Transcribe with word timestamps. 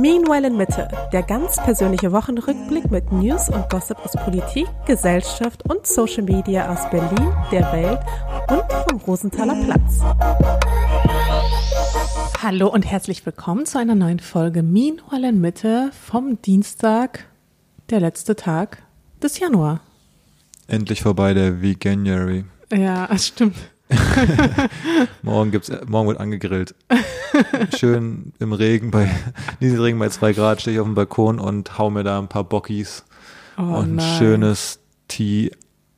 Meanwhile 0.00 0.46
in 0.46 0.56
Mitte, 0.56 0.86
der 1.12 1.24
ganz 1.24 1.56
persönliche 1.56 2.12
Wochenrückblick 2.12 2.88
mit 2.88 3.10
News 3.10 3.48
und 3.48 3.68
Gossip 3.68 3.98
aus 4.04 4.12
Politik, 4.12 4.68
Gesellschaft 4.86 5.68
und 5.68 5.88
Social 5.88 6.22
Media 6.22 6.72
aus 6.72 6.88
Berlin, 6.88 7.32
der 7.50 7.72
Welt 7.72 7.98
und 8.48 8.62
vom 8.88 9.00
Rosenthaler 9.00 9.56
Platz. 9.64 9.98
Hallo 12.40 12.68
und 12.68 12.84
herzlich 12.84 13.26
willkommen 13.26 13.66
zu 13.66 13.78
einer 13.78 13.96
neuen 13.96 14.20
Folge 14.20 14.62
Meanwhile 14.62 15.30
in 15.30 15.40
Mitte 15.40 15.90
vom 16.06 16.40
Dienstag, 16.42 17.24
der 17.90 17.98
letzte 17.98 18.36
Tag 18.36 18.84
des 19.20 19.40
Januar. 19.40 19.80
Endlich 20.68 21.02
vorbei 21.02 21.34
der 21.34 21.60
Veganuary. 21.60 22.44
Ja, 22.72 23.08
das 23.08 23.26
stimmt. 23.28 23.56
morgen 25.22 25.50
gibt's, 25.50 25.70
morgen 25.86 26.08
wird 26.08 26.20
angegrillt. 26.20 26.74
Schön 27.76 28.32
im 28.38 28.52
Regen 28.52 28.90
bei, 28.90 29.10
Nieselregen 29.60 29.98
bei 29.98 30.08
zwei 30.08 30.32
Grad 30.32 30.60
stehe 30.60 30.74
ich 30.76 30.80
auf 30.80 30.86
dem 30.86 30.94
Balkon 30.94 31.38
und 31.38 31.78
hau 31.78 31.90
mir 31.90 32.04
da 32.04 32.18
ein 32.18 32.28
paar 32.28 32.44
Bockys 32.44 33.04
Oh, 33.56 33.62
und 33.62 33.74
ein 33.74 33.94
nice. 33.96 34.18
schönes 34.18 34.78
T, 35.08 35.50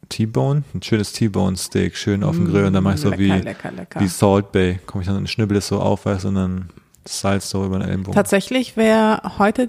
T-Bone, 0.09 0.63
ein 0.75 0.83
schönes 0.83 1.13
T-Bone 1.13 1.57
Steak 1.59 1.95
schön 1.95 2.25
auf 2.25 2.35
dem 2.35 2.47
Grill 2.49 2.65
und 2.65 2.73
dann 2.73 2.83
mache 2.83 2.95
ich 2.95 3.01
so 3.03 3.11
lecker, 3.11 3.21
wie, 3.23 3.29
lecker, 3.29 3.71
lecker. 3.71 4.01
wie 4.01 4.09
Salt 4.09 4.51
Bay. 4.51 4.79
Komme 4.87 5.03
ich 5.03 5.09
dann 5.09 5.19
und 5.19 5.29
schnibbel 5.29 5.59
es 5.59 5.69
so 5.69 5.79
auf, 5.79 6.07
weißt 6.07 6.25
und 6.25 6.37
dann 6.37 6.71
Salz 7.05 7.51
so 7.51 7.65
über 7.67 7.79
den 7.79 7.87
Ellenbogen. 7.89 8.15
Tatsächlich 8.15 8.77
wäre 8.79 9.21
heute 9.39 9.69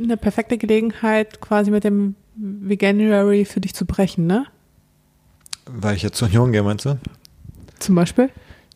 eine 0.00 0.16
perfekte 0.16 0.56
Gelegenheit, 0.56 1.40
quasi 1.40 1.70
mit 1.72 1.82
dem 1.84 2.14
Veganuary 2.36 3.44
für 3.44 3.60
dich 3.60 3.74
zu 3.74 3.86
brechen, 3.86 4.26
ne? 4.26 4.46
Weil 5.66 5.96
ich 5.96 6.02
jetzt 6.02 6.16
zur 6.16 6.28
Union 6.28 6.52
gehe, 6.52 6.62
meinst 6.62 6.84
du? 6.84 6.98
Zum 7.82 7.94
Beispiel? 7.94 8.30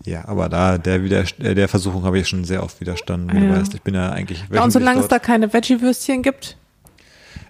Ja, 0.05 0.27
aber 0.29 0.49
da, 0.49 0.79
der, 0.79 1.03
wieder, 1.03 1.25
äh, 1.41 1.55
der 1.55 1.69
Versuchung 1.69 2.05
habe 2.05 2.19
ich 2.19 2.29
schon 2.29 2.45
sehr 2.45 2.63
oft 2.63 2.81
widerstanden, 2.81 3.33
wie 3.37 3.43
Ja. 3.45 3.53
du 3.55 3.61
weißt. 3.61 3.75
Ich 3.75 3.83
bin 3.83 3.95
ja 3.95 4.11
eigentlich. 4.11 4.45
Ja, 4.53 4.63
und 4.63 4.71
solange 4.71 5.01
es 5.01 5.09
da 5.09 5.19
keine 5.19 5.53
Veggie-Würstchen 5.53 6.23
gibt, 6.23 6.57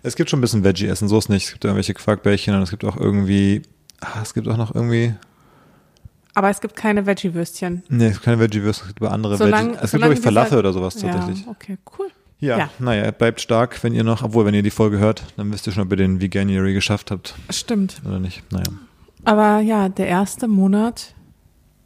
Es 0.02 0.14
gibt 0.14 0.30
schon 0.30 0.38
ein 0.38 0.42
bisschen 0.42 0.62
Veggie-Essen, 0.62 1.08
so 1.08 1.18
ist 1.18 1.28
nicht. 1.28 1.46
Es 1.46 1.52
gibt 1.52 1.64
irgendwelche 1.64 1.92
Quarkbällchen 1.94 2.54
und 2.54 2.62
es 2.62 2.70
gibt 2.70 2.84
auch 2.84 2.96
irgendwie, 2.96 3.62
ah, 4.00 4.20
es 4.22 4.34
gibt 4.34 4.46
auch 4.46 4.56
noch 4.56 4.72
irgendwie, 4.74 5.14
aber 6.34 6.50
es 6.50 6.60
gibt 6.60 6.76
keine 6.76 7.06
Veggie-Würstchen. 7.06 7.82
nee, 7.88 8.06
es 8.06 8.12
gibt 8.12 8.24
keine 8.24 8.38
Veggie-Würste, 8.38 8.82
es 8.84 8.88
gibt 8.88 9.02
aber 9.02 9.12
andere 9.12 9.36
Solange- 9.36 9.70
Veggie. 9.70 9.78
Es 9.82 9.90
gibt, 9.90 10.02
glaube 10.02 10.14
ich, 10.14 10.20
Falafel 10.20 10.58
oder 10.58 10.72
sowas 10.72 10.94
tatsächlich. 10.96 11.44
Ja, 11.44 11.50
okay, 11.50 11.78
cool. 11.98 12.06
Ja, 12.38 12.58
Ja. 12.58 12.70
naja, 12.78 13.10
bleibt 13.10 13.40
stark, 13.40 13.82
wenn 13.82 13.94
ihr 13.94 14.04
noch, 14.04 14.22
obwohl, 14.22 14.44
wenn 14.44 14.54
ihr 14.54 14.62
die 14.62 14.70
Folge 14.70 14.98
hört, 14.98 15.24
dann 15.36 15.52
wisst 15.52 15.66
ihr 15.66 15.72
schon, 15.72 15.82
ob 15.84 15.90
ihr 15.90 15.96
den 15.96 16.20
Veganuary 16.20 16.74
geschafft 16.74 17.10
habt 17.10 17.34
Stimmt. 17.50 18.00
oder 18.06 18.20
nicht. 18.20 18.42
Naja. 18.52 18.64
Aber 19.24 19.58
ja, 19.60 19.88
der 19.88 20.06
erste 20.06 20.46
Monat 20.46 21.14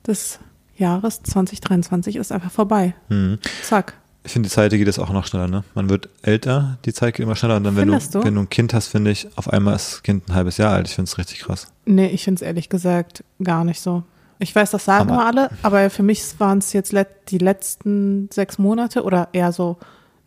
des 0.07 0.39
Jahres 0.77 1.23
2023 1.23 2.17
ist 2.17 2.33
einfach 2.33 2.51
vorbei. 2.51 2.95
Hm. 3.09 3.39
Zack. 3.63 3.95
Ich 4.23 4.33
finde, 4.33 4.49
die 4.49 4.55
Zeit 4.55 4.71
geht 4.73 4.87
es 4.89 4.99
auch 4.99 5.11
noch 5.11 5.27
schneller, 5.27 5.49
ne? 5.49 5.65
Man 5.75 5.89
wird 5.89 6.11
älter, 6.23 6.79
die 6.85 6.93
Zeit 6.93 7.15
geht 7.15 7.25
immer 7.25 7.37
schneller 7.37 7.57
und 7.57 7.65
dann, 7.65 7.77
wenn 7.77 7.89
du, 7.89 7.99
du? 7.99 8.23
wenn 8.23 8.35
du 8.35 8.43
ein 8.43 8.51
Kind 8.51 8.75
hast, 8.75 8.89
finde 8.89 9.11
ich, 9.11 9.27
auf 9.37 9.51
einmal 9.51 9.77
ist 9.77 9.93
das 9.93 10.03
Kind 10.03 10.29
ein 10.29 10.35
halbes 10.35 10.59
Jahr 10.59 10.73
alt. 10.75 10.89
Ich 10.89 10.95
finde 10.95 11.09
es 11.09 11.17
richtig 11.17 11.41
krass. 11.41 11.69
Nee, 11.87 12.09
ich 12.09 12.25
finde 12.25 12.37
es 12.41 12.43
ehrlich 12.43 12.69
gesagt 12.69 13.25
gar 13.43 13.65
nicht 13.65 13.81
so. 13.81 14.03
Ich 14.39 14.55
weiß, 14.55 14.71
das 14.73 14.85
sagen 14.85 15.11
Aber- 15.11 15.23
immer 15.23 15.27
alle, 15.27 15.51
aber 15.63 15.89
für 15.91 16.03
mich 16.03 16.23
waren 16.39 16.59
es 16.59 16.73
jetzt 16.75 16.95
die 17.29 17.39
letzten 17.39 18.29
sechs 18.33 18.59
Monate 18.59 19.05
oder 19.05 19.29
eher 19.33 19.53
so 19.53 19.79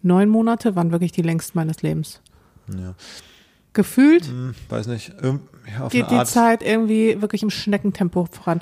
neun 0.02 0.28
Monate, 0.30 0.76
waren 0.76 0.92
wirklich 0.92 1.12
die 1.12 1.22
längsten 1.22 1.58
meines 1.58 1.82
Lebens. 1.84 2.20
Ja. 2.70 2.94
Gefühlt 3.74 4.26
Hm, 4.26 4.54
weiß 4.70 4.88
nicht, 4.88 5.14
irgend- 5.22 5.42
ja, 5.72 5.88
geht 5.88 6.10
die 6.12 6.16
Art. 6.16 6.28
Zeit 6.28 6.62
irgendwie 6.64 7.22
wirklich 7.22 7.42
im 7.44 7.50
Schneckentempo 7.50 8.28
voran. 8.32 8.62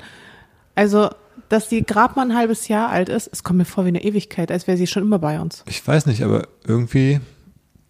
Also, 0.74 1.10
dass 1.48 1.68
sie 1.68 1.82
gerade 1.82 2.14
mal 2.14 2.30
ein 2.30 2.36
halbes 2.36 2.68
Jahr 2.68 2.88
alt 2.90 3.08
ist, 3.08 3.28
es 3.32 3.42
kommt 3.42 3.58
mir 3.58 3.64
vor 3.64 3.84
wie 3.84 3.88
eine 3.88 4.02
Ewigkeit, 4.02 4.50
als 4.50 4.66
wäre 4.66 4.76
sie 4.76 4.86
schon 4.86 5.02
immer 5.02 5.18
bei 5.18 5.40
uns. 5.40 5.64
Ich 5.66 5.86
weiß 5.86 6.06
nicht, 6.06 6.22
aber 6.22 6.48
irgendwie 6.66 7.20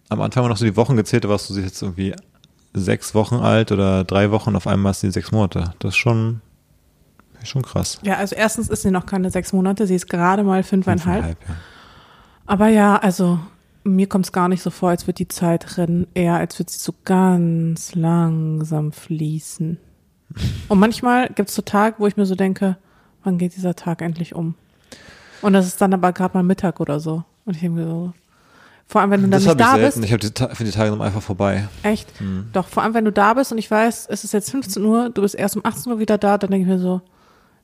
am 0.09 0.21
Anfang 0.21 0.47
noch 0.47 0.57
so 0.57 0.65
die 0.65 0.75
Wochen 0.75 0.95
gezählt, 0.95 1.23
da 1.23 1.29
warst 1.29 1.49
du 1.49 1.59
jetzt 1.59 1.81
irgendwie 1.81 2.13
sechs 2.73 3.15
Wochen 3.15 3.35
alt 3.35 3.71
oder 3.71 4.03
drei 4.03 4.31
Wochen, 4.31 4.55
auf 4.55 4.67
einmal 4.67 4.91
hast 4.91 5.03
du 5.03 5.07
die 5.07 5.13
sechs 5.13 5.31
Monate. 5.31 5.73
Das 5.79 5.89
ist 5.89 5.97
schon, 5.97 6.41
ist 7.41 7.49
schon 7.49 7.61
krass. 7.61 7.99
Ja, 8.03 8.17
also 8.17 8.35
erstens 8.35 8.69
ist 8.69 8.81
sie 8.81 8.91
noch 8.91 9.05
keine 9.05 9.29
sechs 9.31 9.53
Monate, 9.53 9.87
sie 9.87 9.95
ist 9.95 10.09
gerade 10.09 10.43
mal 10.43 10.63
fünfeinhalb. 10.63 11.23
Fünfeinhalb, 11.23 11.37
ja. 11.47 11.55
Aber 12.45 12.67
ja, 12.67 12.97
also 12.97 13.39
mir 13.83 14.07
kommt 14.07 14.25
es 14.25 14.31
gar 14.31 14.49
nicht 14.49 14.61
so 14.61 14.69
vor, 14.69 14.89
als 14.89 15.07
würde 15.07 15.15
die 15.15 15.27
Zeit 15.27 15.77
rennen, 15.77 16.07
eher 16.13 16.35
als 16.35 16.59
würde 16.59 16.71
sie 16.71 16.79
so 16.79 16.93
ganz 17.05 17.95
langsam 17.95 18.91
fließen. 18.91 19.77
Und 20.67 20.79
manchmal 20.79 21.27
gibt 21.29 21.49
es 21.49 21.55
so 21.55 21.61
Tage, 21.61 21.95
wo 21.99 22.07
ich 22.07 22.17
mir 22.17 22.25
so 22.25 22.35
denke, 22.35 22.77
wann 23.23 23.37
geht 23.37 23.55
dieser 23.55 23.75
Tag 23.75 24.01
endlich 24.01 24.33
um? 24.35 24.55
Und 25.41 25.53
das 25.53 25.65
ist 25.67 25.81
dann 25.81 25.93
aber 25.93 26.13
gerade 26.13 26.35
mal 26.37 26.43
Mittag 26.43 26.79
oder 26.79 26.99
so. 26.99 27.23
Und 27.45 27.55
ich 27.55 27.61
denke 27.61 27.81
mir 27.81 27.85
so, 27.87 28.13
vor 28.87 29.01
allem 29.01 29.11
wenn 29.11 29.21
du 29.21 29.27
dann 29.27 29.31
Das 29.31 29.45
nicht 29.45 29.59
da 29.59 29.75
selten. 29.75 30.01
bist, 30.01 30.05
Ich 30.05 30.11
habe 30.13 30.19
die, 30.49 30.55
finde 30.55 30.71
die 30.71 30.77
Tage 30.77 30.91
sind 30.91 31.01
einfach 31.01 31.21
vorbei. 31.21 31.67
echt, 31.83 32.07
Hm. 32.19 32.47
doch, 32.53 32.67
vor 32.67 32.83
allem 32.83 32.93
wenn 32.93 33.05
du 33.05 33.11
da 33.11 33.33
bist 33.33 33.51
und 33.51 33.57
ich 33.57 33.69
weiß, 33.69 34.07
es 34.09 34.23
ist 34.23 34.33
jetzt 34.33 34.51
15 34.51 34.83
Uhr, 34.83 35.09
du 35.09 35.21
bist 35.21 35.35
erst 35.35 35.55
um 35.55 35.65
18 35.65 35.91
Uhr 35.91 35.99
wieder 35.99 36.17
da, 36.17 36.37
dann 36.37 36.51
denke 36.51 36.63
ich 36.69 36.73
mir 36.73 36.79
so, 36.81 37.01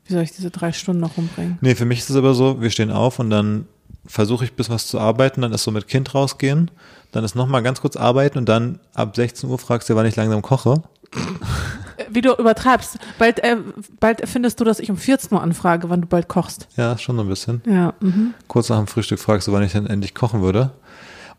wie 0.06 0.14
soll 0.14 0.24
ich 0.24 0.32
diese 0.32 0.50
drei 0.50 0.72
Stunden 0.72 1.02
noch 1.02 1.18
rumbringen? 1.18 1.58
Nee, 1.62 1.76
für 1.76 1.86
mich 1.86 2.00
ist 2.00 2.10
es 2.10 2.16
aber 2.16 2.34
so, 2.34 2.62
wir 2.62 2.70
stehen 2.72 2.92
auf 2.92 3.20
und 3.20 3.30
dann 3.30 3.68
versuche 4.06 4.44
ich 4.46 4.52
ein 4.52 4.56
bisschen 4.56 4.74
was 4.74 4.88
zu 4.88 5.00
arbeiten, 5.00 5.42
dann 5.42 5.52
ist 5.54 5.64
so 5.64 5.72
mit 5.72 5.88
Kind 5.88 6.14
rausgehen, 6.16 6.72
dann 7.12 7.24
ist 7.24 7.36
nochmal 7.36 7.62
ganz 7.64 7.82
kurz 7.82 7.96
arbeiten 7.96 8.38
und 8.40 8.48
dann 8.50 8.80
ab 8.94 9.16
16 9.16 9.50
Uhr 9.50 9.60
fragst 9.60 9.90
du, 9.90 9.96
wann 9.96 10.06
ich 10.06 10.16
langsam 10.16 10.42
koche. 10.42 10.82
Wie 12.12 12.22
du 12.22 12.34
übertreibst, 12.34 12.98
bald, 13.18 13.40
äh, 13.44 13.58
bald 14.00 14.28
findest 14.28 14.60
du, 14.60 14.64
dass 14.64 14.80
ich 14.80 14.90
um 14.90 14.98
14 14.98 15.34
Uhr 15.34 15.42
anfrage, 15.42 15.90
wann 15.90 16.02
du 16.02 16.08
bald 16.08 16.28
kochst. 16.28 16.68
Ja, 16.78 16.98
schon 16.98 17.16
so 17.16 17.24
ein 17.24 17.30
bisschen. 17.30 17.62
Ja, 17.66 17.94
mhm. 18.00 18.34
kurz 18.48 18.70
nach 18.70 18.78
dem 18.78 18.88
Frühstück 18.88 19.20
fragst 19.20 19.48
du, 19.48 19.52
wann 19.52 19.64
ich 19.64 19.72
denn 19.72 19.88
endlich 19.88 20.14
kochen 20.14 20.42
würde. 20.42 20.72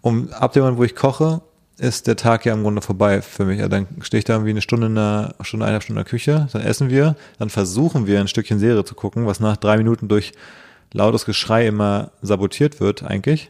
Um 0.00 0.32
ab 0.32 0.52
dem 0.52 0.62
Moment, 0.62 0.78
wo 0.78 0.84
ich 0.84 0.96
koche, 0.96 1.42
ist 1.80 2.06
der 2.06 2.16
Tag 2.16 2.44
ja 2.44 2.52
im 2.52 2.62
Grunde 2.62 2.82
vorbei 2.82 3.22
für 3.22 3.44
mich. 3.44 3.58
Ja, 3.58 3.68
dann 3.68 3.86
stehe 4.02 4.18
ich 4.18 4.24
da 4.24 4.34
irgendwie 4.34 4.50
eine 4.50 4.60
Stunde 4.60 4.86
in 4.86 4.94
der 4.94 5.34
Stunde, 5.40 5.64
eineinhalb 5.64 5.82
Stunden 5.82 5.98
in 5.98 6.04
der 6.04 6.10
Küche, 6.10 6.48
dann 6.52 6.62
essen 6.62 6.90
wir, 6.90 7.16
dann 7.38 7.48
versuchen 7.48 8.06
wir 8.06 8.20
ein 8.20 8.28
Stückchen 8.28 8.58
Serie 8.58 8.84
zu 8.84 8.94
gucken, 8.94 9.26
was 9.26 9.40
nach 9.40 9.56
drei 9.56 9.78
Minuten 9.78 10.08
durch 10.08 10.32
lautes 10.92 11.24
Geschrei 11.24 11.66
immer 11.66 12.10
sabotiert 12.20 12.80
wird 12.80 13.02
eigentlich. 13.02 13.48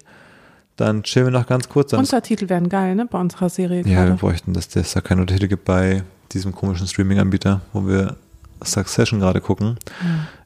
Dann 0.77 1.03
chillen 1.03 1.27
wir 1.27 1.33
noch 1.33 1.47
ganz 1.47 1.69
kurz. 1.69 1.91
Dann 1.91 2.01
Untertitel 2.01 2.49
wären 2.49 2.69
geil, 2.69 2.95
ne, 2.95 3.07
bei 3.07 3.19
unserer 3.19 3.51
Serie 3.51 3.81
ja, 3.81 3.87
wir 3.87 3.95
gerade. 3.95 4.15
bräuchten, 4.15 4.55
dass 4.55 4.75
es 4.75 4.93
da 4.93 5.01
keine 5.01 5.23
Untertitel 5.23 5.49
gibt 5.49 5.65
bei 5.65 6.05
diesem 6.33 6.55
komischen 6.55 6.87
Streaming-Anbieter, 6.87 7.61
wo 7.73 7.87
wir 7.87 8.17
Succession 8.63 9.21
gerade 9.21 9.41
gucken. 9.41 9.79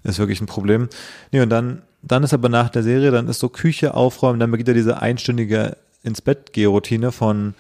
Ist 0.02 0.18
wirklich 0.18 0.40
ein 0.40 0.46
Problem. 0.46 0.88
Nee, 1.32 1.40
und 1.40 1.50
dann, 1.50 1.82
dann 2.02 2.22
ist 2.22 2.32
aber 2.34 2.48
nach 2.48 2.68
der 2.68 2.82
Serie, 2.82 3.10
dann 3.10 3.28
ist 3.28 3.40
so 3.40 3.48
Küche 3.48 3.94
aufräumen, 3.94 4.40
dann 4.40 4.50
beginnt 4.50 4.68
ja 4.68 4.74
diese 4.74 5.00
einstündige 5.00 5.76
ins 6.02 6.20
Bett 6.20 6.52
Routine 6.56 7.12
von 7.12 7.54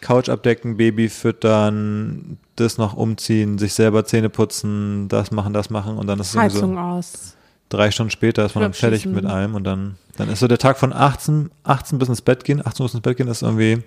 Couch 0.00 0.28
abdecken, 0.28 0.76
Baby 0.78 1.08
füttern, 1.08 2.38
das 2.56 2.78
noch 2.78 2.94
umziehen, 2.94 3.58
sich 3.58 3.74
selber 3.74 4.04
Zähne 4.04 4.30
putzen, 4.30 5.08
das 5.08 5.30
machen, 5.30 5.52
das 5.52 5.70
machen 5.70 5.98
und 5.98 6.06
dann 6.06 6.18
ist 6.20 6.30
es 6.30 6.36
Heizung 6.36 6.74
so 6.74 6.80
aus. 6.80 7.36
drei 7.68 7.90
Stunden 7.90 8.10
später 8.10 8.44
ist 8.46 8.54
man 8.54 8.62
dann 8.62 8.72
fertig 8.72 9.06
mit 9.06 9.26
allem 9.26 9.54
und 9.54 9.64
dann, 9.64 9.96
dann 10.16 10.30
ist 10.30 10.40
so 10.40 10.48
der 10.48 10.58
Tag 10.58 10.78
von 10.78 10.94
18, 10.94 11.50
18 11.64 11.98
bis 11.98 12.08
ins 12.08 12.22
Bett 12.22 12.44
gehen, 12.44 12.64
18 12.64 12.82
Uhr 12.82 12.88
bis 12.88 12.94
ins 12.94 13.02
Bett 13.02 13.16
gehen 13.18 13.28
ist 13.28 13.42
irgendwie, 13.42 13.82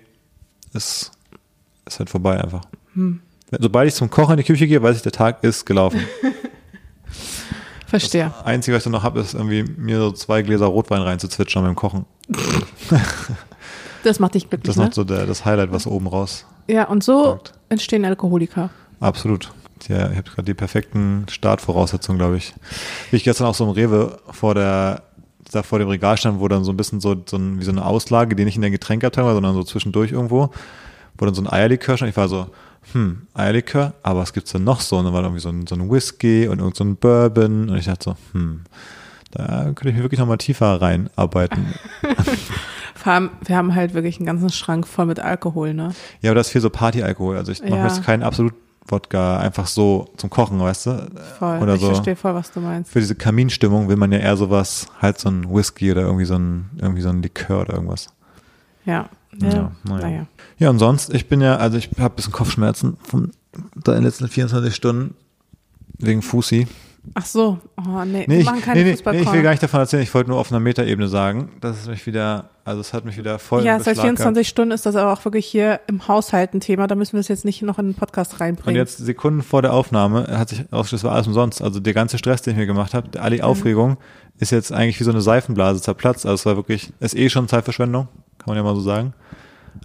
ist, 0.72 1.10
ist 1.84 1.98
halt 1.98 2.10
vorbei 2.10 2.42
einfach. 2.42 2.62
Hm. 2.94 3.20
Sobald 3.60 3.88
ich 3.88 3.94
zum 3.94 4.10
Kochen 4.10 4.32
in 4.32 4.36
die 4.38 4.44
Küche 4.44 4.66
gehe, 4.66 4.82
weiß 4.82 4.96
ich, 4.96 5.02
der 5.02 5.12
Tag 5.12 5.42
ist 5.44 5.64
gelaufen. 5.64 6.00
Verstehe. 7.86 8.32
Das 8.36 8.46
Einzige, 8.46 8.76
was 8.76 8.80
ich 8.80 8.84
dann 8.84 8.92
noch 8.92 9.02
habe, 9.02 9.20
ist 9.20 9.34
irgendwie 9.34 9.62
mir 9.62 9.98
so 9.98 10.12
zwei 10.12 10.42
Gläser 10.42 10.66
Rotwein 10.66 11.02
reinzuzwitschern 11.02 11.62
beim 11.64 11.74
Kochen. 11.76 12.06
Das 14.02 14.18
macht 14.20 14.34
dich 14.34 14.48
glücklich, 14.50 14.66
Das 14.66 14.76
ist 14.76 14.80
ne? 14.80 14.86
noch 14.86 14.92
so 14.92 15.04
der, 15.04 15.26
das 15.26 15.44
Highlight, 15.44 15.72
was 15.72 15.86
oben 15.86 16.06
raus. 16.06 16.44
Ja, 16.66 16.84
und 16.88 17.04
so 17.04 17.22
Punkt. 17.24 17.52
entstehen 17.68 18.04
Alkoholiker. 18.04 18.70
Absolut. 19.00 19.50
Ja, 19.88 20.10
ich 20.10 20.16
habe 20.16 20.30
gerade 20.30 20.44
die 20.44 20.54
perfekten 20.54 21.26
Startvoraussetzungen, 21.30 22.18
glaube 22.18 22.36
ich. 22.36 22.54
Wie 23.10 23.16
ich 23.16 23.24
gestern 23.24 23.46
auch 23.46 23.54
so 23.54 23.64
im 23.64 23.70
Rewe 23.70 24.18
vor 24.30 24.54
der 24.54 25.02
da 25.52 25.62
vor 25.62 25.78
dem 25.78 25.88
Regal 25.88 26.16
stand, 26.16 26.40
wo 26.40 26.48
dann 26.48 26.64
so 26.64 26.72
ein 26.72 26.76
bisschen 26.76 27.00
so, 27.00 27.14
so 27.26 27.36
ein, 27.36 27.60
wie 27.60 27.64
so 27.64 27.70
eine 27.70 27.84
Auslage, 27.84 28.34
die 28.34 28.44
nicht 28.44 28.56
in 28.56 28.62
der 28.62 28.70
Getränkabteilung 28.70 29.28
war, 29.28 29.34
sondern 29.34 29.54
so 29.54 29.62
zwischendurch 29.62 30.10
irgendwo, 30.10 30.50
wo 31.16 31.24
dann 31.24 31.34
so 31.34 31.42
ein 31.42 31.48
Eierlikör 31.52 31.96
stand. 31.96 32.10
Ich 32.10 32.16
war 32.16 32.28
so, 32.28 32.46
hm, 32.92 33.22
Eierlikör, 33.34 33.94
aber 34.02 34.20
was 34.20 34.32
gibt's 34.32 34.52
denn 34.52 34.64
noch 34.64 34.80
so? 34.80 34.96
Und 34.98 35.04
dann 35.06 35.12
war 35.14 35.22
da 35.22 35.28
irgendwie 35.28 35.42
so 35.42 35.48
ein, 35.48 35.66
so 35.66 35.74
ein 35.74 35.90
Whisky 35.90 36.48
und 36.48 36.58
irgend 36.60 36.76
so 36.76 36.84
ein 36.84 36.96
Bourbon 36.96 37.70
und 37.70 37.76
ich 37.76 37.86
dachte 37.86 38.04
so, 38.04 38.16
hm, 38.32 38.62
da 39.32 39.64
könnte 39.64 39.88
ich 39.88 39.96
mir 39.96 40.02
wirklich 40.02 40.20
nochmal 40.20 40.38
tiefer 40.38 40.80
reinarbeiten. 40.80 41.74
Vor 42.94 43.12
allem, 43.12 43.30
wir 43.44 43.56
haben 43.56 43.74
halt 43.74 43.92
wirklich 43.94 44.16
einen 44.18 44.26
ganzen 44.26 44.50
Schrank 44.50 44.86
voll 44.86 45.06
mit 45.06 45.20
Alkohol, 45.20 45.74
ne? 45.74 45.92
ja, 46.22 46.30
aber 46.30 46.36
das 46.36 46.46
ist 46.46 46.52
viel 46.52 46.60
so 46.60 46.70
Partyalkohol. 46.70 47.36
Also 47.36 47.52
ich 47.52 47.60
mache 47.62 47.74
Ja. 47.76 47.86
jetzt 47.86 48.04
keinen 48.04 48.22
absolut 48.22 48.54
Wodka 48.86 49.38
einfach 49.38 49.66
so 49.66 50.10
zum 50.18 50.28
Kochen, 50.30 50.60
weißt 50.60 50.86
du? 50.86 51.10
Voll. 51.38 51.58
Oder 51.60 51.74
ich 51.74 51.80
so. 51.80 51.86
verstehe 51.88 52.16
voll, 52.16 52.34
was 52.34 52.50
du 52.52 52.60
meinst. 52.60 52.92
Für 52.92 53.00
diese 53.00 53.14
Kaminstimmung 53.14 53.88
will 53.88 53.96
man 53.96 54.12
ja 54.12 54.18
eher 54.18 54.36
sowas, 54.36 54.86
halt 55.00 55.18
so 55.18 55.30
ein 55.30 55.48
Whisky 55.52 55.90
oder 55.90 56.02
irgendwie 56.02 56.26
so 56.26 56.36
ein, 56.36 56.70
irgendwie 56.78 57.00
so 57.00 57.08
ein 57.08 57.22
Likör 57.22 57.62
oder 57.62 57.74
irgendwas. 57.74 58.08
Ja. 58.84 59.08
Ja, 59.40 59.48
Ja, 59.48 59.72
naja. 59.84 60.00
naja. 60.02 60.26
Ja, 60.58 60.70
und 60.70 60.78
sonst, 60.78 61.12
ich 61.12 61.28
bin 61.28 61.40
ja, 61.40 61.56
also 61.56 61.76
ich 61.78 61.90
habe 61.98 62.14
ein 62.14 62.16
bisschen 62.16 62.32
Kopfschmerzen 62.32 62.96
von 63.02 63.30
da 63.76 63.92
in 63.92 63.98
den 63.98 64.04
letzten 64.04 64.28
24 64.28 64.74
Stunden 64.74 65.14
wegen 65.98 66.22
Fusi. 66.22 66.66
Ach 67.12 67.26
so, 67.26 67.58
oh 67.76 68.02
nee, 68.06 68.24
Nee, 68.26 68.28
wir 68.28 68.38
ich, 68.38 68.46
machen 68.46 68.62
keine 68.62 68.78
nee, 68.82 68.84
nee, 68.94 68.98
nee, 69.12 69.20
ich 69.20 69.32
will 69.32 69.42
gar 69.42 69.50
nicht 69.50 69.62
davon 69.62 69.78
erzählen, 69.78 70.02
ich 70.02 70.14
wollte 70.14 70.30
nur 70.30 70.38
auf 70.38 70.50
einer 70.50 70.58
Metaebene 70.60 71.06
sagen, 71.06 71.50
dass 71.60 71.82
es 71.82 71.86
mich 71.86 72.06
wieder, 72.06 72.48
also 72.64 72.80
es 72.80 72.94
hat 72.94 73.04
mich 73.04 73.18
wieder 73.18 73.38
voll 73.38 73.62
ja, 73.62 73.74
seit 73.78 73.80
Beschlag 73.80 73.94
gehabt. 73.96 74.18
24 74.20 74.48
Stunden 74.48 74.72
ist 74.72 74.86
das 74.86 74.96
aber 74.96 75.12
auch 75.12 75.22
wirklich 75.26 75.44
hier 75.44 75.80
im 75.86 76.08
Haushalt 76.08 76.54
ein 76.54 76.60
Thema. 76.60 76.86
Da 76.86 76.94
müssen 76.94 77.12
wir 77.12 77.20
es 77.20 77.28
jetzt 77.28 77.44
nicht 77.44 77.60
noch 77.60 77.78
in 77.78 77.88
den 77.88 77.94
Podcast 77.94 78.32
Und 78.32 78.40
reinbringen. 78.40 78.76
jetzt 78.80 78.96
Sekunden 78.96 79.42
vor 79.42 79.60
der 79.60 79.74
Aufnahme 79.74 80.26
hat 80.38 80.48
sich 80.48 80.60
ausgestellt, 80.72 81.00
es 81.00 81.04
war 81.04 81.12
alles 81.12 81.26
umsonst. 81.26 81.60
Also 81.60 81.78
der 81.78 81.92
ganze 81.92 82.16
Stress, 82.16 82.40
den 82.40 82.52
ich 82.52 82.58
mir 82.60 82.66
gemacht 82.66 82.94
habe, 82.94 83.20
all 83.20 83.30
die 83.30 83.36
Mhm. 83.38 83.42
Aufregung, 83.44 83.98
ist 84.38 84.50
jetzt 84.50 84.72
eigentlich 84.72 84.98
wie 84.98 85.04
so 85.04 85.10
eine 85.10 85.20
Seifenblase 85.20 85.82
zerplatzt. 85.82 86.24
Also 86.24 86.34
es 86.36 86.46
war 86.46 86.56
wirklich, 86.56 86.90
ist 87.00 87.14
eh 87.14 87.28
schon 87.28 87.48
Zeitverschwendung, 87.48 88.08
kann 88.44 88.54
man 88.54 88.56
ja 88.56 88.62
mal 88.62 88.74
so 88.74 88.80
sagen. 88.82 89.14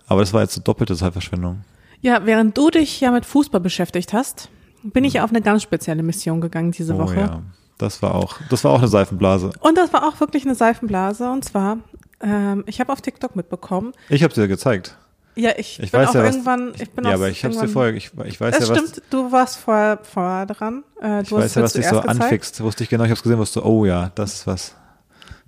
Aber 0.08 0.20
das 0.22 0.34
war 0.34 0.42
jetzt 0.42 0.54
so 0.54 0.62
doppelte 0.62 0.96
Zeitverschwendung. 0.96 1.62
Ja, 2.02 2.26
während 2.26 2.58
du 2.58 2.70
dich 2.70 3.00
ja 3.02 3.12
mit 3.12 3.26
Fußball 3.26 3.60
beschäftigt 3.62 4.14
hast, 4.14 4.50
bin 4.84 5.04
ich 5.04 5.20
auf 5.22 5.30
eine 5.32 5.42
ganz 5.42 5.64
spezielle 5.64 6.04
Mission 6.04 6.42
gegangen 6.42 6.72
diese 6.72 6.94
Oh 6.96 7.00
Woche. 7.00 7.20
ja, 7.20 7.42
das 7.78 8.02
war 8.02 8.16
auch, 8.16 8.38
das 8.50 8.64
war 8.64 8.72
auch 8.72 8.80
eine 8.80 8.88
Seifenblase. 8.88 9.52
Und 9.60 9.78
das 9.78 9.92
war 9.94 10.08
auch 10.08 10.20
wirklich 10.20 10.46
eine 10.46 10.56
Seifenblase. 10.56 11.30
Und 11.30 11.44
zwar, 11.46 11.78
ähm, 12.22 12.64
ich 12.68 12.80
habe 12.80 12.92
auf 12.94 13.02
TikTok 13.02 13.36
mitbekommen. 13.36 13.94
Ich 14.10 14.24
habe 14.24 14.34
dir 14.34 14.48
gezeigt. 14.48 14.98
Ja, 15.36 15.52
ich, 15.58 15.80
Ich 15.82 15.92
bin 15.92 16.02
weiß 16.02 16.10
auch 16.10 16.16
ja, 16.16 16.24
was- 16.24 16.36
irgendwann. 16.36 16.74
Ich 16.80 16.92
bin 16.92 17.06
ja, 17.06 17.14
aber 17.14 17.30
ich 17.30 17.44
habe 17.46 17.54
es 17.54 17.60
dir 17.62 17.68
vorher, 17.70 17.94
ich, 17.94 18.12
ich 18.26 18.42
weiß 18.42 18.58
Das 18.58 18.68
ja, 18.70 18.76
was, 18.76 18.90
stimmt, 18.90 19.04
du 19.10 19.32
warst 19.32 19.58
vorher, 19.58 20.00
vorher 20.04 20.46
dran. 20.46 20.84
Äh, 21.02 21.22
ich 21.22 21.30
du 21.30 21.36
weiß 21.38 21.44
hast 21.44 21.56
ja, 21.56 21.60
mir 21.62 21.66
was 21.66 21.74
dich 21.74 21.88
so 21.88 22.00
anfixt. 22.02 22.62
Wusste 22.62 22.84
ich 22.84 22.90
genau, 22.90 23.04
ich 23.06 23.10
habe 23.10 23.18
es 23.18 23.24
gesehen, 23.24 23.38
wusste, 23.40 23.66
oh 23.66 23.86
ja, 23.86 24.12
das 24.16 24.34
ist 24.34 24.48
was 24.48 24.76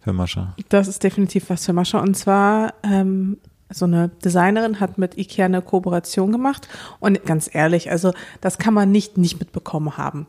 für 0.04 0.14
Mascha. 0.14 0.56
Das 0.70 0.88
ist 0.88 1.04
definitiv 1.04 1.50
was 1.50 1.66
für 1.66 1.74
Mascha. 1.74 2.00
Und 2.00 2.16
zwar, 2.16 2.74
ähm, 2.84 3.38
so 3.74 3.86
eine 3.86 4.10
Designerin 4.10 4.80
hat 4.80 4.98
mit 4.98 5.18
Ikea 5.18 5.46
eine 5.46 5.62
Kooperation 5.62 6.32
gemacht. 6.32 6.68
Und 7.00 7.26
ganz 7.26 7.50
ehrlich, 7.54 7.90
also 7.90 8.14
das 8.42 8.58
kann 8.58 8.74
man 8.74 8.92
nicht 8.92 9.18
nicht 9.18 9.40
mitbekommen 9.40 9.98
haben. 9.98 10.28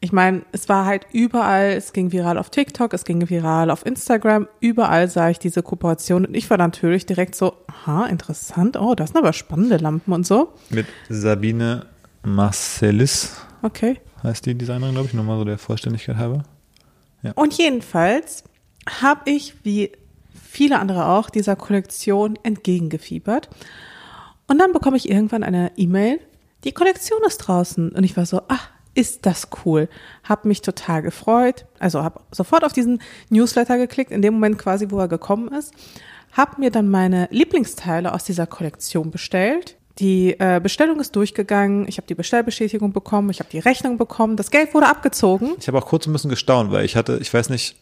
Ich 0.00 0.12
meine, 0.12 0.42
es 0.52 0.68
war 0.68 0.84
halt 0.86 1.06
überall, 1.12 1.70
es 1.72 1.92
ging 1.92 2.12
viral 2.12 2.38
auf 2.38 2.50
TikTok, 2.50 2.94
es 2.94 3.04
ging 3.04 3.28
viral 3.28 3.68
auf 3.70 3.84
Instagram, 3.84 4.46
überall 4.60 5.08
sah 5.08 5.28
ich 5.28 5.40
diese 5.40 5.60
Kooperation 5.62 6.24
und 6.24 6.36
ich 6.36 6.48
war 6.50 6.56
natürlich 6.56 7.04
direkt 7.04 7.34
so, 7.34 7.54
aha, 7.66 8.06
interessant, 8.06 8.76
oh, 8.80 8.94
das 8.94 9.10
sind 9.10 9.18
aber 9.18 9.32
spannende 9.32 9.76
Lampen 9.78 10.12
und 10.12 10.24
so. 10.24 10.52
Mit 10.70 10.86
Sabine 11.08 11.86
Marcellis 12.22 13.36
Okay. 13.62 13.98
heißt 14.22 14.46
die 14.46 14.54
Designerin, 14.54 14.94
glaube 14.94 15.08
ich, 15.08 15.14
nur 15.14 15.24
mal 15.24 15.36
so 15.36 15.44
der 15.44 15.58
Vollständigkeit 15.58 16.16
halber. 16.16 16.44
Und 17.34 17.54
jedenfalls 17.58 18.44
habe 18.88 19.30
ich, 19.30 19.54
wie 19.64 19.92
viele 20.32 20.78
andere 20.78 21.06
auch, 21.06 21.30
dieser 21.30 21.56
Kollektion 21.56 22.38
entgegengefiebert. 22.42 23.48
Und 24.46 24.58
dann 24.58 24.72
bekomme 24.72 24.96
ich 24.96 25.10
irgendwann 25.10 25.44
eine 25.44 25.72
E-Mail, 25.76 26.20
die 26.64 26.72
Kollektion 26.72 27.20
ist 27.26 27.38
draußen. 27.38 27.90
Und 27.90 28.04
ich 28.04 28.16
war 28.16 28.26
so, 28.26 28.42
ach, 28.48 28.70
ist 28.94 29.26
das 29.26 29.48
cool. 29.64 29.88
Hab 30.24 30.44
mich 30.44 30.62
total 30.62 31.02
gefreut. 31.02 31.66
Also 31.78 32.02
habe 32.02 32.20
sofort 32.32 32.64
auf 32.64 32.72
diesen 32.72 33.00
Newsletter 33.30 33.78
geklickt, 33.78 34.10
in 34.10 34.22
dem 34.22 34.34
Moment 34.34 34.58
quasi, 34.58 34.90
wo 34.90 34.98
er 34.98 35.08
gekommen 35.08 35.48
ist. 35.52 35.72
Hab 36.32 36.58
mir 36.58 36.70
dann 36.70 36.88
meine 36.88 37.28
Lieblingsteile 37.30 38.12
aus 38.12 38.24
dieser 38.24 38.46
Kollektion 38.46 39.10
bestellt. 39.10 39.76
Die 39.98 40.38
äh, 40.38 40.60
Bestellung 40.62 41.00
ist 41.00 41.14
durchgegangen. 41.16 41.86
Ich 41.88 41.96
habe 41.96 42.06
die 42.06 42.14
Bestellbestätigung 42.14 42.92
bekommen. 42.92 43.30
Ich 43.30 43.40
habe 43.40 43.50
die 43.50 43.58
Rechnung 43.58 43.98
bekommen. 43.98 44.36
Das 44.36 44.50
Geld 44.50 44.74
wurde 44.74 44.86
abgezogen. 44.86 45.52
Ich 45.58 45.68
habe 45.68 45.78
auch 45.78 45.86
kurz 45.86 46.06
ein 46.06 46.12
bisschen 46.12 46.30
gestaunt, 46.30 46.70
weil 46.70 46.84
ich 46.84 46.96
hatte, 46.96 47.18
ich 47.20 47.32
weiß 47.32 47.50
nicht, 47.50 47.76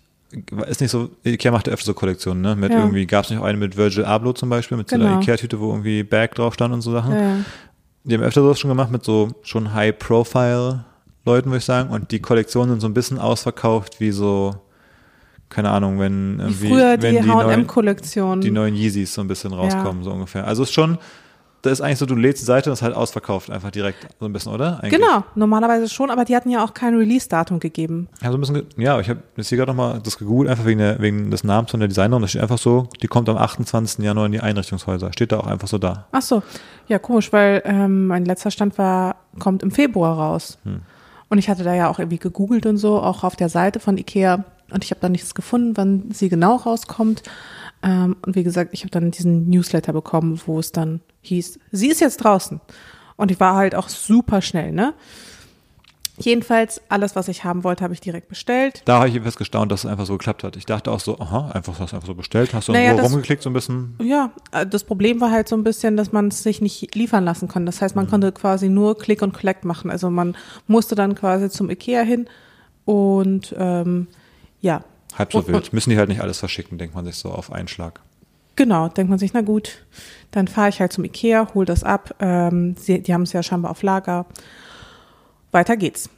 ist 0.69 0.81
nicht 0.81 0.91
so, 0.91 1.11
Ikea 1.25 1.53
macht 1.53 1.67
ja 1.69 1.73
öfter 1.73 1.87
so 1.87 1.95
Kollektionen, 1.95 2.43
ne? 2.43 2.57
Mit 2.57 2.73
Ja. 2.73 2.81
irgendwie, 2.81 3.07
gab 3.07 3.25
es 3.25 3.31
nicht 3.31 3.39
auch 3.39 3.45
eine 3.45 3.59
mit 3.59 3.77
Virgil 3.77 4.05
Abloh 4.05 4.33
zum 4.33 4.49
Beispiel, 4.49 4.77
mit 4.77 4.91
so 4.91 4.97
Genau. 4.97 5.09
einer 5.13 5.21
Ikea-Tüte, 5.23 5.61
wo 5.61 5.71
irgendwie 5.71 6.03
Bag 6.03 6.35
drauf 6.35 6.55
stand 6.55 6.75
und 6.75 6.81
so 6.83 6.93
Sachen. 6.93 7.13
Ja. 7.15 7.37
Die 8.05 8.15
haben 8.15 8.23
öfter 8.23 8.43
sowas 8.43 8.59
schon 8.59 8.69
gemacht 8.71 8.91
mit 8.91 9.05
so 9.05 9.31
schon 9.43 9.73
High-Profile-Leuten, 9.75 11.51
würde 11.51 11.59
ich 11.59 11.65
sagen. 11.65 11.91
Und 11.91 12.11
die 12.11 12.21
Kollektionen 12.21 12.71
sind 12.71 12.81
so 12.81 12.89
ein 12.89 12.95
bisschen 12.95 13.19
ausverkauft, 13.19 14.01
wie 14.01 14.11
so, 14.11 14.55
keine 15.49 15.71
Ahnung, 15.71 15.99
wenn 16.01 16.39
Wie 16.39 16.43
irgendwie, 16.43 16.69
früher 16.69 16.97
wenn 17.03 17.15
die 17.23 17.29
neuen, 17.29 17.47
H&M-Kollektion. 17.49 18.41
die 18.41 18.51
neuen 18.51 18.75
Yeezys 18.75 19.15
so 19.15 19.21
ein 19.23 19.29
bisschen 19.29 19.53
rauskommen, 19.53 20.03
so 20.05 20.11
ungefähr. 20.11 20.47
Also 20.47 20.63
es 20.63 20.69
ist 20.71 20.75
schon, 20.75 20.99
da 21.67 21.73
ist 21.73 21.81
eigentlich 21.81 21.99
so, 21.99 22.07
du 22.07 22.15
lädst 22.15 22.43
die 22.43 22.47
Seite 22.47 22.71
und 22.71 22.75
ist 22.75 22.83
halt 22.83 22.95
ausverkauft, 22.95 23.51
einfach 23.51 23.71
direkt 23.71 24.07
so 24.19 24.27
ein 24.27 24.33
bisschen, 24.33 24.53
oder? 24.53 24.81
Eigentlich. 24.83 25.01
Genau, 25.01 25.25
normalerweise 25.35 25.89
schon, 25.89 26.11
aber 26.11 26.25
die 26.25 26.35
hatten 26.35 26.51
ja 26.51 26.65
auch 26.65 26.75
kein 26.75 26.95
Release-Datum 26.95 27.61
gegeben. 27.61 28.09
Ja, 28.23 28.31
so 28.31 28.39
ein 28.39 28.41
bisschen, 28.41 28.63
ja, 28.77 28.99
ich 29.01 29.11
habe 29.11 29.23
jetzt 29.37 29.49
hier 29.49 29.59
gerade 29.59 29.73
nochmal 29.73 30.01
das 30.03 30.19
gegoogelt, 30.19 30.51
einfach 30.51 30.65
wegen, 30.65 30.79
der, 30.79 31.01
wegen 31.01 31.31
des 31.31 31.45
Namens 31.45 31.71
von 31.71 31.81
der 31.81 31.89
Designerin. 31.89 32.23
Da 32.23 32.29
steht 32.29 32.43
einfach 32.43 32.59
so, 32.59 32.89
die 33.03 33.09
kommt 33.09 33.29
am 33.29 33.37
28. 33.37 34.05
Januar 34.05 34.27
in 34.27 34.33
die 34.33 34.41
Einrichtungshäuser. 34.41 35.13
Steht 35.13 35.33
da 35.33 35.41
auch 35.41 35.47
einfach 35.47 35.69
so 35.69 35.79
da. 35.79 36.07
Ach 36.13 36.23
so, 36.23 36.43
ja 36.89 36.99
komisch, 36.99 37.33
weil 37.33 37.63
ähm, 37.65 38.07
mein 38.07 38.25
letzter 38.25 38.51
Stand 38.51 38.79
war, 38.79 39.17
kommt 39.39 39.63
im 39.63 39.71
Februar 39.71 40.17
raus. 40.17 40.59
Hm. 40.65 40.83
Und 41.29 41.39
ich 41.39 41.49
hatte 41.49 41.65
da 41.65 41.75
ja 41.75 41.89
auch 41.89 41.99
irgendwie 41.99 42.19
gegoogelt 42.19 42.67
und 42.67 42.77
so, 42.77 43.01
auch 43.01 43.25
auf 43.25 43.37
der 43.37 43.49
Seite 43.49 43.81
von 43.81 43.99
Ikea. 43.99 44.45
Und 44.71 44.85
ich 44.85 44.91
habe 44.91 45.01
da 45.01 45.09
nichts 45.09 45.35
gefunden, 45.35 45.77
wann 45.77 46.11
sie 46.13 46.29
genau 46.29 46.57
rauskommt. 46.57 47.23
Ähm, 47.87 48.17
und 48.27 48.35
wie 48.35 48.43
gesagt, 48.43 48.71
ich 48.75 48.81
habe 48.81 48.91
dann 48.91 49.11
diesen 49.13 49.49
Newsletter 49.49 49.93
bekommen, 49.93 50.41
wo 50.47 50.59
es 50.59 50.73
dann 50.73 51.01
hieß, 51.23 51.59
sie 51.73 51.89
ist 51.89 52.01
jetzt 52.01 52.17
draußen. 52.19 52.61
Und 53.17 53.31
ich 53.31 53.39
war 53.41 53.55
halt 53.55 53.75
auch 53.75 53.89
super 53.89 54.43
schnell, 54.43 54.73
ne? 54.73 54.93
Jedenfalls, 56.19 56.81
alles, 56.89 57.15
was 57.15 57.29
ich 57.29 57.45
haben 57.45 57.63
wollte, 57.63 57.85
habe 57.85 57.93
ich 57.93 58.01
direkt 58.01 58.29
bestellt. 58.31 58.81
Da 58.87 59.01
habe 59.01 59.09
ich 59.11 59.15
etwas 59.17 59.37
gestaunt, 59.37 59.71
dass 59.71 59.85
es 59.85 59.91
einfach 59.91 60.07
so 60.07 60.15
geklappt 60.17 60.45
hat. 60.45 60.57
Ich 60.57 60.65
dachte 60.65 60.91
auch 60.91 60.99
so, 61.01 61.19
aha, 61.19 61.51
einfach 61.53 61.79
hast 61.79 61.93
du 61.93 61.97
einfach 61.97 62.07
so 62.09 62.15
bestellt, 62.15 62.55
hast 62.55 62.69
du 62.69 62.73
Naja, 62.73 62.87
irgendwo 62.87 63.03
das- 63.03 63.13
rumgeklickt, 63.13 63.43
so 63.43 63.51
ein 63.51 63.53
bisschen. 63.53 63.97
Ja, 64.03 64.31
äh, 64.51 64.67
das 64.67 64.85
Problem 64.85 65.21
war 65.21 65.31
halt 65.31 65.47
so 65.47 65.55
ein 65.57 65.63
bisschen, 65.63 65.95
dass 65.99 66.13
man 66.13 66.29
es 66.29 66.43
sich 66.43 66.63
nicht 66.63 66.95
liefern 66.95 67.23
lassen 67.27 67.49
konnte. 67.49 67.67
Das 67.67 67.83
heißt, 67.83 67.95
Mhm. 67.95 68.01
man 68.03 68.11
konnte 68.11 68.33
quasi 68.33 68.71
nur 68.71 68.97
Click 68.97 69.21
und 69.21 69.35
Collect 69.35 69.67
machen. 69.67 69.91
Also 69.91 70.09
man 70.09 70.37
musste 70.67 70.95
dann 70.95 71.15
quasi 71.15 71.51
zum 71.51 71.69
Ikea 71.69 72.01
hin 72.01 72.27
und 72.87 73.55
ähm, 73.59 74.07
ja. 74.63 74.85
Halb 75.19 75.33
so 75.33 75.47
wild. 75.47 75.73
Müssen 75.73 75.91
die 75.91 75.99
halt 75.99 76.09
nicht 76.09 76.21
alles 76.21 76.39
verschicken, 76.39 76.79
denkt 76.79 76.95
man 76.95 77.05
sich 77.05 77.17
so 77.17 77.31
auf 77.31 77.53
einen 77.53 77.69
Schlag. 77.69 78.01
Genau, 78.57 78.89
denkt 78.89 79.11
man 79.11 79.19
sich, 79.19 79.33
na 79.35 79.43
gut, 79.43 79.85
dann 80.31 80.49
fahre 80.49 80.71
ich 80.71 80.81
halt 80.81 80.93
zum 80.93 81.05
Ikea, 81.05 81.49
hol 81.55 81.65
das 81.67 81.85
ab. 81.85 82.15
Ähm, 82.21 82.75
sie, 82.79 83.03
die 83.03 83.13
haben 83.13 83.23
es 83.23 83.33
ja 83.33 83.43
scheinbar 83.43 83.71
auf 83.71 83.83
Lager. 83.83 84.27
Weiter 85.53 85.77
geht's. 85.77 86.09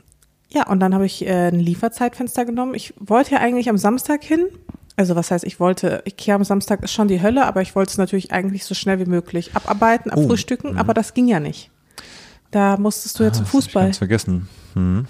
Ja, 0.51 0.67
und 0.69 0.81
dann 0.81 0.95
habe 0.95 1.05
ich 1.05 1.27
äh, 1.27 1.49
ein 1.49 1.61
Lieferzeitfenster 1.61 2.45
genommen. 2.45 2.75
Ich 2.75 2.95
wollte 2.99 3.33
ja 3.33 3.39
eigentlich 3.41 3.69
am 3.69 3.77
Samstag 3.77 4.23
hin. 4.25 4.47
Also 4.97 5.15
was 5.15 5.31
heißt, 5.31 5.45
ich 5.45 5.61
wollte, 5.61 6.03
Ikea 6.07 6.35
am 6.37 6.45
Samstag 6.45 6.83
ist 6.83 6.93
schon 6.93 7.07
die 7.09 7.23
Hölle, 7.23 7.45
aber 7.47 7.61
ich 7.63 7.75
wollte 7.77 7.91
es 7.91 7.99
natürlich 7.99 8.33
eigentlich 8.33 8.65
so 8.65 8.75
schnell 8.75 8.99
wie 8.99 9.05
möglich 9.09 9.55
abarbeiten, 9.55 10.11
Oh, 10.15 10.21
abfrühstücken, 10.23 10.77
aber 10.77 10.95
das 10.95 11.15
ging 11.15 11.29
ja 11.29 11.39
nicht. 11.39 11.71
Da 12.51 12.77
musstest 12.79 13.19
du 13.19 13.25
ja 13.25 13.33
zum 13.33 13.43
Ah, 13.43 13.45
das 13.45 13.53
hab 13.53 13.59
Ich 13.61 13.65
Fußball. 13.67 13.85
ganz 13.85 13.99
vergessen. 13.99 14.49
Hm. 14.75 15.07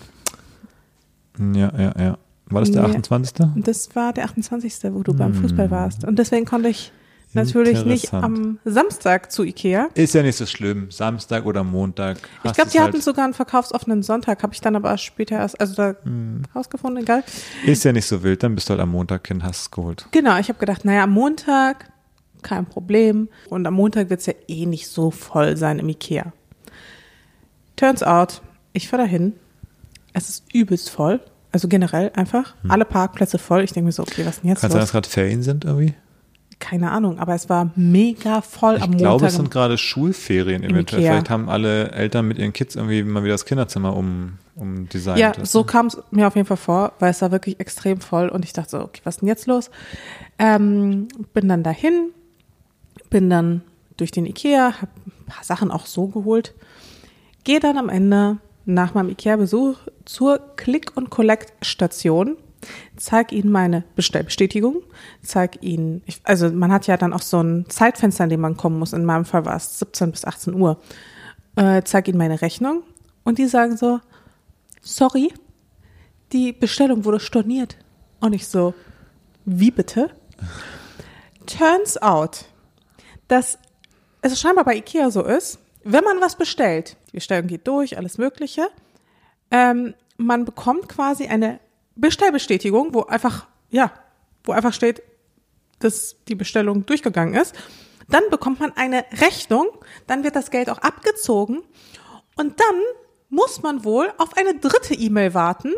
Ja, 1.55 1.73
ja, 1.79 1.95
ja. 1.99 2.19
War 2.51 2.61
das 2.61 2.71
der 2.71 2.83
Nee. 2.83 2.89
28.? 2.97 3.47
Und 3.55 3.69
das 3.69 3.95
war 3.95 4.13
der 4.13 4.25
28., 4.25 4.93
wo 4.93 5.03
du 5.03 5.15
beim 5.15 5.35
Fußball 5.35 5.71
warst. 5.71 6.05
Und 6.05 6.19
deswegen 6.19 6.47
konnte 6.47 6.69
ich 6.69 6.93
natürlich 7.35 7.85
nicht 7.85 8.15
am 8.15 8.59
Samstag 8.65 9.31
zu 9.31 9.45
Ikea. 9.45 9.89
Ist 9.95 10.15
ja 10.15 10.23
nicht 10.23 10.37
so 10.37 10.47
schlimm. 10.47 10.91
Samstag 10.91 11.45
oder 11.45 11.63
Montag. 11.63 12.19
Ich 12.45 12.53
glaube, 12.55 12.71
die 12.71 12.79
halt, 12.79 12.89
hatten 12.89 13.03
sogar 13.03 13.25
einen 13.27 13.35
verkaufsoffenen 13.35 14.03
Sonntag, 14.03 14.43
habe 14.43 14.55
ich 14.55 14.61
dann 14.63 14.77
aber 14.77 14.97
später 14.97 15.37
erst, 15.37 15.61
also 15.61 15.75
da 15.75 15.95
Hm. 16.05 16.43
rausgefunden, 16.55 17.03
egal. 17.03 17.23
Ist 17.67 17.85
ja 17.85 17.93
nicht 17.93 18.07
so 18.07 18.23
wild, 18.23 18.43
dann 18.43 18.55
bist 18.55 18.69
du 18.69 18.71
halt 18.73 18.81
am 18.81 18.91
Montag 18.91 19.29
hin, 19.29 19.43
hast 19.43 19.61
es 19.61 19.71
geholt. 19.71 20.07
Genau, 20.11 20.39
ich 20.39 20.49
habe 20.49 20.59
gedacht, 20.59 20.85
naja, 20.85 21.05
am 21.05 21.11
Montag 21.11 21.91
kein 22.41 22.65
Problem. 22.67 23.29
Und 23.51 23.67
am 23.67 23.75
Montag 23.75 24.09
wird 24.11 24.21
es 24.21 24.27
ja 24.27 24.35
eh 24.47 24.65
nicht 24.65 24.89
so 24.89 25.11
voll 25.11 25.57
sein 25.57 25.79
im 25.81 25.89
Ikea. 25.89 26.33
Turns 27.77 28.03
out, 28.03 28.41
ich 28.73 28.89
fahre 28.89 29.03
dahin. 29.03 29.35
Es 30.13 30.29
ist 30.29 30.45
übelst 30.53 30.91
voll. 30.91 31.21
Also 31.53 31.69
generell 31.69 32.11
einfach. 32.15 32.55
Alle 32.69 32.85
Parkplätze 32.85 33.39
voll. 33.39 33.63
Ich 33.65 33.73
denke 33.73 33.87
mir 33.87 33.93
so, 33.93 34.03
okay, 34.03 34.27
was 34.27 34.41
denn 34.41 34.51
jetzt 34.51 34.59
Hm. 34.59 34.63
Kann 34.63 34.71
sein, 34.73 34.81
los? 34.81 34.89
dass 34.89 34.93
gerade 34.93 35.09
Ferien 35.09 35.43
sind 35.43 35.65
irgendwie? 35.65 35.95
Keine 36.61 36.91
Ahnung, 36.91 37.21
aber 37.21 37.35
es 37.37 37.49
war 37.49 37.71
mega 37.77 38.41
voll 38.43 38.77
Ich 38.79 38.83
am 38.83 38.97
glaube, 38.97 39.11
Montag. 39.13 39.29
es 39.29 39.37
sind 39.37 39.51
gerade 39.51 39.79
Schulferien 39.79 40.65
Im 40.65 40.73
eventuell. 40.73 41.03
Ikea. 41.03 41.13
Vielleicht 41.13 41.31
haben 41.31 41.49
alle 41.49 41.93
Eltern 41.93 42.27
mit 42.27 42.37
ihren 42.39 42.53
Kids 42.53 42.75
irgendwie 42.75 43.05
mal 43.05 43.23
wieder 43.23 43.35
das 43.35 43.45
Kinderzimmer 43.45 43.97
um, 43.97 44.39
um 44.57 44.89
designt. 44.89 45.19
Ja, 45.21 45.39
weißt 45.39 45.51
so 45.53 45.61
du? 45.61 45.67
kam 45.67 45.87
es 45.87 45.97
mir 46.11 46.27
auf 46.27 46.35
jeden 46.35 46.49
Fall 46.49 46.57
vor, 46.57 46.93
weil 46.99 47.13
es 47.13 47.23
war 47.23 47.31
wirklich 47.31 47.61
extrem 47.61 48.01
voll 48.01 48.29
und 48.29 48.45
ich 48.45 48.53
dachte 48.53 48.71
so, 48.71 48.81
okay, 48.81 49.01
was 49.05 49.15
ist 49.17 49.21
denn 49.21 49.29
jetzt 49.29 49.47
los? 49.47 49.71
Ähm, 50.41 51.07
bin 51.33 51.49
dann 51.49 51.63
dahin, 51.63 52.11
bin 53.09 53.31
dann 53.31 53.63
durch 53.97 54.11
den 54.11 54.27
Ikea, 54.27 54.73
habe 54.83 54.91
ein 55.07 55.27
paar 55.27 55.45
Sachen 55.45 55.71
auch 55.71 55.87
so 55.87 56.09
geholt, 56.09 56.55
gehe 57.45 57.61
dann 57.61 57.79
am 57.79 57.89
Ende 57.89 58.39
nach 58.69 58.93
meinem 58.93 59.09
Ikea-Besuch 59.09 59.79
zur 60.05 60.39
Click- 60.57 60.95
und 60.95 61.09
Collect-Station, 61.09 62.37
zeig 62.97 63.33
ihnen 63.33 63.51
meine 63.51 63.85
Bestellbestätigung, 63.97 64.83
zeig 65.23 65.63
ihnen, 65.63 66.03
also 66.23 66.51
man 66.51 66.71
hat 66.71 66.87
ja 66.87 66.99
dann 66.99 67.15
auch 67.15 67.23
so 67.23 67.41
ein 67.43 67.65
Zeitfenster, 67.71 68.25
in 68.25 68.31
dem 68.31 68.41
man 68.41 68.59
kommen 68.59 68.79
muss, 68.79 68.93
in 68.93 69.07
meinem 69.07 69.25
Fall 69.25 69.47
war 69.47 69.57
es 69.57 69.79
17 69.79 70.11
bis 70.13 70.25
18 70.27 70.55
Uhr, 70.55 70.79
äh, 71.57 71.83
zeig 71.83 72.09
ihnen 72.09 72.19
meine 72.19 72.43
Rechnung. 72.43 72.83
Und 73.25 73.39
die 73.39 73.47
sagen 73.47 73.79
so, 73.79 74.01
sorry, 74.83 75.33
die 76.33 76.53
Bestellung 76.53 77.07
wurde 77.07 77.21
storniert. 77.21 77.79
Und 78.21 78.35
ich 78.35 78.49
so, 78.49 78.75
wie 79.47 79.71
bitte? 79.71 80.11
Turns 81.47 81.97
out, 82.03 82.45
dass 83.29 83.59
es 84.21 84.39
scheinbar 84.39 84.65
bei 84.65 84.77
Ikea 84.77 85.11
so 85.11 85.25
ist, 85.25 85.59
wenn 85.85 86.05
man 86.05 86.21
was 86.21 86.37
bestellt, 86.37 86.98
die 87.09 87.17
Bestellung 87.17 87.47
geht 87.47 87.67
durch, 87.67 87.97
alles 87.97 88.19
Mögliche, 88.19 88.69
ähm, 89.51 89.95
man 90.17 90.45
bekommt 90.45 90.89
quasi 90.89 91.27
eine 91.27 91.61
Bestellbestätigung, 91.95 92.95
wo 92.95 93.03
einfach, 93.03 93.47
ja, 93.71 93.93
wo 94.45 94.53
einfach 94.53 94.73
steht, 94.73 95.03
dass 95.79 96.17
die 96.27 96.35
Bestellung 96.35 96.87
durchgegangen 96.87 97.35
ist. 97.35 97.55
Dann 98.09 98.23
bekommt 98.31 98.61
man 98.61 98.73
eine 98.77 99.05
Rechnung, 99.21 99.69
dann 100.07 100.25
wird 100.25 100.35
das 100.35 100.51
Geld 100.51 100.71
auch 100.71 100.79
abgezogen 100.79 101.63
und 102.37 102.59
dann 102.59 102.77
muss 103.29 103.63
man 103.63 103.85
wohl 103.85 104.13
auf 104.17 104.37
eine 104.37 104.55
dritte 104.55 104.95
E-Mail 104.95 105.35
warten, 105.35 105.73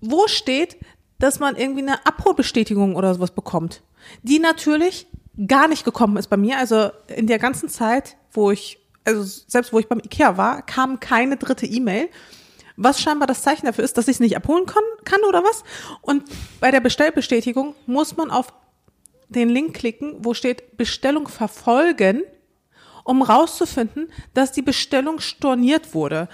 wo 0.00 0.28
steht, 0.28 0.76
dass 1.18 1.38
man 1.38 1.56
irgendwie 1.56 1.82
eine 1.82 2.04
Abholbestätigung 2.04 2.96
oder 2.96 3.14
sowas 3.14 3.30
bekommt, 3.30 3.82
die 4.22 4.38
natürlich 4.38 5.06
gar 5.46 5.68
nicht 5.68 5.84
gekommen 5.84 6.16
ist 6.16 6.28
bei 6.28 6.36
mir. 6.36 6.58
Also 6.58 6.90
in 7.06 7.26
der 7.26 7.38
ganzen 7.38 7.68
Zeit, 7.68 8.16
wo 8.32 8.50
ich, 8.50 8.78
also 9.04 9.22
selbst 9.24 9.72
wo 9.72 9.78
ich 9.78 9.88
beim 9.88 10.00
Ikea 10.00 10.36
war, 10.36 10.62
kam 10.62 11.00
keine 11.00 11.36
dritte 11.36 11.66
E-Mail 11.66 12.08
was 12.76 13.00
scheinbar 13.00 13.26
das 13.26 13.42
Zeichen 13.42 13.66
dafür 13.66 13.84
ist, 13.84 13.96
dass 13.98 14.08
ich 14.08 14.16
es 14.16 14.20
nicht 14.20 14.36
abholen 14.36 14.66
kann, 14.66 14.82
kann 15.04 15.20
oder 15.28 15.44
was. 15.44 15.64
Und 16.00 16.24
bei 16.60 16.70
der 16.70 16.80
Bestellbestätigung 16.80 17.74
muss 17.86 18.16
man 18.16 18.30
auf 18.30 18.52
den 19.28 19.48
Link 19.48 19.74
klicken, 19.74 20.16
wo 20.18 20.34
steht 20.34 20.76
Bestellung 20.76 21.28
verfolgen, 21.28 22.22
um 23.04 23.22
rauszufinden, 23.22 24.08
dass 24.34 24.52
die 24.52 24.62
Bestellung 24.62 25.20
storniert 25.20 25.94
wurde. 25.94 26.28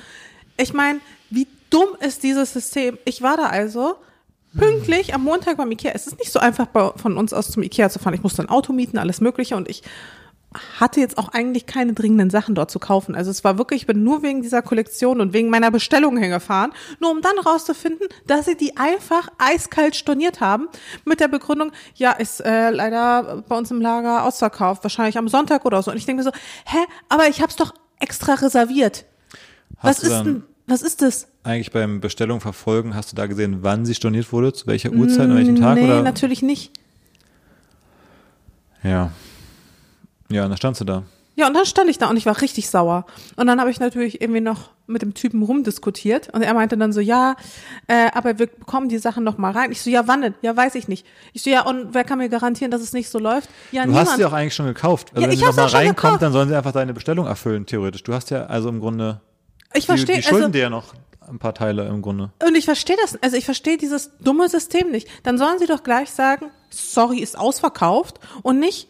Ich 0.57 0.73
meine, 0.73 1.01
wie 1.31 1.47
dumm 1.71 1.89
ist 2.01 2.23
dieses 2.23 2.53
System? 2.53 2.99
Ich 3.05 3.23
war 3.23 3.37
da 3.37 3.47
also 3.47 3.97
pünktlich 4.57 5.15
am 5.15 5.25
Montag 5.25 5.57
beim 5.57 5.71
Ikea. 5.71 5.93
Es 5.95 6.07
ist 6.07 6.19
nicht 6.19 6.33
so 6.33 6.39
einfach 6.39 6.69
von 6.97 7.17
uns 7.17 7.33
aus 7.33 7.51
zum 7.51 7.63
Ikea 7.63 7.91
zu 7.91 7.99
fahren. 7.99 8.15
Ich 8.15 8.23
musste 8.23 8.43
ein 8.43 8.49
Auto 8.49 8.73
mieten, 8.73 8.99
alles 8.99 9.21
Mögliche 9.21 9.57
und 9.57 9.69
ich 9.69 9.83
hatte 10.81 11.01
jetzt 11.01 11.19
auch 11.19 11.29
eigentlich 11.29 11.67
keine 11.67 11.93
dringenden 11.93 12.31
Sachen 12.31 12.55
dort 12.55 12.71
zu 12.71 12.79
kaufen. 12.79 13.15
Also 13.15 13.31
es 13.31 13.45
war 13.45 13.59
wirklich, 13.59 13.83
ich 13.83 13.87
bin 13.87 14.03
nur 14.03 14.23
wegen 14.23 14.41
dieser 14.41 14.63
Kollektion 14.63 15.21
und 15.21 15.33
wegen 15.33 15.51
meiner 15.51 15.71
Bestellung 15.71 16.17
hingefahren, 16.17 16.73
nur 17.01 17.11
um 17.11 17.21
dann 17.21 17.39
rauszufinden, 17.39 18.09
dass 18.27 18.47
sie 18.47 18.57
die 18.57 18.77
einfach 18.77 19.29
eiskalt 19.39 19.95
storniert 19.95 20.41
haben 20.41 20.69
mit 21.05 21.21
der 21.21 21.29
Begründung, 21.29 21.73
ja, 21.95 22.13
ist 22.13 22.41
äh, 22.41 22.71
leider 22.71 23.45
bei 23.47 23.57
uns 23.57 23.71
im 23.71 23.81
Lager 23.81 24.25
ausverkauft, 24.25 24.83
wahrscheinlich 24.85 25.19
am 25.19 25.29
Sonntag 25.29 25.67
oder 25.67 25.83
so. 25.83 25.91
Und 25.91 25.99
ich 25.99 26.07
denke 26.07 26.23
mir 26.23 26.31
so, 26.31 26.37
hä, 26.65 26.79
aber 27.11 27.29
ich 27.29 27.43
hab's 27.43 27.57
doch 27.57 27.75
extra 28.01 28.35
reserviert. 28.35 29.05
Hast 29.79 30.03
was 30.03 30.11
ist 30.11 30.25
denn, 30.25 30.43
was 30.67 30.83
ist 30.83 31.03
das? 31.03 31.29
Eigentlich 31.45 31.73
beim 31.73 32.01
Bestellung 32.01 32.41
verfolgen, 32.41 32.95
hast 32.95 33.13
du 33.13 33.17
da 33.17 33.27
gesehen, 33.27 33.59
wann 33.63 33.85
sie 33.85 33.95
storniert 33.95 34.33
wurde, 34.33 34.53
zu 34.53 34.67
welcher 34.67 34.93
Uhrzeit, 34.93 35.29
an 35.29 35.37
welchem 35.37 35.57
Tag? 35.57 35.77
Nee, 35.77 35.85
oder? 35.85 36.03
natürlich 36.03 36.43
nicht. 36.43 36.73
Ja. 38.83 39.13
Ja, 40.31 40.45
und 40.45 40.51
dann 40.51 40.57
standst 40.57 40.81
du 40.81 40.85
da. 40.85 41.05
Ja, 41.39 41.47
und 41.47 41.55
dann 41.55 41.67
stand 41.67 41.89
ich 41.89 41.99
da 41.99 42.11
und 42.11 42.17
ich 42.17 42.27
war 42.27 42.41
richtig 42.41 42.69
sauer. 42.69 43.07
Und 43.37 43.47
dann 43.47 43.61
habe 43.61 43.71
ich 43.71 43.79
natürlich 43.79 44.21
irgendwie 44.21 44.41
noch 44.41 44.71
mit 44.89 45.03
dem 45.03 45.15
Typen 45.15 45.41
rumdiskutiert 45.45 46.35
und 46.35 46.43
er 46.43 46.53
meinte 46.53 46.77
dann 46.77 46.93
so, 46.93 46.99
ja, 46.99 47.37
äh, 47.87 48.11
aber 48.13 48.41
wir 48.41 48.49
bekommen 48.49 48.89
die 48.89 48.99
Sachen 48.99 49.23
noch 49.23 49.39
mal 49.39 49.53
rein. 49.53 49.71
Ich 49.71 49.81
so, 49.81 49.89
ja, 49.89 50.09
wann 50.09 50.23
denn? 50.23 50.35
Ja, 50.43 50.57
weiß 50.57 50.75
ich 50.75 50.89
nicht. 50.89 51.07
Ich 51.33 51.45
so, 51.45 51.51
ja, 51.51 51.65
und 51.65 51.95
wer 51.95 52.03
kann 52.03 52.19
mir 52.19 52.29
garantieren, 52.29 52.73
dass 52.73 52.81
es 52.81 52.93
nicht 52.93 53.09
so 53.09 53.21
läuft? 53.21 53.49
Ja, 53.71 53.85
du 53.85 53.91
niemand. 53.91 54.09
hast 54.09 54.17
sie 54.17 54.25
auch 54.25 54.33
eigentlich 54.33 54.55
schon 54.57 54.67
gekauft. 54.67 55.11
Also 55.13 55.23
Ja, 55.23 55.31
wenn 55.31 55.39
sie 55.39 55.45
noch 55.45 55.55
mal 55.55 55.67
reinkommt, 55.67 56.23
dann 56.23 56.33
sollen 56.33 56.49
sie 56.49 56.57
einfach 56.57 56.73
deine 56.73 56.93
Bestellung 56.93 57.27
erfüllen, 57.27 57.67
theoretisch. 57.67 58.03
Du 58.03 58.15
hast 58.15 58.31
ja 58.31 58.47
also 58.47 58.69
im 58.69 58.81
Grunde, 58.81 59.21
ich 59.75 59.83
die, 59.83 59.87
verstehe, 59.87 60.17
die 60.17 60.23
schulden 60.25 60.47
also, 60.47 60.53
dir 60.53 60.63
ja 60.63 60.71
noch 60.71 60.95
ein 61.29 61.39
paar 61.39 61.55
Teile 61.55 61.87
im 61.87 62.03
Grunde. 62.03 62.31
und 62.45 62.57
ich 62.57 62.65
verstehe 62.65 62.97
das, 63.01 63.17
also 63.23 63.37
ich 63.37 63.45
verstehe 63.45 63.77
dieses 63.77 64.11
dumme 64.19 64.49
System 64.49 64.91
nicht. 64.91 65.07
Dann 65.23 65.39
sollen 65.39 65.61
sie 65.61 65.67
doch 65.67 65.85
gleich 65.85 66.11
sagen, 66.11 66.47
sorry, 66.71 67.21
ist 67.21 67.39
ausverkauft 67.39 68.19
und 68.43 68.59
nicht 68.59 68.89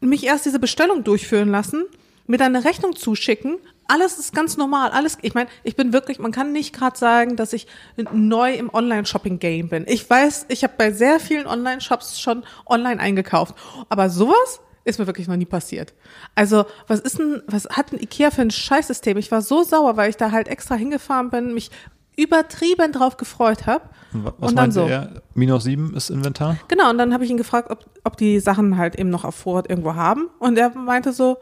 mich 0.00 0.24
erst 0.24 0.46
diese 0.46 0.58
Bestellung 0.58 1.04
durchführen 1.04 1.50
lassen, 1.50 1.84
mir 2.26 2.38
dann 2.38 2.54
eine 2.54 2.64
Rechnung 2.64 2.94
zuschicken. 2.94 3.58
Alles 3.86 4.18
ist 4.18 4.34
ganz 4.34 4.56
normal. 4.56 4.90
Alles, 4.90 5.16
ich 5.22 5.34
meine, 5.34 5.48
ich 5.64 5.74
bin 5.74 5.92
wirklich, 5.92 6.18
man 6.18 6.30
kann 6.30 6.52
nicht 6.52 6.74
gerade 6.74 6.98
sagen, 6.98 7.36
dass 7.36 7.54
ich 7.54 7.66
neu 8.12 8.52
im 8.54 8.72
Online-Shopping-Game 8.72 9.68
bin. 9.68 9.84
Ich 9.88 10.08
weiß, 10.08 10.46
ich 10.48 10.62
habe 10.62 10.74
bei 10.76 10.92
sehr 10.92 11.20
vielen 11.20 11.46
Online-Shops 11.46 12.20
schon 12.20 12.44
online 12.66 13.00
eingekauft. 13.00 13.54
Aber 13.88 14.10
sowas 14.10 14.60
ist 14.84 14.98
mir 14.98 15.06
wirklich 15.06 15.28
noch 15.28 15.36
nie 15.36 15.46
passiert. 15.46 15.94
Also, 16.34 16.66
was 16.86 17.00
ist 17.00 17.18
denn, 17.18 17.42
was 17.46 17.66
hat 17.70 17.92
ein 17.92 18.00
Ikea 18.00 18.30
für 18.30 18.42
ein 18.42 18.50
Scheißsystem? 18.50 19.16
Ich 19.16 19.30
war 19.30 19.42
so 19.42 19.62
sauer, 19.62 19.96
weil 19.96 20.10
ich 20.10 20.16
da 20.16 20.30
halt 20.32 20.48
extra 20.48 20.74
hingefahren 20.74 21.30
bin, 21.30 21.54
mich 21.54 21.70
übertrieben 22.18 22.92
drauf 22.92 23.16
gefreut 23.16 23.66
habe. 23.66 23.84
Was 24.12 24.32
Und 24.34 24.42
dann 24.42 24.54
meinte 24.54 24.74
so. 24.74 24.86
er? 24.86 25.22
Minus 25.34 25.64
sieben 25.64 25.94
ist 25.94 26.10
Inventar? 26.10 26.56
Genau, 26.66 26.90
und 26.90 26.98
dann 26.98 27.14
habe 27.14 27.24
ich 27.24 27.30
ihn 27.30 27.36
gefragt, 27.36 27.70
ob, 27.70 27.84
ob 28.04 28.16
die 28.16 28.40
Sachen 28.40 28.76
halt 28.76 28.96
eben 28.96 29.10
noch 29.10 29.24
auf 29.24 29.34
Vorrat 29.34 29.70
irgendwo 29.70 29.94
haben. 29.94 30.28
Und 30.38 30.58
er 30.58 30.70
meinte 30.70 31.12
so, 31.12 31.38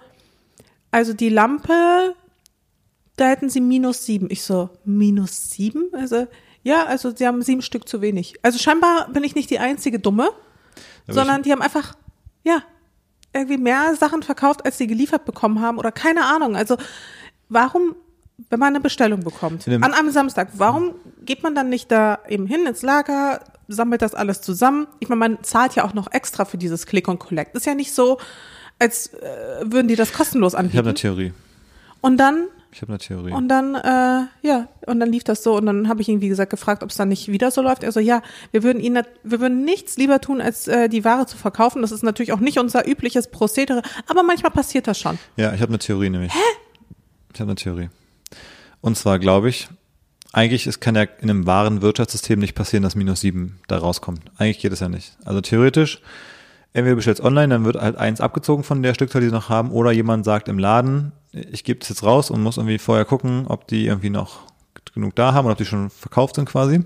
also 0.90 1.14
die 1.14 1.30
Lampe, 1.30 2.14
da 3.16 3.28
hätten 3.28 3.48
sie 3.48 3.60
minus 3.60 4.04
sieben. 4.04 4.26
Ich 4.30 4.42
so, 4.42 4.68
minus 4.84 5.50
sieben? 5.50 5.88
Also, 5.92 6.26
ja, 6.62 6.84
also 6.84 7.14
sie 7.14 7.26
haben 7.26 7.40
sieben 7.42 7.62
Stück 7.62 7.88
zu 7.88 8.02
wenig. 8.02 8.34
Also 8.42 8.58
scheinbar 8.58 9.08
bin 9.10 9.24
ich 9.24 9.34
nicht 9.34 9.48
die 9.50 9.58
einzige 9.58 9.98
Dumme, 9.98 10.28
Aber 11.04 11.14
sondern 11.14 11.42
die 11.42 11.52
haben 11.52 11.62
einfach, 11.62 11.94
ja, 12.44 12.62
irgendwie 13.32 13.58
mehr 13.58 13.94
Sachen 13.94 14.22
verkauft, 14.22 14.64
als 14.66 14.76
sie 14.76 14.86
geliefert 14.86 15.24
bekommen 15.24 15.60
haben 15.60 15.78
oder 15.78 15.92
keine 15.92 16.24
Ahnung. 16.26 16.56
Also 16.56 16.76
warum, 17.48 17.94
wenn 18.50 18.58
man 18.58 18.68
eine 18.68 18.80
Bestellung 18.80 19.20
bekommt, 19.20 19.66
In 19.66 19.72
dem- 19.74 19.82
an 19.84 19.92
einem 19.94 20.10
Samstag, 20.10 20.48
warum 20.54 20.92
geht 21.24 21.42
man 21.42 21.54
dann 21.54 21.68
nicht 21.68 21.90
da 21.90 22.18
eben 22.28 22.46
hin 22.46 22.66
ins 22.66 22.82
Lager, 22.82 23.40
sammelt 23.68 24.02
das 24.02 24.14
alles 24.14 24.40
zusammen? 24.42 24.86
Ich 25.00 25.08
meine, 25.08 25.18
man 25.18 25.38
zahlt 25.42 25.74
ja 25.74 25.84
auch 25.84 25.94
noch 25.94 26.12
extra 26.12 26.44
für 26.44 26.58
dieses 26.58 26.86
Click 26.86 27.08
und 27.08 27.18
Collect. 27.18 27.56
Ist 27.56 27.66
ja 27.66 27.74
nicht 27.74 27.92
so, 27.94 28.18
als 28.78 29.12
äh, 29.14 29.20
würden 29.64 29.88
die 29.88 29.96
das 29.96 30.12
kostenlos 30.12 30.52
Ich 30.52 30.58
habe 30.58 30.66
anbieten. 30.68 30.86
eine 30.88 30.94
Theorie. 30.94 31.32
Und 32.02 32.18
dann 32.18 32.44
Ich 32.72 32.82
habe 32.82 32.92
eine 32.92 32.98
Theorie. 32.98 33.32
und 33.32 33.48
dann, 33.48 33.74
äh, 33.74 34.26
ja, 34.46 34.68
und 34.86 35.00
dann 35.00 35.10
lief 35.10 35.24
das 35.24 35.42
so 35.42 35.56
und 35.56 35.64
dann 35.64 35.88
habe 35.88 36.02
ich 36.02 36.08
ihn, 36.08 36.20
wie 36.20 36.28
gesagt, 36.28 36.50
gefragt, 36.50 36.82
ob 36.82 36.90
es 36.90 36.96
dann 36.96 37.08
nicht 37.08 37.28
wieder 37.28 37.50
so 37.50 37.62
läuft. 37.62 37.82
Er 37.82 37.90
so, 37.90 38.00
ja, 38.00 38.20
wir 38.52 38.62
würden 38.62 38.80
ihn, 38.80 39.00
wir 39.24 39.40
würden 39.40 39.64
nichts 39.64 39.96
lieber 39.96 40.20
tun, 40.20 40.42
als 40.42 40.68
äh, 40.68 40.88
die 40.90 41.04
Ware 41.04 41.24
zu 41.26 41.38
verkaufen. 41.38 41.80
Das 41.80 41.90
ist 41.90 42.02
natürlich 42.04 42.32
auch 42.34 42.40
nicht 42.40 42.58
unser 42.58 42.86
übliches 42.86 43.28
Prozedere, 43.30 43.80
aber 44.08 44.22
manchmal 44.22 44.52
passiert 44.52 44.86
das 44.86 44.98
schon. 45.00 45.18
Ja, 45.36 45.54
ich 45.54 45.62
habe 45.62 45.70
eine 45.70 45.78
Theorie 45.78 46.10
nämlich. 46.10 46.34
Hä? 46.34 46.38
Ich 47.32 47.40
habe 47.40 47.50
eine 47.50 47.56
Theorie. 47.56 47.88
Und 48.80 48.96
zwar 48.96 49.18
glaube 49.18 49.48
ich, 49.48 49.68
eigentlich 50.32 50.66
es 50.66 50.80
kann 50.80 50.94
ja 50.94 51.02
in 51.02 51.30
einem 51.30 51.46
wahren 51.46 51.82
Wirtschaftssystem 51.82 52.38
nicht 52.38 52.54
passieren, 52.54 52.82
dass 52.82 52.94
minus 52.94 53.20
sieben 53.20 53.58
da 53.68 53.78
rauskommt. 53.78 54.20
Eigentlich 54.36 54.58
geht 54.58 54.72
es 54.72 54.80
ja 54.80 54.88
nicht. 54.88 55.16
Also 55.24 55.40
theoretisch, 55.40 56.02
entweder 56.72 56.92
du 56.92 56.96
bestellst 56.96 57.22
online, 57.22 57.48
dann 57.48 57.64
wird 57.64 57.76
halt 57.76 57.96
eins 57.96 58.20
abgezogen 58.20 58.62
von 58.62 58.82
der 58.82 58.94
Stückzahl, 58.94 59.22
die 59.22 59.28
sie 59.28 59.32
noch 59.32 59.48
haben, 59.48 59.70
oder 59.70 59.92
jemand 59.92 60.24
sagt 60.24 60.48
im 60.48 60.58
Laden, 60.58 61.12
ich 61.32 61.64
gebe 61.64 61.80
es 61.80 61.88
jetzt 61.88 62.02
raus 62.02 62.30
und 62.30 62.42
muss 62.42 62.58
irgendwie 62.58 62.78
vorher 62.78 63.04
gucken, 63.04 63.46
ob 63.46 63.66
die 63.66 63.86
irgendwie 63.86 64.10
noch 64.10 64.40
genug 64.94 65.14
da 65.14 65.32
haben 65.32 65.46
oder 65.46 65.52
ob 65.52 65.58
die 65.58 65.64
schon 65.64 65.90
verkauft 65.90 66.36
sind 66.36 66.46
quasi. 66.46 66.80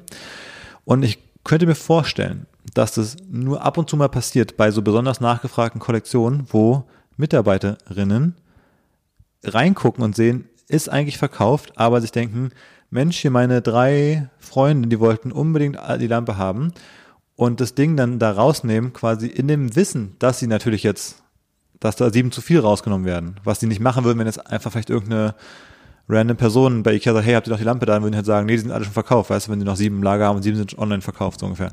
Und 0.85 1.03
ich 1.03 1.19
könnte 1.45 1.67
mir 1.67 1.75
vorstellen, 1.75 2.47
dass 2.75 2.93
das 2.93 3.17
nur 3.29 3.63
ab 3.63 3.79
und 3.79 3.89
zu 3.91 3.97
mal 3.97 4.09
passiert 4.09 4.57
bei 4.57 4.71
so 4.71 4.83
besonders 4.83 5.21
nachgefragten 5.21 5.81
Kollektionen, 5.81 6.47
wo 6.51 6.85
Mitarbeiterinnen 7.17 8.37
reingucken 9.43 10.05
und 10.05 10.15
sehen, 10.15 10.49
ist 10.71 10.89
eigentlich 10.89 11.19
verkauft, 11.19 11.73
aber 11.77 12.01
sich 12.01 12.13
denken, 12.13 12.51
Mensch, 12.91 13.19
hier 13.19 13.31
meine 13.31 13.63
drei 13.63 14.29
Freunde, 14.39 14.89
die 14.89 15.01
wollten 15.01 15.33
unbedingt 15.33 15.79
die 16.01 16.07
Lampe 16.07 16.37
haben 16.37 16.73
und 17.37 17.61
das 17.61 17.75
Ding 17.75 17.97
dann 17.97 18.19
da 18.19 18.33
rausnehmen, 18.33 18.93
quasi 18.93 19.27
in 19.27 19.49
dem 19.49 19.77
Wissen, 19.77 20.17
dass 20.19 20.39
sie 20.39 20.47
natürlich 20.47 20.83
jetzt, 20.83 21.23
dass 21.79 21.97
da 21.97 22.11
sieben 22.11 22.33
zu 22.33 22.41
viel 22.41 22.61
rausgenommen 22.61 23.07
werden, 23.07 23.37
was 23.45 23.61
sie 23.61 23.67
nicht 23.67 23.81
machen 23.81 24.05
würden, 24.05 24.19
wenn 24.19 24.27
jetzt 24.27 24.47
einfach 24.47 24.73
vielleicht 24.73 24.91
irgendeine 24.91 25.35
random 26.09 26.37
Person 26.37 26.83
bei 26.83 26.95
Ikea 26.95 27.13
sagt, 27.13 27.27
hey, 27.27 27.35
habt 27.35 27.47
ihr 27.47 27.53
noch 27.53 27.59
die 27.59 27.65
Lampe 27.65 27.87
da? 27.87 27.95
Dann 27.95 28.03
würden 28.03 28.13
die 28.13 28.17
halt 28.17 28.27
sagen, 28.27 28.47
nee, 28.47 28.57
die 28.57 28.59
sind 28.59 28.73
alle 28.73 28.85
schon 28.85 28.93
verkauft, 28.93 29.31
weißt 29.31 29.47
du, 29.47 29.53
wenn 29.53 29.61
die 29.61 29.65
noch 29.65 29.77
sieben 29.77 29.97
im 29.97 30.03
Lager 30.03 30.27
haben 30.27 30.37
und 30.37 30.43
sieben 30.43 30.57
sind 30.57 30.77
online 30.77 31.03
verkauft, 31.03 31.41
so 31.41 31.47
ungefähr. 31.47 31.71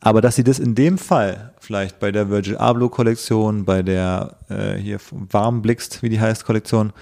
Aber 0.00 0.22
dass 0.22 0.34
sie 0.34 0.44
das 0.44 0.58
in 0.58 0.74
dem 0.74 0.96
Fall, 0.96 1.52
vielleicht 1.60 2.00
bei 2.00 2.10
der 2.10 2.30
Virgil 2.30 2.56
Abloh 2.56 2.88
Kollektion, 2.88 3.66
bei 3.66 3.82
der 3.82 4.38
äh, 4.48 4.76
hier 4.76 4.98
warm 5.10 5.60
blickst, 5.60 6.02
wie 6.02 6.08
die 6.08 6.20
heißt, 6.20 6.46
Kollektion, 6.46 6.94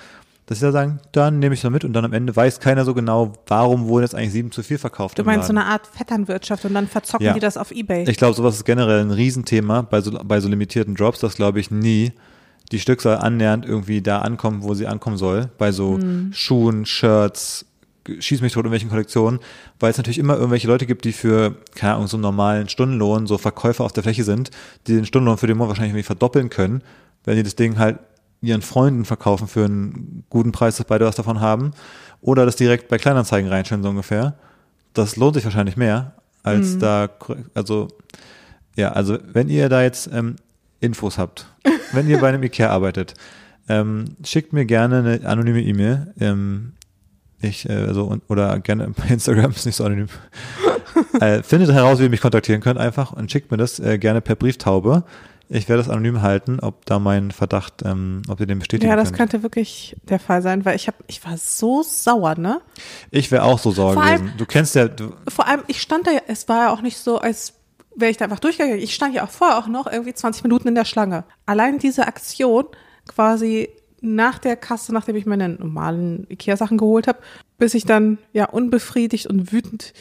dass 0.49 0.61
sie 0.61 0.65
da 0.65 0.73
sagen, 0.73 0.99
dann 1.13 1.41
nehme 1.41 1.55
ich 1.55 1.61
das 1.61 1.71
mit 1.71 1.85
und 1.85 1.93
dann 1.93 2.07
am 2.07 2.15
Ende 2.15 2.35
weiß 2.35 2.59
keiner 2.59 2.87
so 2.87 2.95
genau, 2.95 3.35
warum 3.49 3.87
wurden 3.87 4.05
jetzt 4.05 4.15
eigentlich 4.15 4.33
sieben 4.33 4.51
zu 4.51 4.63
viel 4.63 4.79
verkauft. 4.79 5.19
Du 5.19 5.23
meinst 5.25 5.47
so 5.47 5.53
eine 5.53 5.67
Art 5.67 5.87
Vetternwirtschaft 5.87 6.65
und 6.65 6.73
dann 6.73 6.89
verzocken 6.89 7.27
Ja. 7.27 7.35
die 7.35 7.41
das 7.41 7.59
auf 7.59 7.71
Ebay. 7.71 8.05
Ich 8.09 8.17
glaube, 8.17 8.35
sowas 8.35 8.55
ist 8.55 8.65
generell 8.65 9.01
ein 9.03 9.11
Riesenthema 9.11 9.83
bei 9.83 10.01
so, 10.01 10.11
bei 10.11 10.41
so 10.41 10.49
limitierten 10.49 10.95
Drops, 10.95 11.21
dass 11.21 11.37
glaube 11.37 11.61
ich 11.61 11.71
nie 11.71 12.13
die 12.73 12.81
Stückzahl 12.81 13.19
annähernd 13.19 13.67
irgendwie 13.67 14.01
da 14.01 14.21
ankommt, 14.21 14.63
wo 14.63 14.73
sie 14.73 14.87
ankommen 14.87 15.19
soll. 15.19 15.51
Bei 15.59 15.71
so 15.71 15.99
Schuhen, 16.31 16.87
Shirts, 16.87 17.67
schieß 18.19 18.41
mich 18.41 18.55
tot 18.55 18.65
in 18.65 18.73
welchen 18.73 18.89
Kollektionen, 18.89 19.41
weil 19.81 19.91
es 19.91 19.99
natürlich 19.99 20.19
immer 20.19 20.37
irgendwelche 20.37 20.67
Leute 20.67 20.87
gibt, 20.87 21.05
die 21.05 21.13
für, 21.13 21.57
keine 21.75 21.95
Ahnung, 21.95 22.07
so 22.07 22.17
einen 22.17 22.23
normalen 22.23 22.71
Stundenlohn, 22.71 23.27
so 23.27 23.37
Verkäufer 23.37 23.85
auf 23.85 23.93
der 23.93 24.03
Fläche 24.03 24.25
sind, 24.25 24.51
die 24.87 24.95
den 24.95 25.05
Stundenlohn 25.05 25.37
für 25.37 25.47
den 25.47 25.59
Monat 25.59 25.69
wahrscheinlich 25.69 25.91
irgendwie 25.93 26.05
verdoppeln 26.07 26.49
können, 26.49 26.83
wenn 27.25 27.37
die 27.37 27.43
das 27.43 27.55
Ding 27.55 27.79
halt 27.79 27.99
ihren 28.41 28.63
Freunden 28.63 29.05
verkaufen 29.05 29.49
für 29.49 29.65
einen 29.65 30.25
guten 30.31 30.53
Preis, 30.53 30.77
dass 30.77 30.87
beide 30.87 31.05
was 31.05 31.17
davon 31.17 31.41
haben, 31.41 31.73
oder 32.21 32.47
das 32.47 32.57
direkt 32.57 32.89
bei 32.89 32.99
Kleinanzeigen 32.99 33.51
reinstellen, 33.51 33.83
so 33.83 33.91
ungefähr. 33.91 34.35
Das 34.95 35.17
lohnt 35.17 35.35
sich 35.35 35.45
wahrscheinlich 35.45 35.77
mehr, 35.77 36.15
als 36.43 36.79
da, 36.79 37.09
also, 37.55 37.89
ja, 38.77 38.93
also 38.93 39.19
wenn 39.33 39.49
ihr 39.49 39.69
da 39.69 39.83
jetzt 39.83 40.09
ähm, 40.13 40.37
Infos 40.81 41.19
habt, 41.19 41.47
wenn 41.93 42.09
ihr 42.09 42.19
bei 42.21 42.29
einem 42.29 42.43
Ikea 42.43 42.71
arbeitet, 42.71 43.15
ähm, 43.69 44.17
schickt 44.25 44.53
mir 44.53 44.65
gerne 44.65 44.99
eine 44.99 45.29
anonyme 45.29 45.63
E-Mail. 45.63 46.15
Ähm, 46.21 46.73
ich, 47.41 47.69
äh, 47.69 47.73
also, 47.73 48.17
oder 48.29 48.59
gerne 48.61 48.89
bei 48.97 49.09
Instagram, 49.09 49.51
ist 49.57 49.67
nicht 49.67 49.77
so 49.77 49.85
anonym. 49.85 50.09
äh, 51.21 51.43
findet 51.43 51.71
heraus, 51.73 51.99
wie 51.99 52.05
ihr 52.05 52.11
mich 52.11 52.21
kontaktieren 52.21 52.61
könnt 52.61 52.79
einfach 52.79 53.13
und 53.13 53.31
schickt 53.31 53.51
mir 53.51 53.57
das 53.57 53.79
äh, 53.79 53.99
gerne 53.99 54.21
per 54.21 54.37
Brieftaube. 54.37 55.05
Ich 55.51 55.69
werde 55.69 55.83
das 55.83 55.89
anonym 55.91 56.21
halten, 56.23 56.61
ob 56.61 56.85
da 56.85 56.99
mein 56.99 57.31
Verdacht, 57.31 57.83
ähm, 57.85 58.23
ob 58.29 58.39
ihr 58.41 58.47
den 58.47 58.59
bestätigen 58.59 58.91
Ja, 58.91 58.97
das 58.97 59.09
könnt. 59.09 59.31
könnte 59.31 59.43
wirklich 59.43 59.97
der 60.03 60.19
Fall 60.19 60.43
sein, 60.43 60.65
weil 60.65 60.77
ich 60.77 60.87
habe, 60.89 60.99
ich 61.07 61.25
war 61.25 61.39
so 61.39 61.83
sauer, 61.83 62.35
ne? 62.39 62.61
ich 63.11 63.31
wäre 63.31 63.45
auch 63.45 63.59
so 63.59 63.71
sauer 63.71 63.95
Vor 63.95 64.03
allem- 64.03 64.21
gewesen. 64.23 64.35
Du 64.39 64.45
kennst 64.47 64.75
ja, 64.75 64.89
du, 64.89 65.15
Vor 65.27 65.47
allem, 65.47 65.63
ich 65.67 65.81
stand 65.81 66.07
da, 66.07 66.11
es 66.27 66.49
war 66.49 66.65
ja 66.65 66.71
auch 66.73 66.83
nicht 66.83 66.99
so, 66.99 67.19
als 67.19 67.55
wäre 67.97 68.11
ich 68.11 68.17
da 68.19 68.27
einfach 68.27 68.41
durchgegangen. 68.41 68.79
Ich 68.79 68.95
stand 68.95 69.15
ja 69.15 69.25
auch 69.25 69.31
vorher 69.31 69.59
auch 69.59 69.67
noch 69.69 69.87
irgendwie 69.91 70.13
20 70.15 70.43
Minuten 70.45 70.69
in 70.69 70.75
der 70.75 70.85
Schlange. 70.85 71.25
Allein 71.47 71.79
diese 71.79 72.07
Aktion, 72.07 72.65
quasi 73.09 73.71
nach 74.01 74.39
der 74.39 74.55
Kasse, 74.55 74.93
nachdem 74.93 75.17
ich 75.17 75.27
meine 75.27 75.49
normalen 75.49 76.27
Ikea-Sachen 76.31 76.77
geholt 76.79 77.09
habe, 77.09 77.19
bis 77.57 77.75
ich 77.75 77.85
dann 77.87 78.19
ja 78.33 78.45
unbefriedigt 78.45 79.27
und 79.27 79.51
wütend 79.51 79.95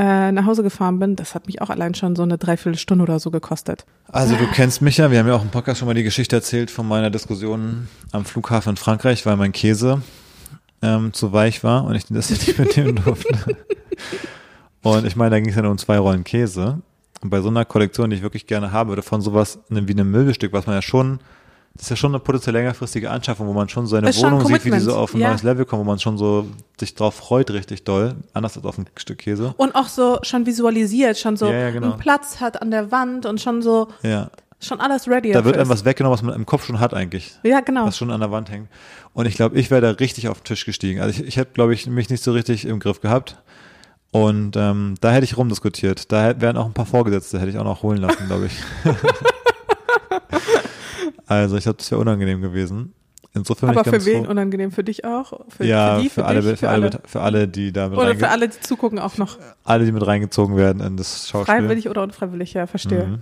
äh, 0.00 0.32
nach 0.32 0.46
Hause 0.46 0.62
gefahren 0.62 0.98
bin, 0.98 1.14
das 1.14 1.34
hat 1.34 1.46
mich 1.46 1.60
auch 1.60 1.68
allein 1.68 1.94
schon 1.94 2.16
so 2.16 2.22
eine 2.22 2.38
Dreiviertelstunde 2.38 3.02
oder 3.02 3.18
so 3.20 3.30
gekostet. 3.30 3.84
also 4.08 4.34
du 4.34 4.46
kennst 4.46 4.80
mich 4.80 4.96
ja, 4.96 5.10
wir 5.10 5.18
haben 5.18 5.28
ja 5.28 5.34
auch 5.34 5.42
im 5.42 5.50
Podcast 5.50 5.78
schon 5.78 5.86
mal 5.88 5.94
die 5.94 6.02
Geschichte 6.02 6.36
erzählt 6.36 6.70
von 6.70 6.88
meiner 6.88 7.10
Diskussion 7.10 7.88
am 8.10 8.24
Flughafen 8.24 8.70
in 8.70 8.76
Frankreich, 8.78 9.26
weil 9.26 9.36
mein 9.36 9.52
Käse 9.52 10.00
ähm, 10.80 11.12
zu 11.12 11.34
weich 11.34 11.62
war 11.62 11.84
und 11.84 11.94
ich 11.96 12.06
das 12.06 12.30
nicht 12.30 12.58
mitnehmen 12.58 12.96
durfte. 13.04 13.56
Und 14.82 15.04
ich 15.06 15.16
meine, 15.16 15.30
da 15.30 15.40
ging 15.40 15.50
es 15.50 15.56
ja 15.56 15.62
nur 15.62 15.72
um 15.72 15.78
zwei 15.78 15.98
Rollen 15.98 16.24
Käse. 16.24 16.80
Und 17.20 17.28
bei 17.28 17.42
so 17.42 17.48
einer 17.48 17.66
Kollektion, 17.66 18.08
die 18.08 18.16
ich 18.16 18.22
wirklich 18.22 18.46
gerne 18.46 18.72
habe, 18.72 18.92
oder 18.92 19.02
von 19.02 19.20
sowas 19.20 19.58
ne- 19.68 19.86
wie 19.86 19.92
einem 19.92 20.10
Möbelstück, 20.10 20.54
was 20.54 20.66
man 20.66 20.74
ja 20.76 20.80
schon, 20.80 21.20
das 21.74 21.82
ist 21.82 21.90
ja 21.90 21.96
schon 21.96 22.10
eine 22.10 22.20
potenziell 22.20 22.54
längerfristige 22.54 23.10
Anschaffung, 23.10 23.46
wo 23.46 23.52
man 23.52 23.68
schon 23.68 23.86
seine 23.86 24.10
Ist 24.10 24.20
schon 24.20 24.32
Wohnung 24.32 24.46
sieht, 24.46 24.64
wie 24.64 24.70
die 24.70 24.80
so 24.80 24.94
auf 24.96 25.14
ein 25.14 25.20
ja. 25.20 25.28
neues 25.30 25.42
Level 25.42 25.64
kommt, 25.64 25.80
wo 25.80 25.84
man 25.84 25.98
schon 25.98 26.18
so 26.18 26.46
sich 26.78 26.94
drauf 26.94 27.14
freut, 27.14 27.50
richtig 27.50 27.84
doll. 27.84 28.16
Anders 28.32 28.56
als 28.56 28.66
auf 28.66 28.76
ein 28.76 28.86
Stück 28.96 29.18
Käse. 29.18 29.54
Und 29.56 29.74
auch 29.74 29.86
so 29.86 30.18
schon 30.22 30.46
visualisiert, 30.46 31.16
schon 31.16 31.36
so 31.36 31.46
Ja, 31.46 31.58
ja, 31.58 31.70
genau. 31.70 31.92
einen 31.92 31.98
Platz 31.98 32.40
hat 32.40 32.60
an 32.60 32.70
der 32.70 32.90
Wand 32.90 33.24
und 33.24 33.40
schon 33.40 33.62
so, 33.62 33.88
Ja. 34.02 34.30
schon 34.60 34.80
alles 34.80 35.08
ready. 35.08 35.32
Da 35.32 35.44
wird 35.44 35.56
einem 35.56 35.70
was 35.70 35.84
weggenommen, 35.84 36.18
was 36.18 36.22
man 36.22 36.34
im 36.34 36.44
Kopf 36.44 36.66
schon 36.66 36.80
hat 36.80 36.92
eigentlich. 36.92 37.32
Ja, 37.44 37.60
genau. 37.60 37.86
was 37.86 37.96
schon 37.96 38.10
an 38.10 38.20
der 38.20 38.30
Wand 38.30 38.50
hängt. 38.50 38.68
Und 39.14 39.26
ich 39.26 39.34
glaube, 39.34 39.58
ich 39.58 39.70
wäre 39.70 39.80
da 39.80 39.90
richtig 39.92 40.28
auf 40.28 40.40
den 40.40 40.44
Tisch 40.44 40.66
gestiegen. 40.66 41.00
Also 41.00 41.20
ich, 41.20 41.26
ich 41.26 41.36
hätte, 41.36 41.52
glaube 41.52 41.72
ich, 41.72 41.86
mich 41.86 42.10
nicht 42.10 42.22
so 42.22 42.32
richtig 42.32 42.66
im 42.66 42.80
Griff 42.80 43.00
gehabt. 43.00 43.40
Und 44.12 44.56
ähm, 44.56 44.96
da 45.00 45.12
hätte 45.12 45.24
ich 45.24 45.36
rumdiskutiert. 45.36 46.10
Da 46.10 46.40
wären 46.40 46.56
auch 46.56 46.66
ein 46.66 46.72
paar 46.72 46.86
Vorgesetzte, 46.86 47.38
hätte 47.38 47.50
ich 47.50 47.58
auch 47.58 47.64
noch 47.64 47.82
holen 47.82 47.98
lassen, 47.98 48.26
glaube 48.26 48.46
ich. 48.46 48.52
also 51.26 51.56
ich 51.56 51.64
glaube, 51.64 51.78
das 51.78 51.90
wäre 51.90 52.00
unangenehm 52.00 52.40
gewesen. 52.40 52.94
Insofern 53.32 53.70
Aber 53.70 53.84
für 53.84 54.04
wen 54.04 54.24
froh. 54.24 54.30
unangenehm? 54.30 54.72
Für 54.72 54.82
dich 54.82 55.04
auch? 55.04 55.40
Für, 55.48 55.64
ja, 55.64 55.96
für 55.96 56.02
die, 56.02 56.08
für, 56.08 56.24
alle, 56.24 56.42
dich, 56.42 56.58
für, 56.58 56.68
alle, 56.68 56.90
für 57.04 57.20
alle, 57.20 57.46
die 57.46 57.72
da 57.72 57.88
mit 57.88 57.98
Oder 57.98 58.16
für 58.16 58.28
alle, 58.28 58.48
die 58.48 58.58
zugucken, 58.58 58.98
auch 58.98 59.18
noch 59.18 59.38
alle, 59.62 59.84
die 59.84 59.92
mit 59.92 60.04
reingezogen 60.04 60.56
werden 60.56 60.82
in 60.82 60.96
das 60.96 61.28
Schauspiel. 61.28 61.54
freiwillig 61.54 61.88
oder 61.88 62.02
unfreiwillig, 62.02 62.54
ja, 62.54 62.66
verstehe. 62.66 63.06
Mhm. 63.06 63.18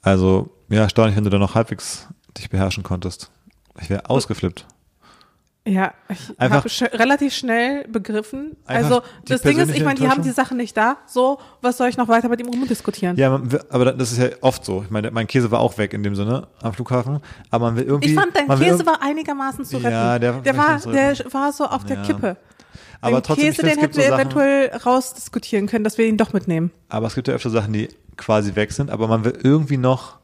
Also, 0.00 0.50
ja, 0.68 0.82
erstaunlich, 0.82 1.16
wenn 1.16 1.24
du 1.24 1.30
da 1.30 1.38
noch 1.38 1.56
halbwegs 1.56 2.08
dich 2.36 2.50
beherrschen 2.50 2.84
konntest. 2.84 3.30
Ich 3.80 3.90
wäre 3.90 4.08
ausgeflippt. 4.08 4.66
Ja, 5.66 5.94
ich 6.10 6.18
habe 6.40 6.68
sch 6.68 6.82
relativ 6.82 7.32
schnell 7.32 7.88
begriffen. 7.88 8.54
Also 8.66 9.00
das 9.26 9.40
Ding 9.40 9.58
ist, 9.58 9.74
ich 9.74 9.82
meine, 9.82 9.98
die 9.98 10.08
haben 10.08 10.22
die 10.22 10.30
Sachen 10.30 10.58
nicht 10.58 10.76
da. 10.76 10.98
So, 11.06 11.38
was 11.62 11.78
soll 11.78 11.88
ich 11.88 11.96
noch 11.96 12.06
weiter 12.08 12.28
mit 12.28 12.38
ihm 12.40 12.48
rumdiskutieren? 12.48 13.16
Ja, 13.16 13.30
man 13.30 13.48
aber 13.70 13.92
das 13.92 14.12
ist 14.12 14.18
ja 14.18 14.28
oft 14.42 14.62
so. 14.62 14.82
Ich 14.82 14.90
meine, 14.90 15.10
mein 15.10 15.26
Käse 15.26 15.50
war 15.50 15.60
auch 15.60 15.78
weg 15.78 15.94
in 15.94 16.02
dem 16.02 16.14
Sinne 16.16 16.48
am 16.60 16.74
Flughafen. 16.74 17.20
Aber 17.50 17.64
man 17.66 17.76
will 17.76 17.84
irgendwie. 17.84 18.10
ich 18.10 18.14
fand, 18.14 18.36
dein 18.36 18.46
Käse 18.58 18.84
war 18.84 19.00
einigermaßen 19.02 19.64
zu 19.64 19.78
retten. 19.78 19.90
Ja, 19.90 20.18
der- 20.18 20.32
der 20.42 20.56
war, 20.56 20.78
der 20.80 21.16
war 21.32 21.50
so 21.52 21.64
auf 21.64 21.84
der 21.84 21.96
Ja. 21.96 22.02
Kippe. 22.02 22.36
Aber 23.00 23.20
den 23.20 23.22
trotzdem, 23.22 23.46
Käse, 23.50 23.62
den 23.62 23.78
hätten 23.78 23.96
wir 23.96 24.02
so 24.04 24.08
Sachen- 24.10 24.20
eventuell 24.20 24.68
rausdiskutieren 24.84 25.66
können, 25.66 25.84
dass 25.84 25.96
wir 25.96 26.06
ihn 26.06 26.18
doch 26.18 26.32
mitnehmen. 26.34 26.72
Aber 26.90 27.06
es 27.06 27.14
gibt 27.14 27.28
ja 27.28 27.34
öfter 27.34 27.50
Sachen, 27.50 27.72
die 27.72 27.88
quasi 28.18 28.54
weg 28.54 28.70
sind, 28.72 28.90
aber 28.90 29.08
man 29.08 29.24
will 29.24 29.38
irgendwie 29.42 29.76
noch 29.78 30.18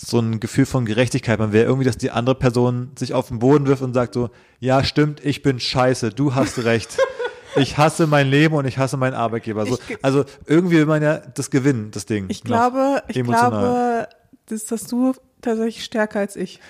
so 0.00 0.20
ein 0.20 0.38
Gefühl 0.38 0.64
von 0.64 0.84
Gerechtigkeit. 0.84 1.38
Man 1.40 1.52
will 1.52 1.62
irgendwie, 1.62 1.84
dass 1.84 1.98
die 1.98 2.12
andere 2.12 2.36
Person 2.36 2.92
sich 2.96 3.14
auf 3.14 3.28
den 3.28 3.40
Boden 3.40 3.66
wirft 3.66 3.82
und 3.82 3.94
sagt 3.94 4.14
so, 4.14 4.30
ja, 4.60 4.84
stimmt, 4.84 5.24
ich 5.24 5.42
bin 5.42 5.58
scheiße, 5.58 6.10
du 6.10 6.34
hast 6.34 6.64
recht. 6.64 6.96
Ich 7.56 7.76
hasse 7.76 8.06
mein 8.06 8.28
Leben 8.28 8.54
und 8.54 8.66
ich 8.66 8.78
hasse 8.78 8.98
meinen 8.98 9.14
Arbeitgeber. 9.14 9.66
So, 9.66 9.78
also 10.02 10.24
irgendwie 10.46 10.76
will 10.76 10.86
man 10.86 11.02
ja 11.02 11.16
das 11.16 11.50
gewinnen, 11.50 11.90
das 11.90 12.04
Ding. 12.06 12.26
Ich 12.28 12.44
glaube, 12.44 13.02
ich 13.08 13.20
glaube, 13.24 14.06
das 14.46 14.70
hast 14.70 14.92
du 14.92 15.14
tatsächlich 15.40 15.82
stärker 15.82 16.20
als 16.20 16.36
ich. 16.36 16.60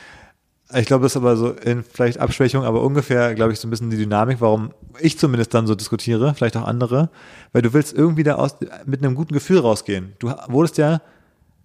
Ich 0.74 0.86
glaube, 0.86 1.02
das 1.02 1.12
ist 1.12 1.16
aber 1.16 1.36
so 1.36 1.50
in 1.50 1.82
vielleicht 1.82 2.18
Abschwächung, 2.18 2.64
aber 2.64 2.82
ungefähr, 2.82 3.34
glaube 3.34 3.52
ich, 3.52 3.60
so 3.60 3.66
ein 3.66 3.70
bisschen 3.70 3.90
die 3.90 3.96
Dynamik, 3.96 4.40
warum 4.40 4.70
ich 5.00 5.18
zumindest 5.18 5.52
dann 5.52 5.66
so 5.66 5.74
diskutiere, 5.74 6.32
vielleicht 6.34 6.56
auch 6.56 6.66
andere, 6.66 7.10
weil 7.52 7.60
du 7.60 7.72
willst 7.74 7.92
irgendwie 7.92 8.22
da 8.22 8.36
aus, 8.36 8.56
mit 8.86 9.02
einem 9.02 9.14
guten 9.14 9.34
Gefühl 9.34 9.58
rausgehen. 9.58 10.14
Du 10.20 10.32
wurdest 10.46 10.78
ja 10.78 11.02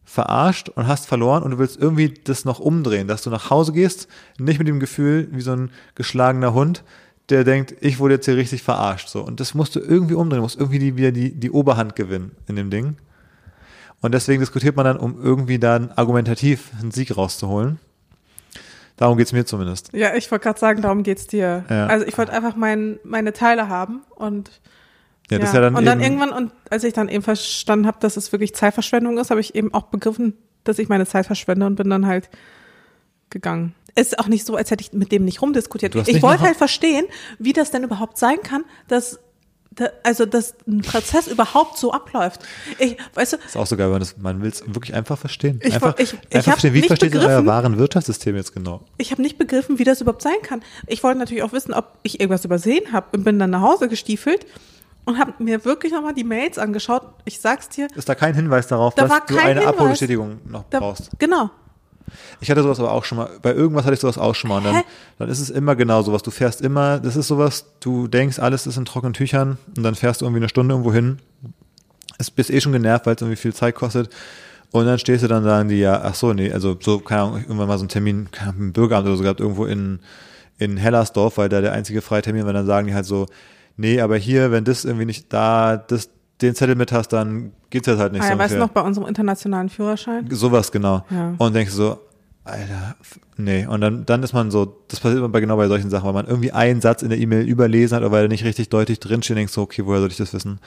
verarscht 0.06 0.70
und 0.70 0.88
hast 0.88 1.08
verloren 1.08 1.44
und 1.44 1.52
du 1.52 1.60
willst 1.60 1.78
irgendwie 1.78 2.13
das 2.13 2.46
noch 2.46 2.60
umdrehen, 2.60 3.08
dass 3.08 3.22
du 3.24 3.30
nach 3.30 3.50
Hause 3.50 3.72
gehst, 3.74 4.08
nicht 4.38 4.60
mit 4.60 4.68
dem 4.68 4.80
Gefühl 4.80 5.28
wie 5.32 5.42
so 5.42 5.54
ein 5.54 5.72
geschlagener 5.96 6.54
Hund, 6.54 6.84
der 7.30 7.44
denkt, 7.44 7.76
ich 7.80 8.00
wurde 8.00 8.16
jetzt 8.16 8.26
hier 8.26 8.36
richtig 8.36 8.63
verarscht, 8.63 9.08
so. 9.08 9.22
Und 9.22 9.39
das 9.39 9.54
musst 9.54 9.76
du 9.76 9.80
irgendwie 9.80 10.16
umdrehen, 10.16 10.42
musst 10.42 10.60
irgendwie 10.60 10.80
die, 10.80 10.98
wieder 10.98 11.12
die, 11.12 11.34
die 11.34 11.52
Oberhand 11.52 11.96
gewinnen 11.96 12.36
in 12.48 12.56
dem 12.56 12.70
Ding. 12.70 12.98
Und 14.02 14.13
deswegen 14.13 14.42
diskutiert 14.42 14.76
man 14.76 14.86
dann, 14.86 14.98
um 14.98 15.22
irgendwie 15.22 15.60
dann 15.60 15.92
argumentativ 15.94 16.72
einen 16.80 16.92
Sieg 16.92 17.16
rauszuholen. 17.16 17.80
Darum 18.98 19.18
geht's 19.18 19.32
mir 19.32 19.46
zumindest. 19.46 19.92
Ja, 19.94 20.13
ich 20.13 20.30
wollte 20.30 20.44
gerade 20.44 20.60
sagen, 20.60 20.82
darum 20.82 21.04
geht's 21.04 21.26
dir. 21.26 21.66
Ja. 21.70 21.88
Also 21.88 22.06
ich 22.06 22.18
wollte 22.18 22.34
einfach 22.34 22.56
mein, 22.56 23.00
meine 23.04 23.34
Teile 23.34 23.70
haben 23.70 24.02
und 24.16 24.60
Ja, 25.34 25.39
das 25.39 25.50
ist 25.50 25.56
ja 25.56 25.62
dann 25.62 25.76
und 25.76 25.86
dann 25.86 26.00
irgendwann, 26.02 26.32
und 26.32 26.52
als 26.69 26.84
ich 26.84 26.93
dann 26.93 27.10
eben 27.10 27.24
verstanden 27.24 27.86
habe, 27.88 27.98
dass 28.00 28.17
es 28.17 28.32
wirklich 28.32 28.54
Zeitverschwendung 28.56 29.17
ist, 29.17 29.30
habe 29.32 29.41
ich 29.41 29.56
eben 29.56 29.74
auch 29.74 29.84
begriffen, 29.84 30.34
dass 30.63 30.80
ich 30.80 30.88
meine 30.89 31.06
Zeit 31.06 31.26
verschwende 31.26 31.65
und 31.65 31.76
bin 31.76 31.89
dann 31.89 32.06
halt 32.08 32.30
gegangen. 33.30 33.74
Ist 33.96 34.17
auch 34.19 34.28
nicht 34.28 34.46
so, 34.46 34.56
als 34.56 34.72
hätte 34.72 34.82
ich 34.84 34.93
mit 34.93 35.12
dem 35.12 35.24
nicht 35.26 35.41
rumdiskutiert. 35.41 35.96
Ich 36.08 36.22
wollte 36.24 36.41
halt 36.43 36.56
verstehen, 36.58 37.06
wie 37.39 37.54
das 37.54 37.69
denn 37.72 37.84
überhaupt 37.84 38.17
sein 38.17 38.38
kann, 38.41 38.63
dass 38.88 39.19
da, 39.76 39.86
also 40.04 40.26
dass 40.28 40.54
ein 40.67 40.82
Prozess 40.82 41.28
überhaupt 41.28 41.78
so 41.80 41.91
abläuft. 41.91 42.41
Ich, 42.78 42.96
weißt 43.15 43.34
du, 43.34 43.38
ist 43.38 43.58
auch 43.58 43.65
so 43.65 43.76
geil, 43.76 43.93
das, 43.98 44.17
man 44.17 44.41
will 44.43 44.50
es 44.50 44.63
wirklich 44.67 44.93
einfach 44.93 45.17
verstehen. 45.17 45.60
Ich 45.63 45.74
einfach, 45.74 45.98
ich- 45.98 46.13
ich 46.30 46.36
einfach 46.36 46.52
verstehen, 46.54 46.74
wie 46.76 46.84
versteht 46.84 47.13
ihr 47.15 47.22
euer 47.22 47.46
wahren 47.48 47.78
Wirtschaftssystem 47.80 48.36
jetzt 48.36 48.54
genau? 48.54 48.82
ich 48.98 49.12
habe 49.12 49.22
nicht 49.24 49.38
begriffen, 49.39 49.80
wie 49.80 49.84
das 49.84 50.00
überhaupt 50.02 50.22
sein 50.22 50.36
kann. 50.43 50.62
Ich 50.88 51.04
wollte 51.04 51.17
natürlich 51.19 51.41
auch 51.43 51.54
wissen, 51.54 51.74
ob 51.74 51.98
ich 52.04 52.19
irgendwas 52.19 52.46
übersehen 52.46 52.93
habe 52.93 53.08
und 53.17 53.24
bin 53.24 53.39
dann 53.39 53.50
nach 53.50 53.62
Hause 53.62 53.88
gestiefelt 53.89 54.46
und 55.06 55.18
habe 55.20 55.34
mir 55.44 55.63
wirklich 55.66 55.92
nochmal 55.94 56.13
die 56.13 56.24
Mails 56.24 56.58
angeschaut. 56.58 57.04
Ich 57.26 57.39
sag's 57.39 57.70
dir, 57.70 57.88
Ist 57.96 58.08
da 58.10 58.16
kein 58.16 58.36
Hinweis 58.36 58.68
darauf, 58.68 58.96
Da 58.96 59.08
dass 59.08 59.26
du 59.28 59.38
eine 59.38 59.50
Hinweis. 59.60 59.68
Abholbestätigung 59.68 60.39
noch 60.48 60.63
da, 60.70 60.80
brauchst? 60.80 61.10
genau. 61.20 61.50
Ich 62.42 62.52
hatte 62.52 62.62
sowas 62.62 62.80
aber 62.80 62.92
auch 62.92 63.06
schon 63.06 63.18
mal, 63.18 63.30
bei 63.42 63.54
irgendwas 63.54 63.86
hatte 63.86 63.94
ich 63.96 64.00
sowas 64.00 64.18
auch 64.18 64.36
schon 64.36 64.50
mal. 64.50 64.58
Und 64.58 64.66
dann, 64.66 64.84
dann 65.20 65.30
ist 65.30 65.39
es 65.39 65.50
immer 65.50 65.76
genau 65.76 66.02
sowas. 66.04 66.22
Du 66.22 66.32
fährst 66.32 66.62
immer, 66.62 67.00
das 67.00 67.16
ist 67.16 67.28
sowas, 67.28 67.66
du 67.80 68.08
denkst, 68.08 68.39
alles 68.39 68.68
ist 68.68 68.78
in 68.78 68.86
trockenen 68.86 69.13
Tüchern 69.13 69.58
und 69.76 69.84
dann 69.84 69.96
fährst 69.96 70.22
du 70.22 70.26
irgendwie 70.26 70.42
eine 70.42 70.50
Stunde 70.50 70.74
irgendwo 70.74 70.94
hin. 70.94 71.20
Es 72.18 72.30
bist 72.30 72.50
eh 72.52 72.62
schon 72.62 72.74
genervt, 72.74 73.06
weil 73.06 73.16
es 73.16 73.22
irgendwie 73.22 73.38
viel 73.38 73.54
Zeit 73.54 73.76
kostet. 73.76 74.10
Und 74.72 74.86
dann 74.86 75.00
stehst 75.00 75.24
du 75.24 75.28
dann, 75.28 75.44
sagen 75.44 75.70
die 75.70 75.80
ja, 75.80 76.02
ach 76.04 76.16
so, 76.16 76.34
nee, 76.34 76.52
also 76.52 76.78
so, 76.80 77.00
keine 77.00 77.22
Ahnung, 77.22 77.38
irgendwann 77.42 77.68
mal 77.68 77.78
so 77.78 77.84
einen 77.84 77.89
Termin, 77.89 78.30
keine 78.32 78.50
Ahnung, 78.52 78.62
im 78.63 78.74
Bürgeramt 78.74 79.08
oder 79.08 79.16
so 79.16 79.24
gehabt, 79.24 79.39
irgendwo 79.39 79.66
in, 79.66 80.00
in 80.58 80.78
Hellersdorf, 80.78 81.38
weil 81.38 81.50
da 81.50 81.62
der 81.62 81.74
einzige 81.74 82.02
freie 82.02 82.22
Termin 82.22 82.46
war, 82.46 82.54
dann 82.54 82.66
sagen 82.66 82.88
die 82.88 82.94
halt 82.96 83.06
so, 83.06 83.28
nee, 83.77 84.01
aber 84.01 84.17
hier, 84.17 84.51
wenn 84.51 84.63
das 84.63 84.86
irgendwie 84.86 85.05
nicht 85.05 85.31
da, 85.31 85.77
das, 85.77 86.09
den 86.41 86.55
Zettel 86.55 86.75
mit 86.75 86.91
hast, 86.91 87.09
dann 87.09 87.51
geht's 87.69 87.88
jetzt 87.88 87.99
halt 87.99 88.13
nicht 88.13 88.21
Ah, 88.21 88.27
so 88.27 88.33
ja, 88.33 88.39
weißt 88.39 88.55
du 88.55 88.59
noch, 88.59 88.69
bei 88.69 88.81
unserem 88.81 89.07
internationalen 89.07 89.69
Führerschein? 89.69 90.27
Sowas, 90.29 90.71
genau. 90.71 91.05
Ja. 91.09 91.36
Und 91.38 91.53
denkst 91.55 91.71
du 91.71 91.77
so, 91.77 91.99
Alter, 92.45 92.95
nee. 93.38 93.65
Und 93.65 93.81
dann, 93.81 94.05
dann 94.05 94.21
ist 94.21 94.33
man 94.33 94.51
so, 94.51 94.83
das 94.89 94.99
passiert 94.99 95.19
immer 95.19 95.29
bei 95.29 95.39
genau 95.39 95.55
bei 95.55 95.67
solchen 95.67 95.89
Sachen, 95.89 96.05
weil 96.05 96.13
man 96.13 96.27
irgendwie 96.27 96.51
einen 96.51 96.81
Satz 96.81 97.01
in 97.01 97.09
der 97.09 97.17
E-Mail 97.17 97.47
überlesen 97.47 97.95
hat, 97.95 98.01
oder 98.03 98.12
weil 98.12 98.23
er 98.23 98.27
nicht 98.27 98.43
richtig 98.43 98.69
deutlich 98.69 98.99
drinsteht, 98.99 99.38
denkst 99.38 99.53
du, 99.53 99.62
okay, 99.62 99.86
woher 99.86 100.01
soll 100.01 100.09
ich 100.12 100.17
das 100.17 100.33
wissen? 100.33 100.59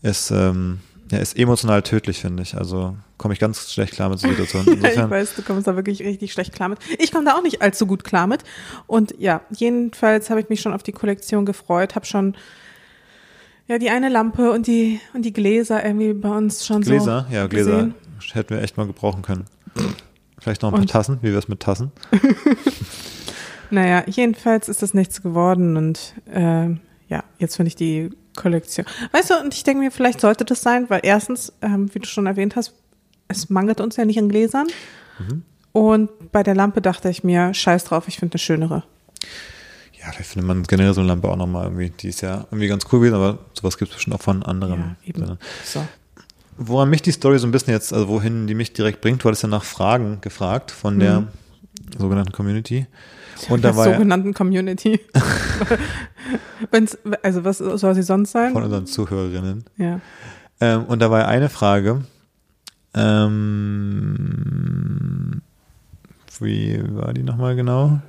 Ist, 0.00 0.30
ähm, 0.30 0.80
ja, 1.10 1.18
ist 1.18 1.36
emotional 1.38 1.82
tödlich, 1.82 2.20
finde 2.20 2.42
ich. 2.42 2.56
Also 2.56 2.96
komme 3.18 3.34
ich 3.34 3.40
ganz 3.40 3.70
schlecht 3.72 3.92
klar 3.94 4.08
mit 4.08 4.18
so 4.18 4.28
Situationen. 4.28 4.80
Ja, 4.82 4.90
ich 4.90 5.10
weiß, 5.10 5.34
du 5.36 5.42
kommst 5.42 5.66
da 5.66 5.76
wirklich 5.76 6.00
richtig 6.02 6.32
schlecht 6.32 6.52
klar 6.52 6.68
mit. 6.68 6.78
Ich 6.98 7.12
komme 7.12 7.24
da 7.26 7.34
auch 7.36 7.42
nicht 7.42 7.62
allzu 7.62 7.86
gut 7.86 8.04
klar 8.04 8.26
mit. 8.26 8.42
Und 8.86 9.14
ja, 9.18 9.42
jedenfalls 9.50 10.30
habe 10.30 10.40
ich 10.40 10.48
mich 10.48 10.60
schon 10.60 10.72
auf 10.72 10.82
die 10.82 10.92
Kollektion 10.92 11.44
gefreut, 11.46 11.94
habe 11.94 12.06
schon 12.06 12.34
ja 13.66 13.78
die 13.78 13.90
eine 13.90 14.08
Lampe 14.08 14.50
und 14.50 14.66
die 14.66 15.00
und 15.14 15.22
die 15.24 15.32
Gläser 15.32 15.84
irgendwie 15.84 16.12
bei 16.12 16.28
uns 16.30 16.66
schon 16.66 16.82
Gläser, 16.82 17.26
so 17.28 17.34
ja, 17.34 17.46
Gläser 17.46 17.70
gesehen. 17.70 17.94
hätten 18.32 18.50
wir 18.54 18.62
echt 18.62 18.76
mal 18.76 18.86
gebrauchen 18.86 19.22
können. 19.22 19.44
Vielleicht 20.38 20.62
noch 20.62 20.68
ein 20.70 20.72
paar 20.74 20.80
Und- 20.82 20.90
Tassen, 20.90 21.18
wie 21.22 21.32
wär's 21.32 21.48
mit 21.48 21.60
Tassen? 21.60 21.90
Naja, 23.70 24.04
jedenfalls 24.06 24.68
ist 24.68 24.82
das 24.82 24.94
nichts 24.94 25.22
geworden 25.22 25.76
und 25.76 26.14
ähm, 26.32 26.80
ja, 27.08 27.24
jetzt 27.38 27.56
finde 27.56 27.68
ich 27.68 27.76
die 27.76 28.10
Kollektion. 28.36 28.86
Weißt 29.12 29.30
du, 29.30 29.40
und 29.40 29.54
ich 29.54 29.64
denke 29.64 29.82
mir, 29.82 29.90
vielleicht 29.90 30.20
sollte 30.20 30.44
das 30.44 30.62
sein, 30.62 30.90
weil 30.90 31.00
erstens, 31.02 31.52
ähm, 31.62 31.92
wie 31.94 31.98
du 31.98 32.06
schon 32.06 32.26
erwähnt 32.26 32.56
hast, 32.56 32.74
es 33.28 33.50
mangelt 33.50 33.80
uns 33.80 33.96
ja 33.96 34.04
nicht 34.04 34.18
an 34.18 34.28
Gläsern. 34.28 34.66
Mhm. 35.18 35.42
Und 35.72 36.32
bei 36.32 36.42
der 36.42 36.54
Lampe 36.54 36.80
dachte 36.80 37.08
ich 37.08 37.24
mir, 37.24 37.52
scheiß 37.54 37.84
drauf, 37.84 38.06
ich 38.06 38.18
finde 38.18 38.34
eine 38.34 38.38
schönere. 38.38 38.84
Ja, 39.98 40.12
vielleicht 40.12 40.30
findet 40.30 40.46
man 40.46 40.62
generell 40.64 40.92
so 40.94 41.00
eine 41.00 41.08
Lampe 41.08 41.28
auch 41.28 41.36
nochmal 41.36 41.64
irgendwie. 41.64 41.90
Die 41.90 42.08
ist 42.08 42.20
ja 42.20 42.46
irgendwie 42.50 42.68
ganz 42.68 42.84
cool 42.92 43.00
gewesen, 43.00 43.14
aber 43.14 43.38
sowas 43.54 43.78
gibt 43.78 43.90
es 43.90 43.96
bestimmt 43.96 44.14
auch 44.16 44.22
von 44.22 44.42
anderen. 44.42 44.96
Ja, 45.02 45.08
eben. 45.08 45.38
So. 45.64 45.84
Woran 46.58 46.90
mich 46.90 47.02
die 47.02 47.10
Story 47.10 47.38
so 47.38 47.46
ein 47.46 47.50
bisschen 47.50 47.72
jetzt, 47.72 47.92
also 47.92 48.06
wohin 48.08 48.46
die 48.46 48.54
mich 48.54 48.72
direkt 48.72 49.00
bringt, 49.00 49.24
du 49.24 49.28
hattest 49.28 49.42
ja 49.42 49.48
nach 49.48 49.64
Fragen 49.64 50.20
gefragt 50.20 50.70
von 50.70 50.98
der 51.00 51.22
Mhm. 51.22 51.28
Sogenannten 51.98 52.32
Community. 52.32 52.86
Und 53.48 53.64
da 53.64 53.76
war 53.76 53.86
ja 53.86 53.94
sogenannten 53.94 54.34
Community. 54.34 55.00
Wenn's, 56.70 56.98
also 57.22 57.44
was 57.44 57.58
soll 57.58 57.94
sie 57.94 58.02
sonst 58.02 58.32
sein? 58.32 58.52
von 58.52 58.62
unseren 58.64 58.86
Zuhörerinnen. 58.86 59.64
ja. 59.76 60.00
Ähm, 60.60 60.84
und 60.84 61.00
da 61.00 61.10
war 61.10 61.18
ja 61.20 61.26
eine 61.26 61.48
Frage, 61.48 62.04
ähm, 62.94 63.82
wie 66.40 66.80
war 66.94 67.12
die 67.12 67.24
nochmal 67.24 67.56
genau? 67.56 68.00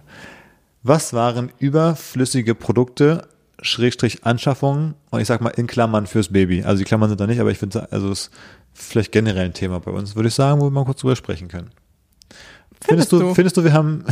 Was 0.84 1.14
waren 1.14 1.52
überflüssige 1.58 2.54
Produkte, 2.54 3.28
Schrägstrich 3.62 4.26
Anschaffungen, 4.26 4.94
und 5.10 5.22
ich 5.22 5.28
sag 5.28 5.42
mal 5.42 5.50
in 5.50 5.66
Klammern 5.66 6.06
fürs 6.06 6.30
Baby. 6.30 6.62
Also 6.64 6.80
die 6.80 6.84
Klammern 6.84 7.10
sind 7.10 7.20
da 7.20 7.26
nicht, 7.26 7.40
aber 7.40 7.50
ich 7.50 7.58
finde, 7.58 7.92
also 7.92 8.12
es 8.12 8.28
ist 8.28 8.32
vielleicht 8.74 9.12
generell 9.12 9.46
ein 9.46 9.54
Thema 9.54 9.80
bei 9.80 9.92
uns, 9.92 10.16
würde 10.16 10.30
ich 10.30 10.36
sagen, 10.36 10.62
wo 10.62 10.66
wir 10.66 10.72
mal 10.72 10.86
kurz 10.86 11.02
drüber 11.02 11.16
sprechen 11.16 11.48
können. 11.48 11.72
Findest, 12.88 13.10
Findest 13.10 13.12
du, 13.12 13.20
du? 13.20 13.34
findest 13.34 13.58
du, 13.58 13.64
wir 13.64 13.74
haben, 13.74 14.04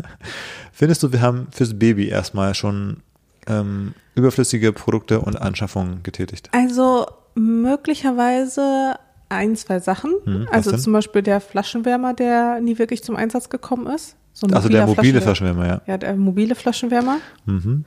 findest 0.72 1.02
du, 1.02 1.12
wir 1.12 1.20
haben 1.20 1.48
fürs 1.52 1.78
Baby 1.78 2.08
erstmal 2.08 2.54
schon 2.54 2.98
ähm, 3.46 3.94
überflüssige 4.14 4.72
Produkte 4.72 5.20
und 5.20 5.40
Anschaffungen 5.40 6.02
getätigt? 6.02 6.48
Also 6.52 7.06
möglicherweise 7.34 8.94
ein, 9.28 9.54
zwei 9.56 9.78
Sachen. 9.78 10.12
Hm, 10.24 10.48
also 10.50 10.76
zum 10.76 10.92
Beispiel 10.92 11.22
der 11.22 11.40
Flaschenwärmer, 11.40 12.14
der 12.14 12.60
nie 12.60 12.78
wirklich 12.78 13.02
zum 13.04 13.16
Einsatz 13.16 13.48
gekommen 13.48 13.86
ist. 13.86 14.16
So 14.32 14.46
Also 14.48 14.68
der 14.68 14.86
mobile 14.86 15.20
Flaschenwärmer. 15.20 15.64
Flaschenwärmer, 15.64 15.66
ja. 15.66 15.80
Ja, 15.86 15.98
der 15.98 16.16
mobile 16.16 16.54
Flaschenwärmer. 16.54 17.18
Mhm. 17.46 17.84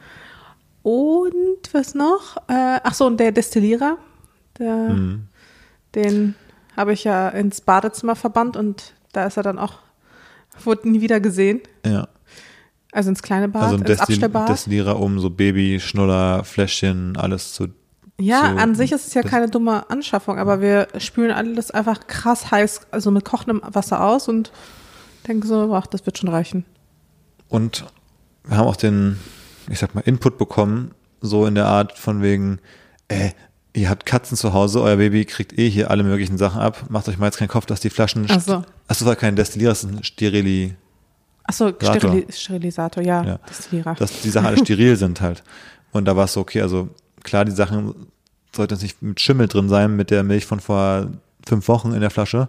Und 0.83 1.73
was 1.73 1.95
noch? 1.95 2.37
Äh, 2.47 2.79
ach 2.83 2.93
so, 2.93 3.05
und 3.07 3.19
der 3.19 3.31
Destillierer. 3.31 3.97
Der, 4.59 4.75
Mhm. 4.75 5.27
Den 5.95 6.33
habe 6.75 6.93
ich 6.93 7.03
ja 7.03 7.29
ins 7.29 7.61
Badezimmer 7.61 8.15
verbannt 8.15 8.57
und 8.57 8.93
da 9.11 9.25
ist 9.27 9.37
er 9.37 9.43
dann 9.43 9.59
auch, 9.59 9.75
wurde 10.63 10.89
nie 10.89 11.01
wieder 11.01 11.19
gesehen. 11.19 11.61
Ja. 11.85 12.07
Also 12.91 13.09
ins 13.09 13.23
kleine 13.23 13.47
Bad, 13.49 13.63
Also 13.63 13.75
ins 13.77 13.85
Destil 13.85 14.03
Abstellbad. 14.15 14.49
Destillierer, 14.49 14.99
um 14.99 15.19
so 15.19 15.29
Baby, 15.29 15.79
Schnuller, 15.79 16.43
Fläschchen, 16.43 17.17
alles 17.17 17.53
zu. 17.53 17.67
Ja, 18.19 18.51
So, 18.51 18.57
an 18.57 18.75
sich 18.75 18.91
ist 18.91 19.07
es 19.07 19.13
ja 19.15 19.23
keine 19.23 19.49
dumme 19.49 19.89
Anschaffung, 19.89 20.37
aber 20.37 20.61
wir 20.61 20.87
spülen 20.99 21.31
alles 21.31 21.71
einfach 21.71 22.05
krass 22.07 22.51
heiß, 22.51 22.81
also 22.91 23.09
mit 23.09 23.25
kochendem 23.25 23.61
Wasser 23.65 24.03
aus 24.03 24.27
und 24.27 24.51
denken 25.27 25.47
so, 25.47 25.73
ach, 25.73 25.87
das 25.87 26.05
wird 26.05 26.19
schon 26.19 26.29
reichen. 26.29 26.65
Und 27.49 27.85
wir 28.43 28.57
haben 28.57 28.67
auch 28.67 28.75
den, 28.75 29.19
ich 29.69 29.79
sag 29.79 29.95
mal, 29.95 30.01
Input 30.01 30.37
bekommen, 30.37 30.91
so 31.21 31.47
in 31.47 31.55
der 31.55 31.65
Art 31.65 31.97
von 31.97 32.21
wegen, 32.21 32.59
äh, 33.07 33.31
ihr 33.73 33.89
habt 33.89 34.05
Katzen 34.05 34.37
zu 34.37 34.53
Hause, 34.53 34.81
euer 34.81 34.97
Baby 34.97 35.25
kriegt 35.25 35.57
eh 35.57 35.69
hier 35.69 35.89
alle 35.91 36.03
möglichen 36.03 36.37
Sachen 36.37 36.61
ab, 36.61 36.85
macht 36.89 37.07
euch 37.09 37.17
mal 37.17 37.25
jetzt 37.27 37.37
keinen 37.37 37.47
Kopf, 37.47 37.65
dass 37.65 37.79
die 37.79 37.89
Flaschen. 37.89 38.25
Ach 38.29 38.39
so. 38.39 38.63
Achso, 38.87 39.05
war 39.05 39.15
kein 39.15 39.35
Destillierer, 39.35 39.71
das 39.71 39.83
ist 39.83 39.89
ein 39.91 40.03
Sterili, 40.03 40.75
Achso. 41.45 41.69
Sterili 41.69 42.25
Sterilisator, 42.31 43.03
ja, 43.03 43.23
Ja. 43.23 43.39
Destillierer. 43.49 43.95
dass 43.95 44.21
die 44.21 44.29
Sachen 44.29 44.47
alle 44.47 44.57
steril 44.65 44.95
sind 44.95 45.21
halt. 45.21 45.43
Und 45.91 46.05
da 46.05 46.15
war 46.15 46.25
es 46.25 46.33
so, 46.33 46.41
okay, 46.41 46.61
also 46.61 46.89
klar, 47.23 47.45
die 47.45 47.51
Sachen 47.51 47.93
sollten 48.55 48.73
jetzt 48.75 48.83
nicht 48.83 49.01
mit 49.01 49.19
Schimmel 49.19 49.47
drin 49.47 49.67
sein, 49.69 49.95
mit 49.95 50.11
der 50.11 50.23
Milch 50.23 50.45
von 50.45 50.59
vor 50.59 51.07
fünf 51.45 51.67
Wochen 51.67 51.93
in 51.93 52.01
der 52.01 52.09
Flasche. 52.11 52.47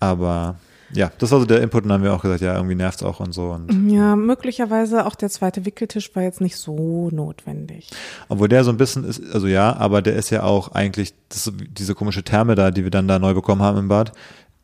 Aber 0.00 0.56
ja, 0.92 1.10
das 1.18 1.30
war 1.30 1.40
so 1.40 1.44
der 1.46 1.60
Input 1.62 1.82
und 1.84 1.88
dann 1.88 1.98
haben 2.00 2.04
wir 2.04 2.12
auch 2.14 2.22
gesagt, 2.22 2.40
ja, 2.40 2.54
irgendwie 2.54 2.74
nervt's 2.74 3.02
auch 3.02 3.20
und 3.20 3.32
so. 3.32 3.50
Und 3.50 3.90
ja, 3.90 4.14
möglicherweise 4.16 5.06
auch 5.06 5.14
der 5.14 5.30
zweite 5.30 5.64
Wickeltisch 5.64 6.14
war 6.14 6.22
jetzt 6.22 6.40
nicht 6.40 6.56
so 6.56 7.08
notwendig. 7.10 7.90
obwohl 8.28 8.48
der 8.48 8.64
so 8.64 8.70
ein 8.70 8.76
bisschen 8.76 9.04
ist, 9.04 9.22
also 9.32 9.46
ja, 9.46 9.74
aber 9.76 10.02
der 10.02 10.14
ist 10.16 10.30
ja 10.30 10.42
auch 10.42 10.72
eigentlich, 10.72 11.14
das, 11.28 11.50
diese 11.56 11.94
komische 11.94 12.22
Therme 12.22 12.54
da, 12.54 12.70
die 12.70 12.84
wir 12.84 12.90
dann 12.90 13.08
da 13.08 13.18
neu 13.18 13.34
bekommen 13.34 13.62
haben 13.62 13.78
im 13.78 13.88
Bad, 13.88 14.12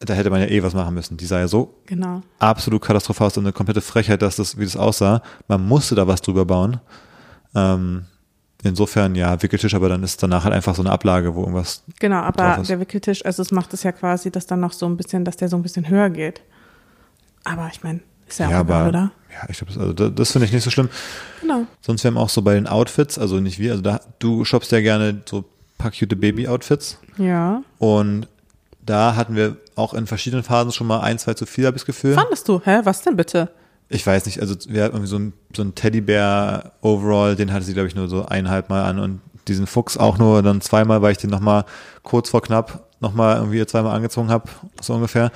da 0.01 0.15
hätte 0.15 0.31
man 0.31 0.41
ja 0.41 0.47
eh 0.47 0.63
was 0.63 0.73
machen 0.73 0.95
müssen. 0.95 1.17
Die 1.19 1.27
sah 1.27 1.41
ja 1.41 1.49
so 1.49 1.75
Genau. 1.87 2.23
absolut 2.39 2.81
katastrophal 2.83 3.27
aus 3.27 3.37
und 3.37 3.45
eine 3.45 3.53
komplette 3.53 3.81
Frechheit, 3.83 4.23
dass 4.23 4.37
das, 4.37 4.57
wie 4.59 4.65
das 4.65 4.77
aussah. 4.77 5.23
Man 5.49 5.67
musste 5.67 5.95
da 5.95 6.07
was 6.07 6.23
drüber 6.23 6.47
bauen. 6.47 6.81
Ähm, 7.55 8.05
insofern, 8.63 9.15
ja, 9.15 9.43
Wickeltisch, 9.43 9.75
aber 9.75 9.89
dann 9.89 10.03
ist 10.03 10.23
danach 10.23 10.45
halt 10.45 10.55
einfach 10.55 10.75
so 10.75 10.83
eine 10.83 10.91
Ablage, 10.91 11.35
wo 11.35 11.41
irgendwas, 11.41 11.83
Genau, 11.99 12.17
aber 12.17 12.63
der 12.67 12.81
Wickeltisch, 12.81 13.25
also 13.25 13.43
es 13.43 13.51
macht 13.51 13.73
es 13.75 13.83
ja 13.83 13.93
quasi, 13.93 14.31
dass 14.31 14.47
dann 14.47 14.61
noch 14.61 14.73
so 14.73 14.87
ein 14.87 14.97
bisschen, 14.97 15.25
dass 15.25 15.37
der 15.37 15.49
so 15.49 15.57
ein 15.57 15.63
bisschen 15.63 15.89
höher 15.89 16.11
geht. 16.11 16.43
Aber 17.45 17.69
ich 17.73 17.83
meine, 17.83 18.01
ist 18.29 18.39
ja, 18.39 18.51
ja, 18.51 18.57
auch 18.57 18.61
aber, 18.61 18.89
oder? 18.89 19.13
ja, 19.33 19.49
ich 19.49 19.59
glaube, 19.59 19.73
das, 19.73 19.81
also 19.83 19.93
das, 19.93 20.13
das 20.15 20.33
finde 20.33 20.47
ich 20.47 20.53
nicht 20.53 20.63
so 20.65 20.71
schlimm. 20.71 20.89
Genau. 21.41 21.67
Sonst 21.81 22.05
wir 22.05 22.11
haben 22.11 22.19
auch 22.19 22.29
so 22.29 22.43
bei 22.43 22.55
den 22.55 22.67
Outfits, 22.67 23.19
also 23.19 23.41
nicht 23.41 23.59
wir, 23.59 23.73
also 23.73 23.83
da, 23.83 24.01
du 24.19 24.45
shoppst 24.45 24.71
ja 24.73 24.81
gerne 24.81 25.23
so 25.29 25.45
paar 25.79 25.91
cute 25.91 26.15
Baby-Outfits 26.21 26.99
Ja. 27.17 27.63
und 27.79 28.27
und 28.81 28.89
da 28.89 29.15
hatten 29.15 29.37
wir 29.37 29.57
auch 29.77 29.95
in 29.95 30.07
verschiedenen 30.07 30.43
Phasen 30.43 30.73
schon 30.73 30.87
mal 30.87 31.01
ein, 31.01 31.19
zwei 31.19 31.35
zu 31.35 31.47
viel, 31.47 31.67
habe 31.67 31.77
ich 31.77 31.83
das 31.83 31.87
Gefühl. 31.87 32.15
Fandest 32.15 32.49
du? 32.49 32.61
Hä, 32.65 32.81
was 32.85 33.03
denn 33.03 33.17
bitte? 33.17 33.51
Ich 33.93 34.07
weiß 34.07 34.27
nicht, 34.27 34.41
also 34.41 34.55
wir 34.69 34.85
hatten 34.85 34.95
irgendwie 34.95 35.11
so 35.11 35.19
ein, 35.19 35.33
so 35.55 35.63
ein 35.63 35.75
Teddybär-Overall, 35.75 37.37
den 37.37 37.53
hatte 37.53 37.65
sie, 37.65 37.75
glaube 37.75 37.89
ich, 37.89 37.95
nur 37.95 38.09
so 38.09 38.25
eineinhalb 38.25 38.69
Mal 38.71 38.85
an 38.85 38.99
und 38.99 39.21
diesen 39.49 39.67
Fuchs 39.67 39.97
auch 39.97 40.17
nur 40.19 40.43
dann 40.43 40.61
zweimal, 40.61 41.03
weil 41.03 41.13
ich 41.13 41.19
den 41.19 41.31
nochmal 41.31 41.65
kurz 42.03 42.31
vor 42.31 42.41
knapp 42.43 42.87
nochmal 43.01 43.37
irgendwie 43.39 43.65
zweimal 43.67 43.97
angezogen 43.97 44.29
habe, 44.31 44.45
so 44.81 44.95
ungefähr. 44.95 45.33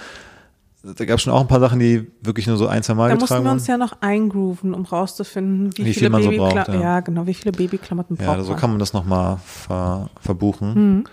Da 0.85 1.05
gab 1.07 1.17
es 1.17 1.23
schon 1.23 1.33
auch 1.33 1.40
ein 1.40 1.49
paar 1.49 1.61
Sachen, 1.61 1.79
die 1.81 2.07
wirklich 2.21 2.47
nur 2.47 2.59
so 2.59 2.67
ein, 2.69 2.83
zwei 2.83 2.93
Mal 2.95 3.09
Da 3.09 3.14
mussten 3.14 3.25
getragen 3.25 3.45
wir 3.45 3.49
wurden. 3.51 3.59
uns 3.59 3.67
ja 3.67 3.79
noch 3.79 3.95
eingrooven, 4.03 4.75
um 4.75 4.85
rauszufinden, 4.85 5.71
wie, 5.79 5.87
Wie 5.87 5.95
viele 5.95 5.95
viel 5.95 6.11
man 6.11 6.23
so 6.23 6.29
Babykla- 6.29 6.55
braucht, 6.55 6.69
ja. 6.69 6.75
ja. 6.81 7.01
genau, 7.01 7.27
wie 7.27 7.33
viele 7.35 7.53
Babyklamotten 7.53 8.17
braucht 8.17 8.37
Ja, 8.38 8.43
so 8.45 8.51
man. 8.53 8.61
kann 8.61 8.71
man 8.71 8.79
das 8.79 8.93
nochmal 8.93 9.38
ver, 9.45 10.11
verbuchen. 10.21 10.75
Mhm. 10.99 11.05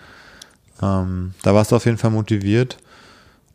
Ähm, 0.84 1.34
da 1.42 1.56
warst 1.56 1.72
du 1.72 1.78
auf 1.78 1.86
jeden 1.86 1.98
Fall 1.98 2.12
motiviert. 2.12 2.78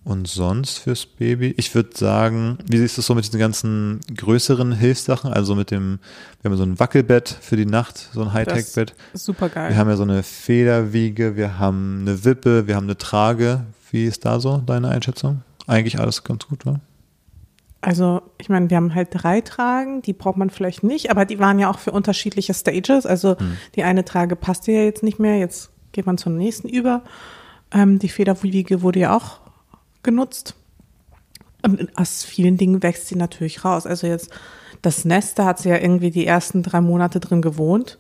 Und 0.06 0.28
sonst 0.28 0.78
fürs 0.78 1.04
Baby? 1.04 1.52
Ich 1.56 1.74
würde 1.74 1.90
sagen, 1.92 2.58
wie 2.64 2.78
siehst 2.78 2.96
du 2.96 3.00
es 3.00 3.08
so 3.08 3.14
mit 3.16 3.24
diesen 3.24 3.40
ganzen 3.40 3.98
größeren 4.16 4.70
Hilfssachen? 4.70 5.32
Also 5.32 5.56
mit 5.56 5.72
dem, 5.72 5.98
wir 6.40 6.48
haben 6.48 6.56
so 6.56 6.62
ein 6.62 6.78
Wackelbett 6.78 7.28
für 7.28 7.56
die 7.56 7.66
Nacht, 7.66 8.10
so 8.12 8.22
ein 8.22 8.32
Hightech-Bett. 8.32 8.94
Super 9.14 9.48
geil. 9.48 9.70
Wir 9.70 9.76
haben 9.76 9.88
ja 9.88 9.96
so 9.96 10.04
eine 10.04 10.22
Federwiege, 10.22 11.34
wir 11.34 11.58
haben 11.58 12.02
eine 12.02 12.24
Wippe, 12.24 12.68
wir 12.68 12.76
haben 12.76 12.84
eine 12.84 12.96
Trage. 12.96 13.66
Wie 13.90 14.04
ist 14.04 14.24
da 14.24 14.38
so 14.38 14.58
deine 14.58 14.90
Einschätzung? 14.90 15.42
Eigentlich 15.66 15.98
alles 15.98 16.22
ganz 16.22 16.46
gut, 16.46 16.64
oder? 16.64 16.78
Also, 17.80 18.22
ich 18.38 18.48
meine, 18.48 18.70
wir 18.70 18.76
haben 18.76 18.94
halt 18.94 19.08
drei 19.10 19.40
Tragen, 19.40 20.02
die 20.02 20.12
braucht 20.12 20.36
man 20.36 20.50
vielleicht 20.50 20.84
nicht, 20.84 21.10
aber 21.10 21.24
die 21.24 21.40
waren 21.40 21.58
ja 21.58 21.68
auch 21.68 21.80
für 21.80 21.90
unterschiedliche 21.90 22.54
Stages. 22.54 23.06
Also 23.06 23.36
Hm. 23.40 23.56
die 23.74 23.82
eine 23.82 24.04
Trage 24.04 24.36
passte 24.36 24.70
ja 24.70 24.82
jetzt 24.82 25.02
nicht 25.02 25.18
mehr, 25.18 25.36
jetzt 25.38 25.70
geht 25.90 26.06
man 26.06 26.16
zur 26.16 26.30
nächsten 26.30 26.68
über. 26.68 27.02
Ähm, 27.72 27.98
die 27.98 28.08
Federwiege 28.08 28.82
wurde 28.82 29.00
ja 29.00 29.16
auch 29.16 29.40
genutzt. 30.06 30.54
Und 31.62 31.90
aus 31.98 32.24
vielen 32.24 32.56
Dingen 32.56 32.82
wächst 32.82 33.08
sie 33.08 33.16
natürlich 33.16 33.64
raus. 33.64 33.86
Also 33.86 34.06
jetzt 34.06 34.30
das 34.82 35.04
Nest, 35.04 35.38
da 35.38 35.44
hat 35.44 35.58
sie 35.58 35.68
ja 35.68 35.76
irgendwie 35.78 36.10
die 36.10 36.26
ersten 36.26 36.62
drei 36.62 36.80
Monate 36.80 37.20
drin 37.20 37.42
gewohnt. 37.42 37.98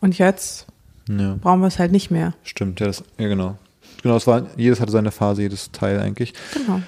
Und 0.00 0.18
jetzt 0.18 0.66
Ja, 1.08 1.36
brauchen 1.40 1.60
wir 1.60 1.66
es 1.68 1.78
halt 1.78 1.92
nicht 1.92 2.10
mehr. 2.10 2.34
stimmt. 2.42 2.80
Ja, 2.80 2.86
das, 2.86 3.04
ja 3.18 3.28
genau. 3.28 3.56
Genau, 4.02 4.16
es 4.16 4.26
war, 4.26 4.46
jedes 4.56 4.80
hatte 4.80 4.90
seine 4.90 5.12
Phase, 5.12 5.42
jedes 5.42 5.70
Teil 5.70 6.00
eigentlich. 6.00 6.32
Genau. 6.54 6.80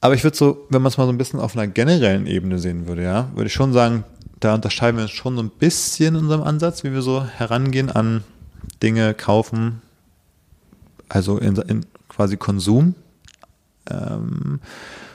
Aber 0.00 0.14
ich 0.14 0.22
würde 0.22 0.36
so, 0.36 0.66
wenn 0.70 0.82
man 0.82 0.90
es 0.90 0.98
mal 0.98 1.06
so 1.06 1.12
ein 1.12 1.18
bisschen 1.18 1.40
auf 1.40 1.56
einer 1.56 1.66
generellen 1.66 2.26
Ebene 2.26 2.58
sehen 2.58 2.86
würde, 2.86 3.02
ja, 3.02 3.28
würde 3.34 3.48
ich 3.48 3.52
schon 3.52 3.72
sagen, 3.72 4.04
da 4.38 4.54
unterscheiden 4.54 4.96
wir 4.96 5.02
uns 5.02 5.10
schon 5.10 5.36
so 5.36 5.42
ein 5.42 5.50
bisschen 5.50 6.14
in 6.14 6.22
unserem 6.22 6.42
Ansatz, 6.42 6.84
wie 6.84 6.92
wir 6.92 7.02
so 7.02 7.24
herangehen 7.24 7.90
an 7.90 8.22
Dinge 8.82 9.14
kaufen, 9.14 9.82
also 11.08 11.38
in, 11.38 11.56
in 11.56 11.86
quasi 12.08 12.36
Konsum, 12.36 12.94
ähm, 13.90 14.60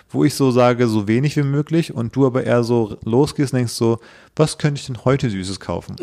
wo 0.09 0.23
ich 0.23 0.33
so 0.35 0.51
sage, 0.51 0.87
so 0.87 1.07
wenig 1.07 1.35
wie 1.35 1.43
möglich 1.43 1.93
und 1.93 2.15
du 2.15 2.25
aber 2.25 2.43
eher 2.45 2.63
so 2.63 2.97
losgehst 3.03 3.53
und 3.53 3.57
denkst 3.57 3.73
so, 3.73 3.99
was 4.35 4.57
könnte 4.57 4.79
ich 4.79 4.85
denn 4.87 5.03
heute 5.03 5.29
Süßes 5.29 5.59
kaufen? 5.59 5.95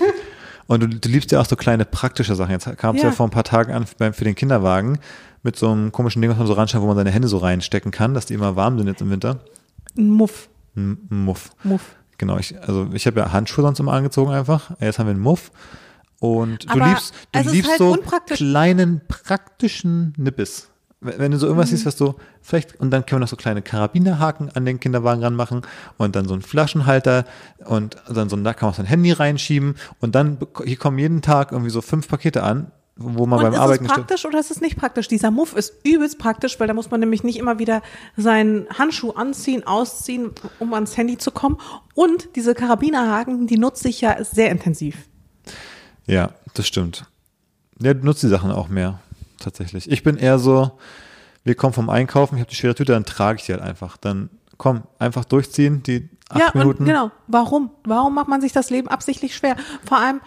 und 0.66 0.82
du, 0.82 0.88
du 0.88 1.08
liebst 1.08 1.30
ja 1.32 1.40
auch 1.40 1.46
so 1.46 1.56
kleine 1.56 1.84
praktische 1.84 2.34
Sachen. 2.34 2.50
Jetzt 2.52 2.76
kam 2.78 2.96
es 2.96 3.02
ja. 3.02 3.08
Ja. 3.08 3.14
vor 3.14 3.26
ein 3.26 3.30
paar 3.30 3.44
Tagen 3.44 3.72
an 3.72 3.84
beim- 3.98 4.14
für 4.14 4.24
den 4.24 4.34
Kinderwagen 4.34 4.98
mit 5.42 5.56
so 5.56 5.70
einem 5.70 5.92
komischen 5.92 6.20
Ding, 6.22 6.30
was 6.30 6.38
man 6.38 6.46
so 6.46 6.54
ranstellt, 6.54 6.82
wo 6.82 6.86
man 6.86 6.96
seine 6.96 7.10
Hände 7.10 7.28
so 7.28 7.38
reinstecken 7.38 7.90
kann, 7.92 8.14
dass 8.14 8.26
die 8.26 8.34
immer 8.34 8.56
warm 8.56 8.78
sind 8.78 8.86
jetzt 8.88 9.02
im 9.02 9.10
Winter. 9.10 9.40
Ein 9.96 10.08
Muff. 10.10 10.48
Ein 10.76 10.98
Muff. 11.10 11.50
Muff. 11.62 11.94
Genau, 12.18 12.38
ich, 12.38 12.58
also 12.60 12.88
ich 12.92 13.06
habe 13.06 13.20
ja 13.20 13.32
Handschuhe 13.32 13.62
sonst 13.64 13.78
immer 13.80 13.92
angezogen 13.92 14.32
einfach. 14.32 14.70
Jetzt 14.80 14.98
haben 14.98 15.06
wir 15.06 15.10
einen 15.12 15.20
Muff. 15.20 15.50
Und 16.20 16.64
du 16.64 16.70
Aber 16.70 16.86
liebst, 16.88 17.12
du 17.32 17.40
liebst 17.50 17.70
halt 17.70 17.78
so 17.78 17.96
kleinen, 18.26 19.02
praktischen 19.06 20.14
Nippes. 20.16 20.70
Wenn 21.04 21.30
du 21.30 21.38
so 21.38 21.46
Mhm. 21.46 21.50
irgendwas 21.50 21.70
siehst, 21.70 21.86
was 21.86 21.96
du 21.96 22.14
vielleicht, 22.42 22.80
und 22.80 22.90
dann 22.90 23.04
können 23.06 23.18
wir 23.18 23.24
noch 23.24 23.28
so 23.28 23.36
kleine 23.36 23.62
Karabinerhaken 23.62 24.50
an 24.54 24.64
den 24.64 24.80
Kinderwagen 24.80 25.22
ranmachen 25.22 25.62
und 25.98 26.16
dann 26.16 26.26
so 26.26 26.32
einen 26.32 26.42
Flaschenhalter 26.42 27.24
und 27.66 27.96
dann 28.08 28.28
so, 28.28 28.36
da 28.36 28.54
kann 28.54 28.68
man 28.68 28.74
sein 28.74 28.86
Handy 28.86 29.12
reinschieben 29.12 29.76
und 30.00 30.14
dann, 30.14 30.38
hier 30.64 30.76
kommen 30.76 30.98
jeden 30.98 31.22
Tag 31.22 31.52
irgendwie 31.52 31.70
so 31.70 31.82
fünf 31.82 32.08
Pakete 32.08 32.42
an. 32.42 32.72
wo 32.96 33.26
man 33.26 33.38
Und 33.40 33.44
beim 33.46 33.52
ist 33.54 33.58
Arbeiten 33.58 33.86
es 33.86 33.90
praktisch 33.92 34.24
oder 34.24 34.38
ist 34.38 34.52
es 34.52 34.60
nicht 34.60 34.76
praktisch? 34.76 35.08
Dieser 35.08 35.32
Muff 35.32 35.56
ist 35.56 35.74
übelst 35.84 36.16
praktisch, 36.20 36.60
weil 36.60 36.68
da 36.68 36.74
muss 36.74 36.92
man 36.92 37.00
nämlich 37.00 37.24
nicht 37.24 37.38
immer 37.40 37.58
wieder 37.58 37.82
seinen 38.16 38.68
Handschuh 38.70 39.10
anziehen, 39.10 39.66
ausziehen, 39.66 40.30
um 40.60 40.72
ans 40.74 40.96
Handy 40.96 41.18
zu 41.18 41.32
kommen. 41.32 41.58
Und 41.94 42.28
diese 42.36 42.54
Karabinerhaken, 42.54 43.48
die 43.48 43.58
nutze 43.58 43.88
ich 43.88 44.00
ja 44.00 44.22
sehr 44.22 44.50
intensiv. 44.52 44.96
Ja, 46.06 46.30
das 46.54 46.68
stimmt. 46.68 47.06
Der 47.80 47.94
nutzt 47.94 48.22
die 48.22 48.28
Sachen 48.28 48.52
auch 48.52 48.68
mehr, 48.68 49.00
tatsächlich. 49.44 49.90
Ich 49.90 50.02
bin 50.02 50.16
eher 50.16 50.38
so, 50.38 50.78
wir 51.44 51.54
kommen 51.54 51.72
vom 51.72 51.90
Einkaufen, 51.90 52.36
ich 52.36 52.40
habe 52.40 52.50
die 52.50 52.56
schwere 52.56 52.74
Tüte, 52.74 52.92
dann 52.92 53.04
trage 53.04 53.38
ich 53.38 53.46
die 53.46 53.52
halt 53.52 53.62
einfach. 53.62 53.96
Dann 53.96 54.30
komm, 54.58 54.84
einfach 54.98 55.24
durchziehen, 55.24 55.82
die 55.82 56.08
acht 56.28 56.40
ja, 56.40 56.50
Minuten. 56.54 56.80
und 56.80 56.86
genau. 56.86 57.10
Warum? 57.26 57.70
Warum 57.84 58.14
macht 58.14 58.28
man 58.28 58.40
sich 58.40 58.52
das 58.52 58.70
Leben 58.70 58.88
absichtlich 58.88 59.34
schwer? 59.34 59.56
Vor 59.84 59.98
allem, 59.98 60.20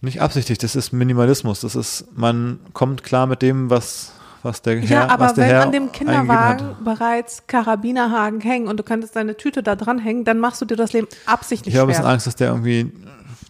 Nicht 0.00 0.20
absichtlich, 0.20 0.58
das 0.58 0.76
ist 0.76 0.92
Minimalismus. 0.92 1.60
Das 1.60 1.76
ist, 1.76 2.06
man 2.16 2.60
kommt 2.72 3.02
klar 3.02 3.26
mit 3.26 3.42
dem, 3.42 3.70
was, 3.70 4.12
was 4.46 4.62
der 4.62 4.80
Herr, 4.80 4.88
ja, 4.88 5.08
aber 5.08 5.36
wenn 5.36 5.44
Herr 5.44 5.62
an 5.62 5.72
dem 5.72 5.92
Kinderwagen 5.92 6.76
bereits 6.84 7.46
Karabinerhaken 7.46 8.40
hängen 8.40 8.68
und 8.68 8.78
du 8.78 8.82
könntest 8.82 9.16
deine 9.16 9.36
Tüte 9.36 9.62
da 9.62 9.76
dran 9.76 9.98
hängen, 9.98 10.24
dann 10.24 10.38
machst 10.38 10.60
du 10.60 10.64
dir 10.64 10.76
das 10.76 10.92
Leben 10.92 11.08
absichtlich 11.26 11.74
Ich 11.74 11.80
habe 11.80 11.88
ein 11.88 11.94
bisschen 11.94 12.10
Angst, 12.10 12.26
dass 12.26 12.36
der 12.36 12.48
irgendwie 12.48 12.92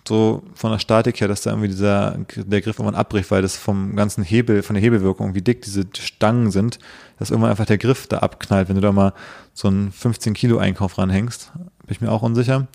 so 0.06 0.42
von 0.54 0.70
der 0.70 0.78
Statik 0.78 1.20
her, 1.20 1.28
dass 1.28 1.42
da 1.42 1.50
irgendwie 1.50 1.68
dieser, 1.68 2.16
der 2.36 2.60
Griff 2.60 2.78
irgendwann 2.78 2.98
abbricht, 2.98 3.30
weil 3.30 3.42
das 3.42 3.56
vom 3.56 3.96
ganzen 3.96 4.24
Hebel, 4.24 4.62
von 4.62 4.74
der 4.74 4.82
Hebelwirkung, 4.82 5.34
wie 5.34 5.42
dick 5.42 5.62
diese 5.62 5.84
Stangen 5.98 6.50
sind, 6.50 6.78
dass 7.18 7.30
irgendwann 7.30 7.50
einfach 7.50 7.66
der 7.66 7.78
Griff 7.78 8.06
da 8.06 8.18
abknallt, 8.18 8.68
wenn 8.68 8.76
du 8.76 8.82
da 8.82 8.92
mal 8.92 9.12
so 9.52 9.68
einen 9.68 9.92
15 9.92 10.34
Kilo 10.34 10.58
Einkauf 10.58 10.98
ranhängst. 10.98 11.52
Bin 11.54 11.90
ich 11.90 12.00
mir 12.00 12.10
auch 12.10 12.22
unsicher. 12.22 12.66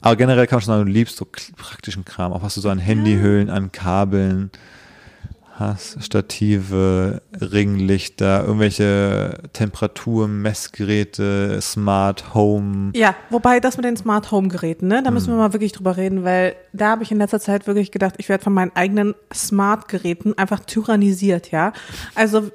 Aber 0.00 0.16
generell 0.16 0.46
kann 0.46 0.56
man 0.56 0.62
schon 0.62 0.74
sagen, 0.74 0.86
du 0.86 0.92
liebst 0.92 1.16
so 1.16 1.26
praktischen 1.56 2.04
Kram, 2.04 2.32
auch 2.32 2.42
was 2.42 2.54
du 2.54 2.60
so 2.60 2.68
an 2.68 2.78
Handyhüllen, 2.78 3.50
an 3.50 3.72
Kabeln 3.72 4.50
hast, 5.58 6.02
Stative, 6.02 7.22
Ringlichter, 7.40 8.44
irgendwelche 8.44 9.38
Temperaturen, 9.52 10.40
Messgeräte, 10.42 11.60
Smart 11.60 12.34
Home. 12.34 12.92
Ja, 12.94 13.14
wobei 13.30 13.60
das 13.60 13.76
mit 13.76 13.84
den 13.84 13.96
Smart 13.96 14.30
Home 14.30 14.48
Geräten, 14.48 14.88
ne, 14.88 15.02
da 15.02 15.10
müssen 15.10 15.28
Hm. 15.28 15.34
wir 15.34 15.38
mal 15.38 15.52
wirklich 15.52 15.72
drüber 15.72 15.96
reden, 15.96 16.24
weil 16.24 16.54
da 16.72 16.90
habe 16.90 17.02
ich 17.02 17.10
in 17.10 17.18
letzter 17.18 17.40
Zeit 17.40 17.66
wirklich 17.66 17.90
gedacht, 17.90 18.14
ich 18.18 18.28
werde 18.28 18.44
von 18.44 18.52
meinen 18.52 18.72
eigenen 18.74 19.14
Smart 19.34 19.88
Geräten 19.88 20.36
einfach 20.36 20.60
tyrannisiert, 20.60 21.50
ja. 21.50 21.72
Also 22.14 22.50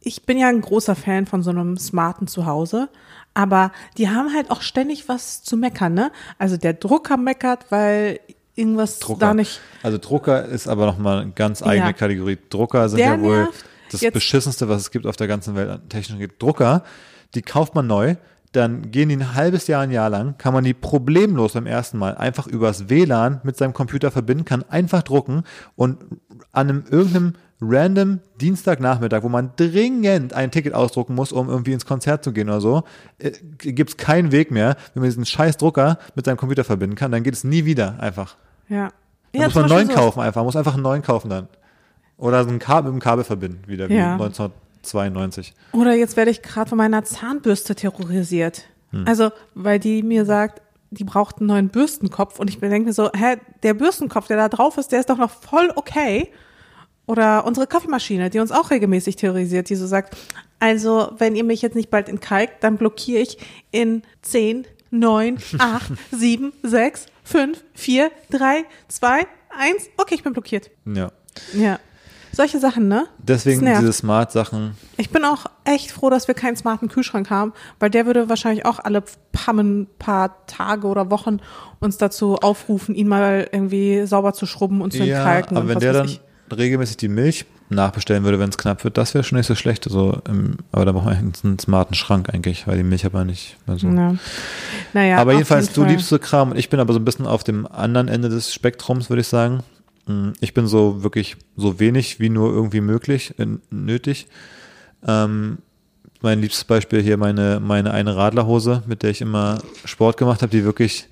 ich 0.00 0.24
bin 0.24 0.38
ja 0.38 0.48
ein 0.48 0.60
großer 0.60 0.94
Fan 0.94 1.26
von 1.26 1.42
so 1.42 1.50
einem 1.50 1.76
smarten 1.78 2.28
Zuhause, 2.28 2.88
aber 3.34 3.72
die 3.98 4.08
haben 4.08 4.32
halt 4.32 4.50
auch 4.50 4.62
ständig 4.62 5.08
was 5.08 5.42
zu 5.42 5.56
meckern, 5.56 5.94
ne? 5.94 6.12
Also 6.38 6.56
der 6.56 6.74
Drucker 6.74 7.16
meckert, 7.16 7.66
weil 7.70 8.20
irgendwas 8.56 8.98
Drucker. 8.98 9.20
da 9.20 9.34
nicht 9.34 9.60
Also 9.82 9.98
Drucker 9.98 10.44
ist 10.46 10.66
aber 10.66 10.86
nochmal 10.86 11.20
eine 11.22 11.30
ganz 11.32 11.62
eigene 11.62 11.88
Ja. 11.88 11.92
Kategorie. 11.92 12.38
Drucker 12.50 12.88
sind 12.88 12.98
Der 12.98 13.14
ja 13.16 13.20
wohl 13.20 13.36
nervt. 13.44 13.64
das 13.92 14.00
Jetzt- 14.00 14.14
beschissenste, 14.14 14.68
was 14.68 14.80
es 14.82 14.90
gibt 14.90 15.06
auf 15.06 15.16
der 15.16 15.28
ganzen 15.28 15.54
Welt 15.54 15.68
an 15.70 15.80
Geräten. 15.88 16.34
Drucker, 16.38 16.82
die 17.34 17.42
kauft 17.42 17.74
man 17.74 17.86
neu, 17.86 18.16
dann 18.52 18.90
gehen 18.90 19.08
die 19.10 19.16
ein 19.16 19.34
halbes 19.34 19.66
Jahr, 19.66 19.82
ein 19.82 19.90
Jahr 19.90 20.08
lang, 20.08 20.36
kann 20.38 20.54
man 20.54 20.64
die 20.64 20.72
problemlos 20.74 21.52
beim 21.52 21.66
ersten 21.66 21.98
Mal 21.98 22.16
einfach 22.16 22.46
übers 22.46 22.88
WLAN 22.88 23.40
mit 23.44 23.56
seinem 23.56 23.74
Computer 23.74 24.10
verbinden, 24.10 24.44
kann 24.46 24.64
einfach 24.70 25.02
drucken 25.02 25.42
und 25.74 25.98
an 26.52 26.68
einem 26.70 26.84
irgendeinem 26.90 27.34
random 27.60 28.20
Dienstagnachmittag, 28.40 29.22
wo 29.22 29.28
man 29.28 29.50
dringend 29.56 30.32
ein 30.34 30.50
Ticket 30.50 30.74
ausdrucken 30.74 31.14
muss, 31.14 31.32
um 31.32 31.48
irgendwie 31.48 31.72
ins 31.72 31.86
Konzert 31.86 32.22
zu 32.24 32.32
gehen 32.32 32.48
oder 32.48 32.60
so, 32.60 32.84
äh, 33.18 33.32
gibt 33.58 33.90
es 33.90 33.96
keinen 33.96 34.30
Weg 34.32 34.50
mehr, 34.50 34.76
wenn 34.94 35.02
man 35.02 35.10
diesen 35.10 35.24
scheiß 35.26 35.56
Drucker 35.56 35.98
mit 36.14 36.24
seinem 36.26 36.36
Computer 36.36 36.64
verbinden 36.64 36.96
kann, 36.96 37.10
dann 37.12 37.22
geht 37.22 37.34
es 37.34 37.44
nie 37.44 37.64
wieder 37.64 37.98
einfach. 38.00 38.36
Ja. 38.68 38.90
Dann 39.32 39.42
ja 39.42 39.46
muss 39.48 39.54
man 39.54 39.64
einen 39.64 39.72
neuen 39.74 39.86
sowas. 39.88 40.00
kaufen 40.00 40.20
einfach, 40.20 40.44
muss 40.44 40.56
einfach 40.56 40.74
einen 40.74 40.82
neuen 40.82 41.02
kaufen 41.02 41.28
dann. 41.30 41.48
Oder 42.16 42.44
so 42.44 42.50
ein 42.50 42.58
Kabel 42.58 42.92
mit 42.92 43.00
dem 43.00 43.04
Kabel 43.04 43.24
verbinden, 43.24 43.62
wieder 43.66 43.88
wie 43.88 43.94
Ja. 43.94 44.14
1992. 44.14 45.54
Oder 45.72 45.94
jetzt 45.94 46.16
werde 46.16 46.30
ich 46.30 46.42
gerade 46.42 46.68
von 46.68 46.78
meiner 46.78 47.04
Zahnbürste 47.04 47.74
terrorisiert. 47.74 48.64
Also, 49.04 49.30
weil 49.54 49.78
die 49.78 50.02
mir 50.02 50.24
sagt, 50.24 50.62
die 50.90 51.04
braucht 51.04 51.38
einen 51.38 51.48
neuen 51.48 51.68
Bürstenkopf 51.68 52.38
und 52.38 52.48
ich 52.48 52.58
denke 52.60 52.86
mir 52.86 52.94
so, 52.94 53.10
hä, 53.14 53.36
der 53.62 53.74
Bürstenkopf, 53.74 54.26
der 54.28 54.38
da 54.38 54.48
drauf 54.48 54.78
ist, 54.78 54.90
der 54.90 55.00
ist 55.00 55.10
doch 55.10 55.18
noch 55.18 55.30
voll 55.30 55.70
okay. 55.74 56.30
Oder 57.04 57.44
unsere 57.44 57.66
Kaffeemaschine, 57.66 58.30
die 58.30 58.38
uns 58.38 58.50
auch 58.52 58.70
regelmäßig 58.70 59.16
terrorisiert, 59.16 59.68
die 59.68 59.74
so 59.76 59.86
sagt, 59.86 60.16
also 60.60 61.12
wenn 61.18 61.36
ihr 61.36 61.44
mich 61.44 61.60
jetzt 61.60 61.74
nicht 61.76 61.90
bald 61.90 62.08
entkalkt, 62.08 62.64
dann 62.64 62.78
blockiere 62.78 63.20
ich 63.20 63.36
in 63.70 64.02
10, 64.22 64.66
9, 64.90 65.38
8, 65.58 65.92
7, 66.12 66.52
6, 66.62 67.06
5, 67.24 67.64
4, 67.74 68.10
3, 68.30 68.64
2, 68.88 69.18
1. 69.18 69.26
Okay, 69.96 70.14
ich 70.14 70.22
bin 70.22 70.32
blockiert. 70.32 70.70
Ja. 70.84 71.10
Ja. 71.54 71.78
Solche 72.32 72.58
Sachen, 72.60 72.86
ne? 72.88 73.06
Deswegen 73.16 73.64
diese 73.64 73.94
Smart-Sachen. 73.94 74.76
Ich 74.98 75.08
bin 75.08 75.24
auch 75.24 75.46
echt 75.64 75.90
froh, 75.90 76.10
dass 76.10 76.28
wir 76.28 76.34
keinen 76.34 76.54
smarten 76.56 76.88
Kühlschrank 76.88 77.30
haben, 77.30 77.54
weil 77.80 77.88
der 77.88 78.04
würde 78.04 78.28
wahrscheinlich 78.28 78.66
auch 78.66 78.78
alle 78.78 79.02
pammen 79.32 79.86
paar 79.98 80.46
Tage 80.46 80.86
oder 80.86 81.10
Wochen 81.10 81.38
uns 81.80 81.96
dazu 81.96 82.36
aufrufen, 82.36 82.94
ihn 82.94 83.08
mal 83.08 83.48
irgendwie 83.50 84.06
sauber 84.06 84.34
zu 84.34 84.44
schrubben 84.44 84.82
und 84.82 84.92
zu 84.92 84.98
Ja, 85.02 85.16
entkalken. 85.16 85.56
aber 85.56 85.62
und 85.64 85.68
wenn 85.68 85.76
was 85.76 85.80
der 85.80 85.90
weiß 85.94 85.98
dann 86.00 86.06
ich. 86.08 86.20
Regelmäßig 86.54 86.96
die 86.96 87.08
Milch 87.08 87.46
nachbestellen 87.68 88.24
würde, 88.24 88.38
wenn 88.38 88.50
es 88.50 88.58
knapp 88.58 88.84
wird, 88.84 88.96
das 88.96 89.14
wäre 89.14 89.24
schon 89.24 89.38
nicht 89.38 89.46
so 89.46 89.54
schlecht. 89.54 89.86
Also, 89.86 90.20
ähm, 90.28 90.56
aber 90.72 90.84
da 90.84 90.92
braucht 90.92 91.06
man 91.06 91.16
eigentlich 91.16 91.44
einen 91.44 91.58
smarten 91.58 91.94
Schrank 91.94 92.32
eigentlich, 92.32 92.66
weil 92.66 92.76
die 92.76 92.84
Milch 92.84 93.04
aber 93.04 93.24
nicht 93.24 93.56
mehr 93.66 93.78
so. 93.78 93.88
Ja. 93.88 94.14
Naja, 94.92 95.18
aber 95.18 95.32
jedenfalls, 95.32 95.68
jeden 95.68 95.82
du 95.82 95.90
liebst 95.90 96.08
so 96.08 96.18
Kram 96.18 96.52
und 96.52 96.58
ich 96.58 96.68
bin 96.70 96.80
aber 96.80 96.92
so 96.92 97.00
ein 97.00 97.04
bisschen 97.04 97.26
auf 97.26 97.42
dem 97.44 97.66
anderen 97.66 98.08
Ende 98.08 98.28
des 98.28 98.54
Spektrums, 98.54 99.10
würde 99.10 99.22
ich 99.22 99.28
sagen. 99.28 99.62
Mm, 100.06 100.30
Ich 100.40 100.54
bin 100.54 100.66
so 100.66 101.02
wirklich 101.02 101.36
so 101.56 101.80
wenig 101.80 102.20
wie 102.20 102.28
nur 102.28 102.52
irgendwie 102.52 102.80
möglich, 102.80 103.34
äh, 103.38 103.46
nötig. 103.70 104.28
Ähm, 105.06 105.58
mein 106.22 106.40
liebstes 106.40 106.64
Beispiel 106.64 107.02
hier 107.02 107.16
meine, 107.16 107.60
meine 107.60 107.90
eine 107.92 108.16
Radlerhose, 108.16 108.82
mit 108.86 109.02
der 109.02 109.10
ich 109.10 109.20
immer 109.20 109.58
Sport 109.84 110.16
gemacht 110.16 110.42
habe, 110.42 110.50
die 110.50 110.64
wirklich, 110.64 111.08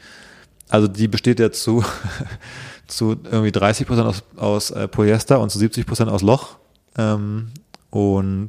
also 0.69 0.89
die 0.89 1.09
besteht 1.09 1.41
ja 1.41 1.53
zu, 1.53 1.85
zu 2.87 3.17
irgendwie 3.25 3.53
30 3.53 3.87
Prozent 3.87 4.07
aus, 4.07 4.23
aus 4.37 4.71
äh, 4.71 4.89
Polyester 4.89 5.41
und 5.41 5.51
zu 5.51 5.59
70 5.59 5.87
Prozent 5.87 6.11
aus 6.11 6.23
Loch. 6.23 6.57
Ähm, 6.99 7.49
und 7.91 8.49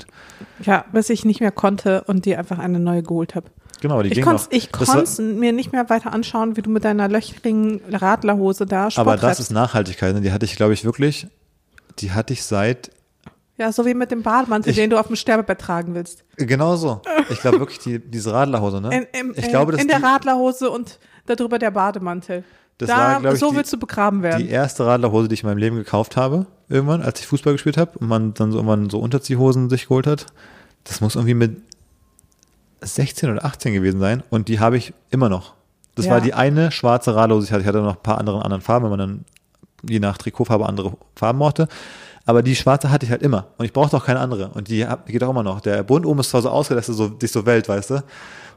Ja, 0.63 0.85
bis 0.91 1.09
ich 1.09 1.23
nicht 1.25 1.39
mehr 1.39 1.51
konnte 1.51 2.03
und 2.05 2.25
dir 2.25 2.39
einfach 2.39 2.57
eine 2.59 2.79
neue 2.79 3.03
geholt 3.03 3.35
habe. 3.35 3.47
genau, 3.81 4.01
die 4.01 4.09
Ich 4.09 4.15
ging 4.15 4.23
konnte 4.23 4.43
noch. 4.43 4.51
ich 4.51 4.69
war- 4.73 4.85
konnt's 4.95 5.19
mir 5.19 5.51
nicht 5.53 5.71
mehr 5.71 5.89
weiter 5.89 6.11
anschauen, 6.13 6.57
wie 6.57 6.61
du 6.61 6.69
mit 6.69 6.83
deiner 6.83 7.07
löchrigen 7.07 7.79
Radlerhose 7.91 8.65
da 8.65 8.89
Sport 8.89 9.07
aber 9.07 9.11
das 9.17 9.21
treibst. 9.21 9.39
ist 9.41 9.51
Nachhaltigkeit. 9.51 10.13
ne? 10.15 10.21
Die 10.21 10.31
hatte 10.31 10.45
ich, 10.45 10.55
glaube 10.55 10.73
ich, 10.73 10.83
wirklich, 10.83 11.27
die 11.99 12.11
hatte 12.11 12.33
ich 12.33 12.43
seit 12.43 12.89
Ja, 13.57 13.71
so 13.71 13.85
wie 13.85 13.93
mit 13.93 14.09
dem 14.11 14.21
Bademantel, 14.23 14.73
den 14.73 14.89
du 14.89 14.99
auf 14.99 15.07
dem 15.07 15.15
Sterbebett 15.15 15.59
tragen 15.59 15.93
willst. 15.95 16.23
Genau 16.37 16.75
so. 16.75 17.01
Ich 17.29 17.39
glaube 17.39 17.59
wirklich, 17.59 17.79
die, 17.79 17.99
diese 17.99 18.33
Radlerhose, 18.33 18.81
ne? 18.81 18.97
In, 19.13 19.19
im, 19.27 19.31
ich 19.37 19.45
äh, 19.45 19.49
glaube, 19.49 19.71
dass 19.73 19.81
in 19.81 19.87
der 19.87 19.99
die, 19.99 20.03
Radlerhose 20.05 20.69
und 20.71 20.99
darüber 21.27 21.57
der 21.59 21.71
Bademantel. 21.71 22.43
Das 22.77 22.89
da, 22.89 22.97
war, 22.97 23.21
glaub 23.21 23.33
ich, 23.35 23.39
so 23.39 23.51
die- 23.51 23.57
willst 23.57 23.71
du 23.73 23.77
begraben 23.79 24.21
werden. 24.21 24.39
die 24.43 24.49
erste 24.49 24.85
Radlerhose, 24.85 25.27
die 25.29 25.35
ich 25.35 25.43
in 25.43 25.49
meinem 25.49 25.57
Leben 25.59 25.77
gekauft 25.77 26.17
habe, 26.17 26.45
irgendwann, 26.67 27.01
als 27.01 27.19
ich 27.21 27.27
Fußball 27.27 27.53
gespielt 27.53 27.77
habe 27.77 27.97
und 27.99 28.07
man 28.07 28.33
dann 28.33 28.51
so 28.51 28.57
irgendwann 28.57 28.89
so 28.89 28.99
Unterziehhosen 28.99 29.69
sich 29.69 29.83
geholt 29.83 30.07
hat. 30.07 30.25
Das 30.83 30.99
muss 31.01 31.15
irgendwie 31.15 31.33
mit 31.35 31.57
16 32.81 33.29
oder 33.31 33.45
18 33.45 33.73
gewesen 33.73 33.99
sein 33.99 34.23
und 34.29 34.47
die 34.47 34.59
habe 34.59 34.77
ich 34.77 34.93
immer 35.09 35.29
noch. 35.29 35.53
Das 35.95 36.05
Ja. 36.05 36.11
war 36.11 36.21
die 36.21 36.33
eine 36.33 36.71
schwarze 36.71 37.15
Radlerhose, 37.15 37.45
ich 37.47 37.51
hatte. 37.53 37.61
Ich 37.61 37.67
hatte 37.67 37.79
noch 37.81 37.95
ein 37.95 38.03
paar 38.03 38.17
andere 38.17 38.43
anderen 38.43 38.61
Farben, 38.61 38.83
wenn 38.85 38.89
man 38.91 38.99
dann 38.99 39.25
je 39.87 39.99
nach 39.99 40.17
Trikotfarbe 40.17 40.65
andere 40.67 40.97
Farben 41.15 41.39
mochte. 41.39 41.67
Aber 42.25 42.41
die 42.41 42.55
schwarze 42.55 42.89
hatte 42.89 43.05
ich 43.05 43.11
halt 43.11 43.21
immer. 43.21 43.47
Und 43.57 43.65
ich 43.65 43.73
brauchte 43.73 43.95
auch 43.95 44.05
keine 44.05 44.19
andere. 44.19 44.49
Und 44.49 44.67
die 44.67 44.85
geht 45.07 45.23
auch 45.23 45.29
immer 45.29 45.43
noch. 45.43 45.61
Der 45.61 45.83
Bund 45.83 46.05
oben 46.05 46.19
ist 46.19 46.31
zwar 46.31 46.41
so 46.41 46.49
ausgedacht, 46.49 46.87
dass 46.87 46.95
er 46.95 46.95
so, 46.95 47.15
sich 47.19 47.31
so 47.31 47.45
welt, 47.45 47.69
weißt 47.69 47.91
du? 47.91 48.03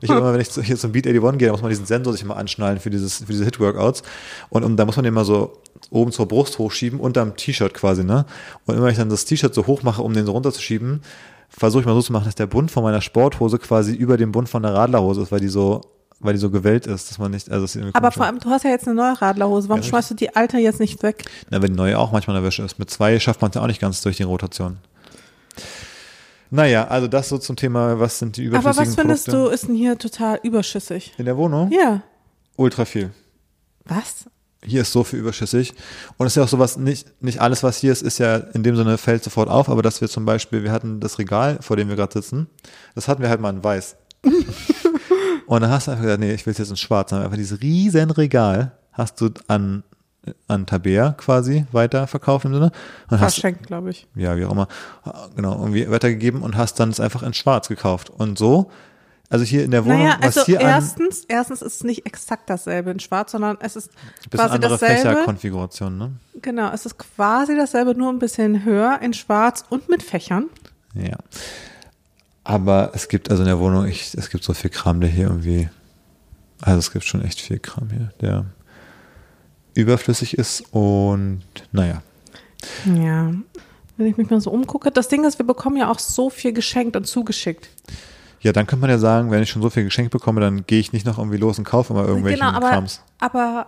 Ich 0.01 0.09
habe 0.09 0.21
immer, 0.21 0.33
wenn 0.33 0.41
ich 0.41 0.49
hier 0.49 0.77
zum 0.77 0.93
Beat 0.93 1.07
81 1.07 1.39
gehe, 1.39 1.49
da 1.49 1.53
muss 1.53 1.61
man 1.61 1.71
diesen 1.71 1.85
Sensor 1.85 2.13
sich 2.13 2.23
immer 2.23 2.37
anschnallen 2.37 2.79
für 2.79 2.89
dieses, 2.89 3.19
für 3.19 3.33
diese 3.33 3.45
Hit-Workouts. 3.45 4.03
Und, 4.49 4.65
und 4.65 4.77
da 4.77 4.87
muss 4.87 4.97
man 4.97 5.05
den 5.05 5.13
immer 5.13 5.25
so 5.25 5.61
oben 5.91 6.13
zur 6.13 6.27
Brust 6.27 6.59
hochschieben, 6.59 6.99
unterm 6.99 7.37
T-Shirt 7.37 7.75
quasi, 7.75 8.05
ne? 8.05 8.25
Und 8.67 8.77
immer 8.77 8.85
wenn 8.85 8.93
ich 8.93 8.99
dann 8.99 9.11
das 9.11 9.25
T-Shirt 9.25 9.55
so 9.55 9.67
hoch 9.67 9.83
mache, 9.83 10.03
um 10.03 10.15
den 10.15 10.25
so 10.25 10.33
runterzuschieben, 10.33 11.03
versuche 11.49 11.81
ich 11.81 11.87
mal 11.87 11.95
so 11.95 12.03
zu 12.03 12.13
machen, 12.13 12.27
dass 12.27 12.37
der 12.37 12.47
Bund 12.47 12.71
von 12.71 12.83
meiner 12.83 13.01
Sporthose 13.01 13.59
quasi 13.59 13.95
über 13.95 14.17
dem 14.17 14.33
Bund 14.33 14.49
von 14.49 14.63
der 14.63 14.75
Radlerhose 14.75 15.23
ist, 15.23 15.33
weil 15.33 15.41
die 15.41 15.49
so, 15.49 15.81
weil 16.21 16.35
die 16.35 16.41
so 16.41 16.51
gewellt 16.51 16.87
ist, 16.87 17.11
dass 17.11 17.19
man 17.19 17.31
nicht, 17.31 17.51
also 17.51 17.67
das 17.67 17.95
Aber 17.95 18.11
vor 18.11 18.27
allem, 18.27 18.41
du 18.41 18.51
hast 18.51 18.65
ja 18.65 18.71
jetzt 18.71 18.87
eine 18.87 18.97
neue 18.97 19.21
Radlerhose. 19.21 19.69
Warum 19.69 19.83
Ja, 19.83 19.89
schmeißt 19.89 20.11
du 20.11 20.15
die 20.15 20.35
alte 20.35 20.59
jetzt 20.59 20.81
nicht 20.81 21.03
weg? 21.03 21.25
Na, 21.51 21.63
wenn 21.63 21.73
die 21.73 21.77
neue 21.77 21.99
auch 21.99 22.11
manchmal 22.13 22.37
in 22.37 22.43
der 22.43 22.49
Wäsche 22.49 22.63
ist. 22.63 22.79
Mit 22.79 22.91
zwei 22.91 23.19
schafft 23.21 23.41
man 23.41 23.51
es 23.51 23.55
ja 23.55 23.63
auch 23.63 23.67
nicht 23.67 23.81
ganz 23.81 24.03
durch 24.03 24.17
die 24.17 24.25
Rotation. 24.25 24.79
Naja, 26.51 26.89
also 26.89 27.09
das 27.09 27.29
so 27.29 27.39
zum 27.39 27.57
Thema, 27.57 28.01
was 28.01 28.19
sind 28.19 28.37
die 28.37 28.47
Aber 28.47 28.59
überflüssigen 28.59 28.89
was 28.89 28.95
findest 28.95 29.25
Produkte 29.27 29.49
du 29.49 29.55
ist 29.55 29.69
denn 29.69 29.75
hier 29.75 29.99
total 29.99 30.41
überschüssig? 30.43 31.15
in 31.19 31.27
der 31.27 31.37
Wohnung? 31.37 31.71
Ja. 31.71 32.03
Ultra 32.57 32.85
viel. 32.85 33.11
Was? 33.85 34.27
Hier 34.65 34.81
ist 34.81 34.93
so 34.93 35.05
viel 35.05 35.21
überschüssig. 35.21 35.75
Und 36.17 36.27
es 36.27 36.33
ist 36.33 36.37
ja 36.37 36.43
auch 36.45 36.49
sowas, 36.49 36.77
nicht, 36.79 37.23
nicht 37.23 37.41
alles, 37.41 37.63
was 37.63 37.79
hier 37.79 37.93
ist, 37.93 38.03
ist 38.03 38.19
ja 38.19 38.37
in 38.37 38.63
dem 38.63 38.77
Sinne 38.77 38.99
fällt 38.99 39.23
sofort 39.23 39.49
auf, 39.49 39.69
aber 39.69 39.83
dass 39.83 40.01
wir 40.01 40.09
zum 40.09 40.25
Beispiel, 40.25 40.65
wir 40.65 40.73
hatten 40.73 41.01
das 41.01 41.19
Regal, 41.19 41.59
vor 41.61 41.77
dem 41.77 41.89
wir 41.89 41.97
gerade 41.97 42.13
sitzen, 42.13 42.49
das 42.95 43.07
hatten 43.07 43.23
wir 43.23 43.29
halt 43.29 43.41
mal 43.41 43.51
in 43.51 43.63
weiß. 43.63 43.97
Und 45.49 45.63
dann 45.63 45.71
hast 45.71 45.87
du 45.87 45.93
einfach 45.93 46.05
gesagt, 46.05 46.21
nee, 46.21 46.33
ich 46.33 46.47
will 46.47 46.53
es 46.53 46.59
jetzt 46.59 46.71
in 46.71 46.77
schwarz. 46.77 47.11
Haben 47.13 47.23
einfach 47.23 47.37
dieses 47.37 47.61
riesen 47.61 48.11
Regal 48.11 48.73
hast 48.93 49.21
du 49.21 49.31
an 49.47 49.83
an 50.47 50.67
Tabea 50.67 51.13
quasi 51.13 51.67
weiterverkauft 51.73 52.45
im 52.45 52.55
Sinne. 52.55 52.71
Und 53.11 53.19
Verschenkt, 53.19 53.67
glaube 53.67 53.91
ich. 53.91 54.07
ja, 54.15 54.37
wie 54.37 54.45
auch 54.45 54.53
immer, 54.53 54.69
genau, 55.37 55.59
irgendwie 55.59 55.91
weitergegeben 55.91 56.43
und 56.43 56.57
hast 56.57 56.79
dann 56.81 56.91
es 56.91 57.01
einfach 57.01 57.23
in 57.23 57.35
schwarz 57.35 57.69
gekauft. 57.69 58.11
Und 58.11 58.39
so, 58.39 58.71
also 59.31 59.45
hier 59.45 59.65
in 59.65 59.71
der 59.71 59.85
Wohnung, 59.85 60.05
Naja, 60.05 60.19
also 60.21 60.41
was 60.41 60.47
hier 60.47 60.61
an, 60.61 60.67
erstens, 60.67 61.25
erstens 61.29 61.63
ist 61.63 61.77
es 61.77 61.85
nicht 61.85 62.07
exakt 62.07 62.49
dasselbe 62.49 62.91
in 62.91 63.01
Schwarz, 63.01 63.33
sondern 63.33 63.59
es 63.61 63.77
ist 63.77 63.91
quasi 64.31 64.55
andere 64.55 64.73
dasselbe. 64.73 65.03
Fächerkonfiguration, 65.03 65.99
ne? 65.99 66.13
Genau, 66.41 66.71
es 66.73 66.87
ist 66.87 66.99
quasi 66.99 67.57
dasselbe, 67.57 67.95
nur 67.95 68.11
ein 68.11 68.19
bisschen 68.19 68.65
höher 68.65 69.01
in 69.03 69.13
Schwarz 69.13 69.65
und 69.69 69.89
mit 69.89 70.03
Fächern. 70.03 70.47
Ja. 70.95 71.17
Aber 72.49 72.93
es 72.95 73.09
gibt 73.09 73.31
also 73.31 73.43
in 73.43 73.47
der 73.47 73.59
Wohnung, 73.59 73.87
ich, 73.87 74.15
es 74.15 74.31
gibt 74.31 74.43
so 74.43 74.55
viel 74.55 74.71
Kram, 74.71 75.03
der 75.03 75.11
hier 75.11 75.25
irgendwie, 75.27 75.69
also 76.63 76.79
es 76.79 76.91
gibt 76.91 77.05
schon 77.05 77.23
echt 77.23 77.43
viel 77.43 77.59
Kram 77.59 77.91
hier, 77.91 78.11
der 78.23 78.47
überflüssig 79.75 80.39
ist 80.39 80.65
und 80.73 81.43
naja. 81.73 82.01
Ja. 82.87 83.35
Wenn 83.99 84.07
ich 84.07 84.17
mich 84.17 84.31
mal 84.31 84.41
so 84.41 84.51
umgucke, 84.51 84.91
das 84.91 85.09
Ding 85.09 85.27
ist, 85.27 85.39
wir 85.39 85.47
bekommen 85.47 85.77
ja 85.77 85.91
auch 85.91 85.99
so 85.99 86.31
viel 86.31 86.55
geschenkt 86.55 86.97
und 86.97 87.07
zugeschickt. 87.07 87.69
Ja, 88.41 88.53
dann 88.53 88.67
könnte 88.67 88.81
man 88.81 88.89
ja 88.89 88.99
sagen, 88.99 89.31
wenn 89.31 89.43
ich 89.43 89.51
schon 89.51 89.61
so 89.61 89.69
viel 89.69 89.85
geschenkt 89.85 90.11
bekomme, 90.11 90.41
dann 90.41 90.65
gehe 90.65 90.81
ich 90.81 90.95
nicht 90.95 91.05
noch 91.05 91.19
irgendwie 91.19 91.37
los 91.37 91.59
und 91.59 91.65
kaufe 91.65 91.93
immer 91.93 92.07
irgendwelchen 92.07 92.41
genau, 92.41 92.57
aber, 92.57 92.71
Krams. 92.71 93.03
aber 93.19 93.67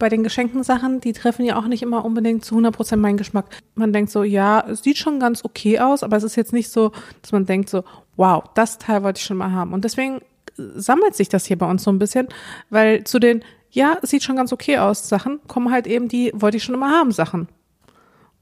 bei 0.00 0.08
den 0.08 0.24
geschenkten 0.24 0.64
Sachen, 0.64 1.00
die 1.00 1.12
treffen 1.12 1.44
ja 1.44 1.56
auch 1.56 1.66
nicht 1.68 1.82
immer 1.82 2.04
unbedingt 2.04 2.44
zu 2.44 2.56
100% 2.56 2.96
meinen 2.96 3.16
Geschmack. 3.16 3.46
Man 3.76 3.92
denkt 3.92 4.10
so, 4.10 4.24
ja, 4.24 4.64
es 4.68 4.82
sieht 4.82 4.98
schon 4.98 5.20
ganz 5.20 5.44
okay 5.44 5.78
aus, 5.78 6.02
aber 6.02 6.16
es 6.16 6.24
ist 6.24 6.34
jetzt 6.34 6.52
nicht 6.52 6.70
so, 6.70 6.90
dass 7.22 7.30
man 7.30 7.46
denkt 7.46 7.70
so, 7.70 7.84
wow, 8.16 8.42
das 8.54 8.78
Teil 8.78 9.04
wollte 9.04 9.18
ich 9.18 9.24
schon 9.24 9.36
mal 9.36 9.52
haben. 9.52 9.72
Und 9.72 9.84
deswegen 9.84 10.20
sammelt 10.56 11.14
sich 11.14 11.28
das 11.28 11.46
hier 11.46 11.56
bei 11.56 11.70
uns 11.70 11.84
so 11.84 11.92
ein 11.92 11.98
bisschen, 12.00 12.26
weil 12.70 13.04
zu 13.04 13.18
den, 13.20 13.44
ja, 13.70 13.96
es 14.02 14.10
sieht 14.10 14.24
schon 14.24 14.36
ganz 14.36 14.52
okay 14.52 14.78
aus 14.78 15.08
Sachen, 15.08 15.38
kommen 15.46 15.70
halt 15.70 15.86
eben 15.86 16.08
die, 16.08 16.32
wollte 16.34 16.56
ich 16.56 16.64
schon 16.64 16.74
immer 16.74 16.90
haben 16.90 17.12
Sachen. 17.12 17.48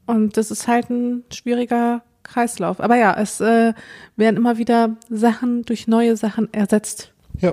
Und 0.07 0.37
das 0.39 0.51
ist 0.51 0.67
halt 0.67 0.89
ein 0.89 1.25
schwieriger 1.31 2.03
Kreislauf. 2.23 2.81
Aber 2.81 2.97
ja, 2.97 3.15
es 3.15 3.41
äh, 3.41 3.75
werden 4.17 4.37
immer 4.37 4.59
wieder 4.59 4.97
Sachen 5.11 5.65
durch 5.65 5.87
neue 5.87 6.17
Sachen 6.17 6.53
ersetzt. 6.53 7.13
Ja, 7.41 7.53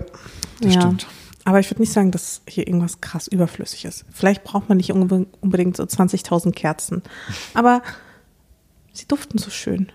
das 0.62 0.76
Ja. 0.76 0.82
stimmt. 0.82 1.08
Aber 1.46 1.60
ich 1.60 1.70
würde 1.70 1.82
nicht 1.82 1.94
sagen, 1.94 2.12
dass 2.12 2.42
hier 2.48 2.68
irgendwas 2.68 3.00
krass 3.02 3.28
überflüssig 3.28 3.86
ist. 3.86 4.04
Vielleicht 4.12 4.44
braucht 4.44 4.68
man 4.68 4.78
nicht 4.78 4.92
unbe- 4.92 5.28
unbedingt 5.42 5.78
so 5.78 5.84
20.000 5.84 6.52
Kerzen. 6.54 7.04
Aber 7.54 7.82
sie 8.94 9.08
duften 9.08 9.38
so 9.38 9.52
schön. 9.52 9.92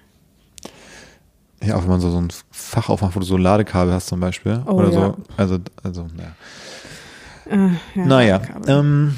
Ja, 1.63 1.77
auch 1.77 1.83
wenn 1.83 1.91
man 1.91 2.01
so, 2.01 2.11
so 2.11 2.21
ein 2.21 2.29
Fach 2.51 2.89
aufmacht, 2.89 3.17
wo 3.17 3.21
du 3.21 3.27
so 3.27 3.37
Ladekabel 3.37 3.93
hast 3.93 4.07
zum 4.07 4.21
Beispiel. 4.21 4.63
Oh, 4.67 4.73
oder 4.73 4.91
ja. 4.91 4.93
so. 4.93 5.17
Also, 5.37 5.59
also, 5.83 6.07
naja. 6.17 6.35
Äh, 7.47 7.75
ja, 7.99 8.07
naja, 8.07 8.41
ähm, 8.69 9.17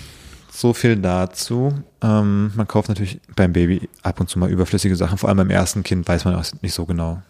so 0.50 0.72
viel 0.72 0.96
dazu. 0.96 1.72
Ähm, 2.00 2.50
man 2.56 2.66
kauft 2.66 2.88
natürlich 2.88 3.20
beim 3.36 3.52
Baby 3.52 3.88
ab 4.02 4.20
und 4.20 4.28
zu 4.30 4.38
mal 4.38 4.50
überflüssige 4.50 4.96
Sachen. 4.96 5.18
Vor 5.18 5.28
allem 5.28 5.38
beim 5.38 5.50
ersten 5.50 5.82
Kind 5.82 6.08
weiß 6.08 6.24
man 6.24 6.34
auch 6.34 6.44
nicht 6.62 6.72
so 6.74 6.86
genau, 6.86 7.22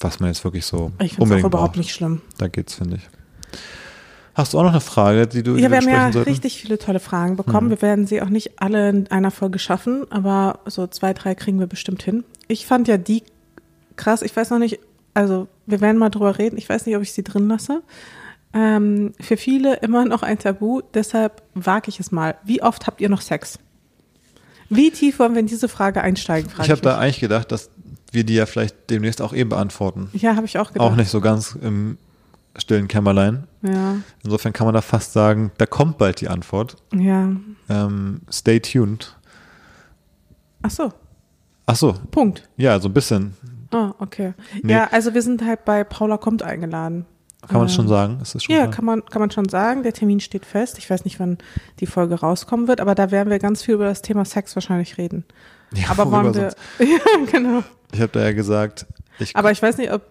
was 0.00 0.18
man 0.20 0.28
jetzt 0.30 0.42
wirklich 0.44 0.66
so 0.66 0.90
ich 0.98 1.12
finde 1.12 1.14
es 1.14 1.18
unbedingt 1.18 1.44
auch 1.44 1.48
überhaupt 1.48 1.72
braucht. 1.74 1.78
nicht 1.78 1.92
schlimm. 1.92 2.20
Da 2.38 2.48
geht's, 2.48 2.74
finde 2.74 2.96
ich. 2.96 3.02
Hast 4.34 4.54
du 4.54 4.58
auch 4.58 4.62
noch 4.62 4.70
eine 4.70 4.80
Frage, 4.80 5.26
die 5.26 5.42
du, 5.42 5.56
Ja, 5.56 5.70
wir 5.70 5.78
haben 5.78 5.88
ja 5.88 6.10
sollten? 6.12 6.30
richtig 6.30 6.60
viele 6.60 6.78
tolle 6.78 7.00
Fragen 7.00 7.36
bekommen. 7.36 7.68
Wir 7.68 7.82
werden 7.82 8.06
sie 8.06 8.22
auch 8.22 8.30
nicht 8.30 8.62
alle 8.62 8.88
in 8.88 9.10
einer 9.10 9.30
Folge 9.30 9.58
schaffen, 9.58 10.06
aber 10.10 10.60
so 10.66 10.86
zwei, 10.86 11.12
drei 11.12 11.34
kriegen 11.34 11.58
wir 11.58 11.66
bestimmt 11.66 12.02
hin. 12.02 12.24
Ich 12.48 12.66
fand 12.66 12.88
ja 12.88 12.96
die 12.96 13.22
krass, 13.96 14.22
ich 14.22 14.34
weiß 14.34 14.50
noch 14.50 14.58
nicht, 14.58 14.78
also 15.14 15.48
wir 15.66 15.80
werden 15.82 15.98
mal 15.98 16.08
drüber 16.08 16.38
reden, 16.38 16.56
ich 16.56 16.68
weiß 16.68 16.86
nicht, 16.86 16.96
ob 16.96 17.02
ich 17.02 17.12
sie 17.12 17.22
drin 17.22 17.48
lasse. 17.48 17.82
Ähm, 18.54 19.12
für 19.20 19.36
viele 19.36 19.76
immer 19.76 20.04
noch 20.04 20.22
ein 20.22 20.38
Tabu, 20.38 20.80
deshalb 20.94 21.42
wage 21.54 21.88
ich 21.88 22.00
es 22.00 22.10
mal. 22.10 22.36
Wie 22.44 22.62
oft 22.62 22.86
habt 22.86 23.00
ihr 23.00 23.08
noch 23.08 23.20
Sex? 23.20 23.58
Wie 24.68 24.90
tief 24.90 25.18
wollen 25.18 25.34
wir 25.34 25.40
in 25.40 25.46
diese 25.46 25.68
Frage 25.68 26.00
einsteigen? 26.00 26.50
Ich 26.62 26.70
habe 26.70 26.80
da 26.80 26.98
eigentlich 26.98 27.20
gedacht, 27.20 27.52
dass 27.52 27.70
wir 28.10 28.24
die 28.24 28.34
ja 28.34 28.46
vielleicht 28.46 28.90
demnächst 28.90 29.20
auch 29.20 29.32
eben 29.34 29.50
beantworten. 29.50 30.08
Ja, 30.14 30.36
habe 30.36 30.46
ich 30.46 30.58
auch 30.58 30.72
gedacht. 30.72 30.86
Auch 30.90 30.96
nicht 30.96 31.10
so 31.10 31.20
ganz 31.20 31.56
im 31.60 31.98
stillen 32.58 32.88
Kämmerlein. 32.88 33.44
Ja, 33.62 33.96
Insofern 34.24 34.52
kann 34.52 34.66
man 34.66 34.74
da 34.74 34.80
fast 34.82 35.12
sagen, 35.12 35.52
da 35.58 35.66
kommt 35.66 35.98
bald 35.98 36.20
die 36.20 36.28
Antwort. 36.28 36.76
ja. 36.94 37.30
Ähm, 37.68 38.20
stay 38.30 38.60
tuned. 38.60 39.16
Ach 40.62 40.70
so, 40.70 40.92
Ach 41.66 41.76
so, 41.76 41.94
Punkt. 42.10 42.48
ja, 42.56 42.78
so 42.80 42.88
ein 42.88 42.92
bisschen. 42.94 43.34
Ah, 43.70 43.94
okay. 43.98 44.34
Nee. 44.62 44.72
Ja, 44.72 44.88
also 44.90 45.14
wir 45.14 45.22
sind 45.22 45.42
halt 45.44 45.64
bei 45.64 45.82
Paula 45.84 46.18
kommt 46.18 46.42
eingeladen. 46.42 47.06
Kann 47.48 47.56
man 47.58 47.68
Ähm, 47.68 47.72
schon 47.74 47.88
sagen? 47.88 48.18
Ist 48.20 48.34
das 48.34 48.44
schon 48.44 48.54
Ja, 48.54 48.62
klar? 48.62 48.70
kann 48.74 48.84
man, 48.84 49.04
kann 49.06 49.20
man 49.20 49.30
schon 49.30 49.48
sagen. 49.48 49.82
Der 49.82 49.92
Termin 49.92 50.20
steht 50.20 50.44
fest. 50.46 50.78
Ich 50.78 50.88
weiß 50.90 51.04
nicht, 51.04 51.18
wann 51.18 51.38
die 51.80 51.86
Folge 51.86 52.16
rauskommen 52.20 52.68
wird, 52.68 52.80
aber 52.80 52.94
da 52.94 53.10
werden 53.10 53.30
wir 53.30 53.38
ganz 53.38 53.62
viel 53.62 53.74
über 53.74 53.86
das 53.86 54.02
Thema 54.02 54.24
Sex 54.24 54.54
wahrscheinlich 54.54 54.98
reden. 54.98 55.24
Ja, 55.74 55.88
aber 55.90 56.10
wollen 56.12 56.34
wir. 56.34 56.50
sonst? 56.50 56.56
Ja, 56.78 57.24
genau. 57.30 57.62
Ich 57.92 58.00
habe 58.00 58.12
da 58.12 58.20
ja 58.20 58.32
gesagt, 58.32 58.86
ich, 59.18 59.34
Aber 59.34 59.50
ich 59.50 59.60
weiß 59.62 59.78
nicht, 59.78 59.90
ob 59.92 60.02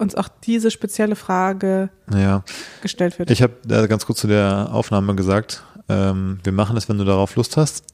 uns 0.00 0.14
auch 0.14 0.28
diese 0.28 0.70
spezielle 0.70 1.16
Frage 1.16 1.90
ja, 2.12 2.42
gestellt 2.82 3.18
wird. 3.18 3.30
ich 3.30 3.42
habe 3.42 3.54
da 3.64 3.86
ganz 3.86 4.06
kurz 4.06 4.20
zu 4.20 4.26
der 4.26 4.70
Aufnahme 4.72 5.14
gesagt, 5.14 5.62
ähm, 5.88 6.38
wir 6.42 6.52
machen 6.52 6.76
es, 6.76 6.88
wenn 6.88 6.98
du 6.98 7.04
darauf 7.04 7.36
Lust 7.36 7.56
hast. 7.56 7.84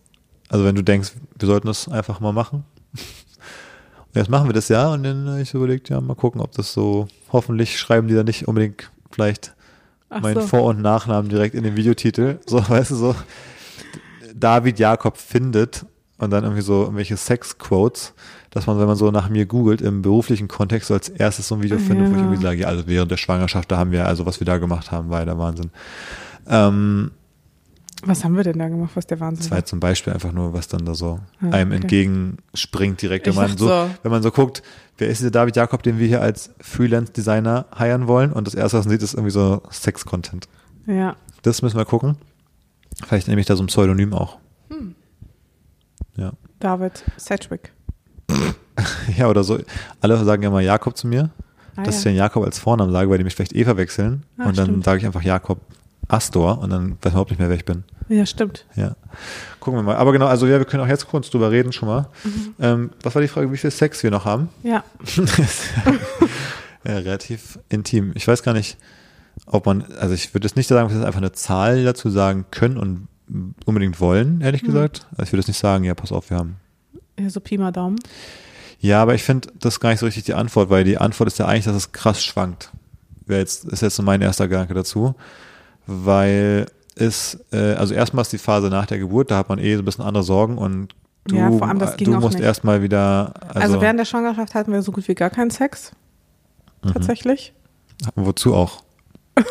Also 0.48 0.64
wenn 0.64 0.76
du 0.76 0.82
denkst, 0.82 1.12
wir 1.38 1.46
sollten 1.48 1.66
das 1.66 1.88
einfach 1.88 2.20
mal 2.20 2.32
machen. 2.32 2.64
Und 2.94 4.14
jetzt 4.14 4.30
machen 4.30 4.48
wir 4.48 4.54
das 4.54 4.68
ja 4.68 4.88
und 4.88 5.02
dann 5.02 5.28
habe 5.28 5.42
ich 5.42 5.50
so 5.50 5.58
überlegt, 5.58 5.90
ja, 5.90 6.00
mal 6.00 6.14
gucken, 6.14 6.40
ob 6.40 6.52
das 6.52 6.72
so, 6.72 7.06
hoffentlich 7.32 7.78
schreiben 7.78 8.08
die 8.08 8.14
da 8.14 8.22
nicht 8.22 8.48
unbedingt 8.48 8.90
vielleicht 9.10 9.54
Ach 10.08 10.22
meinen 10.22 10.40
so. 10.40 10.46
Vor- 10.46 10.64
und 10.64 10.80
Nachnamen 10.80 11.28
direkt 11.28 11.54
in 11.54 11.64
den 11.64 11.76
Videotitel. 11.76 12.38
So, 12.46 12.66
weißt 12.66 12.92
du, 12.92 12.94
so 12.94 13.16
David 14.34 14.78
Jakob 14.78 15.18
findet 15.18 15.84
und 16.16 16.30
dann 16.30 16.44
irgendwie 16.44 16.62
so 16.62 16.84
irgendwelche 16.84 17.18
Sex-Quotes, 17.18 18.14
dass 18.56 18.66
man, 18.66 18.78
wenn 18.78 18.86
man 18.86 18.96
so 18.96 19.10
nach 19.10 19.28
mir 19.28 19.44
googelt, 19.46 19.82
im 19.82 20.00
beruflichen 20.02 20.48
Kontext 20.48 20.88
so 20.88 20.94
als 20.94 21.08
erstes 21.10 21.46
so 21.48 21.56
ein 21.56 21.62
Video 21.62 21.78
findet, 21.78 22.06
wo 22.08 22.12
ich 22.12 22.16
Ja. 22.16 22.22
irgendwie 22.24 22.42
sage, 22.42 22.60
ja, 22.62 22.68
also 22.68 22.86
während 22.86 23.10
der 23.10 23.16
Schwangerschaft, 23.18 23.70
da 23.70 23.76
haben 23.76 23.90
wir, 23.92 24.06
also 24.06 24.24
was 24.24 24.40
wir 24.40 24.46
da 24.46 24.56
gemacht 24.58 24.90
haben, 24.90 25.10
war 25.10 25.20
ja 25.20 25.26
der 25.26 25.38
Wahnsinn. 25.38 25.70
Ähm, 26.48 27.10
Was 28.04 28.24
haben 28.24 28.36
wir 28.36 28.44
denn 28.44 28.58
da 28.58 28.68
gemacht, 28.68 28.92
was 28.94 29.06
der 29.06 29.20
Wahnsinn 29.20 29.42
das 29.42 29.50
war 29.50 29.58
jetzt 29.58 29.70
zum 29.70 29.80
Beispiel 29.80 30.12
einfach 30.12 30.32
nur, 30.32 30.52
was 30.52 30.68
dann 30.68 30.84
da 30.84 30.94
so 30.94 31.18
Ah, 31.40 31.50
einem 31.50 31.70
okay. 31.72 31.80
entgegenspringt 31.82 33.00
direkt, 33.02 33.26
wenn 33.26 33.32
Ich 33.32 33.38
man 33.38 33.56
so, 33.58 33.68
so. 33.68 33.90
wenn 34.02 34.10
man 34.12 34.22
so 34.22 34.30
guckt, 34.30 34.62
wer 34.98 35.08
ist 35.08 35.18
dieser 35.20 35.30
David 35.30 35.56
Jakob, 35.56 35.82
den 35.82 35.98
wir 35.98 36.06
hier 36.06 36.20
als 36.22 36.50
Freelance-Designer 36.60 37.66
heiern 37.78 38.06
wollen 38.06 38.32
und 38.32 38.46
das 38.46 38.54
erste, 38.54 38.78
was 38.78 38.84
man 38.86 38.92
sieht, 38.92 39.02
ist 39.02 39.14
irgendwie 39.14 39.30
so 39.32 39.62
Sex-Content. 39.70 40.48
Ja. 40.86 41.16
Das 41.42 41.60
müssen 41.62 41.76
wir 41.76 41.84
gucken. 41.84 42.16
Vielleicht 43.06 43.28
nehme 43.28 43.40
ich 43.40 43.46
da 43.46 43.54
so 43.56 43.62
ein 43.62 43.66
Pseudonym 43.66 44.12
auch. 44.14 44.38
Hm. 44.70 44.94
Ja. 46.16 46.32
David 46.60 47.04
Sedgwick. 47.18 47.72
Ja, 49.16 49.28
oder 49.28 49.44
so. 49.44 49.58
Alle 50.00 50.22
sagen 50.24 50.42
ja 50.42 50.50
mal 50.50 50.62
Jakob 50.62 50.96
zu 50.96 51.06
mir, 51.06 51.30
Ah, 51.76 51.82
dass 51.82 51.98
ich 51.98 52.04
ja. 52.04 52.10
den 52.12 52.16
Jakob 52.16 52.44
als 52.44 52.58
Vornamen 52.58 52.90
sage, 52.92 53.10
weil 53.10 53.18
die 53.18 53.24
mich 53.24 53.34
vielleicht 53.34 53.54
Eva 53.54 53.76
wechseln. 53.76 54.22
Ah, 54.38 54.46
und 54.48 54.56
dann 54.58 54.66
stimmt. 54.66 54.84
sage 54.84 54.98
ich 54.98 55.06
einfach 55.06 55.22
Jakob 55.22 55.60
Astor 56.08 56.58
und 56.60 56.70
dann 56.70 56.92
weiß 56.92 56.96
man 57.04 57.10
überhaupt 57.12 57.30
nicht 57.30 57.38
mehr, 57.38 57.48
wer 57.48 57.56
ich 57.56 57.64
bin. 57.64 57.84
ja, 58.08 58.24
stimmt. 58.24 58.64
Ja. 58.76 58.94
Gucken 59.60 59.80
wir 59.80 59.82
mal. 59.82 59.96
Aber 59.96 60.12
genau, 60.12 60.26
also 60.26 60.46
ja, 60.46 60.58
wir 60.58 60.64
können 60.64 60.82
auch 60.84 60.88
jetzt 60.88 61.08
kurz 61.08 61.28
drüber 61.30 61.50
reden 61.50 61.72
schon 61.72 61.88
mal. 61.88 62.08
Mhm. 62.24 62.54
Ähm, 62.60 62.90
was 63.02 63.14
war 63.14 63.22
die 63.22 63.28
Frage, 63.28 63.50
wie 63.52 63.56
viel 63.56 63.70
Sex 63.70 64.02
wir 64.04 64.10
noch 64.12 64.24
haben? 64.24 64.48
Ja. 64.62 64.84
ja, 66.84 66.98
relativ 66.98 67.58
intim. 67.68 68.12
Ich 68.14 68.26
weiß 68.28 68.42
gar 68.42 68.52
nicht, 68.52 68.76
ob 69.46 69.66
man, 69.66 69.84
also 69.98 70.14
ich 70.14 70.32
würde 70.34 70.46
jetzt 70.46 70.56
nicht 70.56 70.66
sagen, 70.68 70.88
dass 70.88 70.98
wir 70.98 71.06
einfach 71.06 71.20
eine 71.20 71.32
Zahl 71.32 71.84
dazu 71.84 72.10
sagen 72.10 72.46
können 72.50 72.76
und 72.78 73.08
unbedingt 73.64 74.00
wollen, 74.00 74.40
ehrlich 74.40 74.62
Mhm. 74.62 74.66
gesagt. 74.68 75.06
Also 75.12 75.24
ich 75.24 75.32
würde 75.32 75.40
jetzt 75.40 75.48
nicht 75.48 75.58
sagen, 75.58 75.84
ja, 75.84 75.94
pass 75.94 76.12
auf, 76.12 76.30
wir 76.30 76.38
haben. 76.38 76.56
ja, 77.18 77.28
so 77.28 77.40
Pi 77.40 77.58
mal 77.58 77.72
Daumen. 77.72 77.98
Ja, 78.86 79.02
aber 79.02 79.14
ich 79.14 79.24
finde 79.24 79.48
das 79.58 79.74
ist 79.74 79.80
gar 79.80 79.90
nicht 79.90 79.98
so 79.98 80.06
richtig 80.06 80.24
die 80.24 80.34
Antwort, 80.34 80.70
weil 80.70 80.84
die 80.84 80.96
Antwort 80.96 81.26
ist 81.26 81.38
ja 81.40 81.46
eigentlich, 81.46 81.64
dass 81.64 81.74
es 81.74 81.90
krass 81.90 82.24
schwankt. 82.24 82.70
Wäre 83.26 83.40
jetzt, 83.40 83.64
ist 83.64 83.82
jetzt 83.82 83.96
so 83.96 84.02
mein 84.04 84.22
erster 84.22 84.46
Gedanke 84.46 84.74
dazu. 84.74 85.16
Weil 85.88 86.66
es, 86.94 87.40
äh, 87.52 87.74
also 87.74 87.94
erstmal 87.94 88.22
ist 88.22 88.32
die 88.32 88.38
Phase 88.38 88.68
nach 88.68 88.86
der 88.86 88.98
Geburt, 88.98 89.32
da 89.32 89.38
hat 89.38 89.48
man 89.48 89.58
eh 89.58 89.74
so 89.74 89.82
ein 89.82 89.84
bisschen 89.84 90.04
andere 90.04 90.22
Sorgen 90.22 90.56
und 90.56 90.94
du, 91.24 91.34
Ja, 91.34 91.50
vor 91.50 91.66
allem, 91.66 91.80
das 91.80 91.96
ging 91.96 92.12
du 92.12 92.20
musst 92.20 92.38
erstmal 92.38 92.80
wieder, 92.80 93.34
Also, 93.48 93.60
also, 93.60 93.80
während 93.80 93.98
der 93.98 94.04
Schwangerschaft 94.04 94.54
hatten 94.54 94.72
wir 94.72 94.80
so 94.82 94.92
gut 94.92 95.08
wie 95.08 95.16
gar 95.16 95.30
keinen 95.30 95.50
Sex. 95.50 95.90
Mhm. 96.84 96.92
Tatsächlich. 96.92 97.52
wozu 98.14 98.54
auch? 98.54 98.82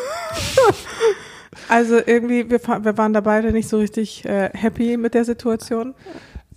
Also 1.68 1.96
irgendwie, 1.96 2.48
wir, 2.48 2.60
wir 2.60 2.96
waren 2.98 3.12
da 3.12 3.20
beide 3.20 3.50
nicht 3.50 3.68
so 3.68 3.78
richtig 3.78 4.24
äh, 4.24 4.50
happy 4.52 4.96
mit 4.96 5.14
der 5.14 5.24
Situation. 5.24 5.94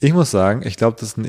Ich 0.01 0.13
muss 0.13 0.29
sagen, 0.29 0.61
ich 0.63 0.77
glaube, 0.77 0.97
das 0.99 1.09
ist 1.09 1.17
eine 1.17 1.27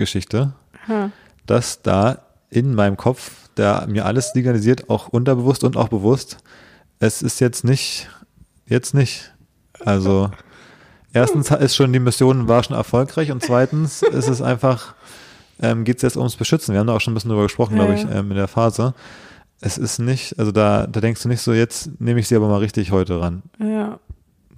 Evolutionsgeschichte, 0.00 0.52
Ha. 0.88 1.10
dass 1.46 1.82
da 1.82 2.18
in 2.50 2.74
meinem 2.74 2.96
Kopf, 2.96 3.48
der 3.56 3.86
mir 3.88 4.06
alles 4.06 4.32
signalisiert, 4.32 4.88
auch 4.90 5.08
unterbewusst 5.08 5.62
und 5.64 5.76
auch 5.76 5.88
bewusst, 5.88 6.38
es 6.98 7.22
ist 7.22 7.40
jetzt 7.40 7.64
nicht, 7.64 8.08
jetzt 8.66 8.94
nicht. 8.94 9.32
Also, 9.84 10.30
erstens 11.12 11.50
ist 11.50 11.76
schon 11.76 11.92
die 11.92 12.00
Mission 12.00 12.48
war 12.48 12.62
schon 12.62 12.76
erfolgreich 12.76 13.30
und 13.30 13.42
zweitens 13.42 14.02
ist 14.12 14.28
es 14.28 14.42
einfach, 14.42 14.94
ähm, 15.62 15.84
geht 15.84 15.96
es 15.96 16.02
jetzt 16.02 16.16
ums 16.16 16.36
Beschützen. 16.36 16.72
Wir 16.72 16.80
haben 16.80 16.86
da 16.86 16.94
auch 16.96 17.00
schon 17.00 17.12
ein 17.12 17.14
bisschen 17.14 17.30
drüber 17.30 17.44
gesprochen, 17.44 17.76
Ja, 17.76 17.84
glaube 17.84 17.98
ich, 18.00 18.06
ähm, 18.10 18.30
in 18.30 18.36
der 18.36 18.48
Phase. 18.48 18.94
Es 19.60 19.76
ist 19.76 19.98
nicht, 19.98 20.38
also 20.38 20.52
da, 20.52 20.86
da 20.86 21.00
denkst 21.00 21.22
du 21.22 21.28
nicht 21.28 21.42
so, 21.42 21.52
jetzt 21.52 22.00
nehme 22.00 22.20
ich 22.20 22.28
sie 22.28 22.36
aber 22.36 22.48
mal 22.48 22.58
richtig 22.58 22.92
heute 22.92 23.20
ran. 23.20 23.42
Ja. 23.58 23.98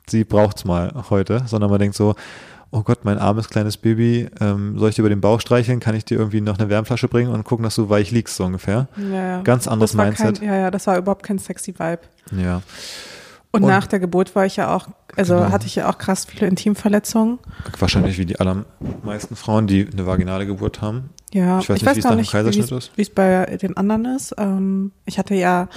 sie 0.07 0.22
braucht's 0.24 0.64
mal 0.64 1.05
heute, 1.11 1.43
sondern 1.47 1.70
man 1.70 1.80
denkt 1.80 1.97
so, 1.97 2.14
oh 2.72 2.82
Gott, 2.82 3.04
mein 3.04 3.18
armes 3.18 3.48
kleines 3.48 3.76
Baby, 3.76 4.28
ähm, 4.40 4.78
soll 4.78 4.88
ich 4.88 4.96
dir 4.96 5.02
über 5.02 5.08
den 5.10 5.20
Bauch 5.20 5.40
streicheln? 5.40 5.78
Kann 5.78 5.94
ich 5.94 6.04
dir 6.04 6.18
irgendwie 6.18 6.40
noch 6.40 6.58
eine 6.58 6.68
Wärmflasche 6.68 7.06
bringen 7.06 7.30
und 7.30 7.44
gucken, 7.44 7.62
dass 7.62 7.74
du 7.76 7.88
weich 7.88 8.10
liegst, 8.10 8.34
so 8.36 8.44
ungefähr? 8.44 8.88
Ja, 8.96 9.14
ja. 9.14 9.42
Ganz 9.42 9.68
anderes 9.68 9.94
Mindset. 9.94 10.40
Kein, 10.40 10.48
ja, 10.48 10.56
ja, 10.56 10.70
das 10.70 10.86
war 10.86 10.96
überhaupt 10.98 11.22
kein 11.22 11.38
sexy 11.38 11.74
Vibe. 11.78 12.00
Ja. 12.36 12.62
Und, 13.54 13.62
Und- 13.64 13.68
nach 13.68 13.86
der 13.86 14.00
Geburt 14.00 14.34
war 14.34 14.46
ich 14.46 14.56
ja 14.56 14.74
auch, 14.74 14.88
also 15.14 15.36
Genau. 15.36 15.50
hatte 15.52 15.66
ich 15.66 15.74
ja 15.76 15.90
auch 15.90 15.98
krass 15.98 16.24
viele 16.24 16.46
Intimverletzungen. 16.46 17.38
Wahrscheinlich 17.78 18.16
wie 18.18 18.24
die 18.24 18.40
allermeisten 18.40 19.36
Frauen, 19.36 19.66
die 19.66 19.86
eine 19.92 20.06
vaginale 20.06 20.46
Geburt 20.46 20.80
haben. 20.80 21.10
Ja, 21.34 21.58
Ich 21.60 21.68
weiß 21.68 21.82
nicht, 21.82 21.94
wie 21.94 21.98
es 21.98 22.04
nach 22.04 22.16
dem 22.16 22.26
Kaiserschnitt 22.26 22.70
ist. 22.72 22.92
wie 22.96 23.02
es 23.02 23.10
bei 23.10 23.58
den 23.60 23.76
anderen 23.76 24.06
ist. 24.06 24.34
Ähm, 24.38 24.92
ich 25.04 25.18
hatte 25.18 25.34
ja, 25.34 25.68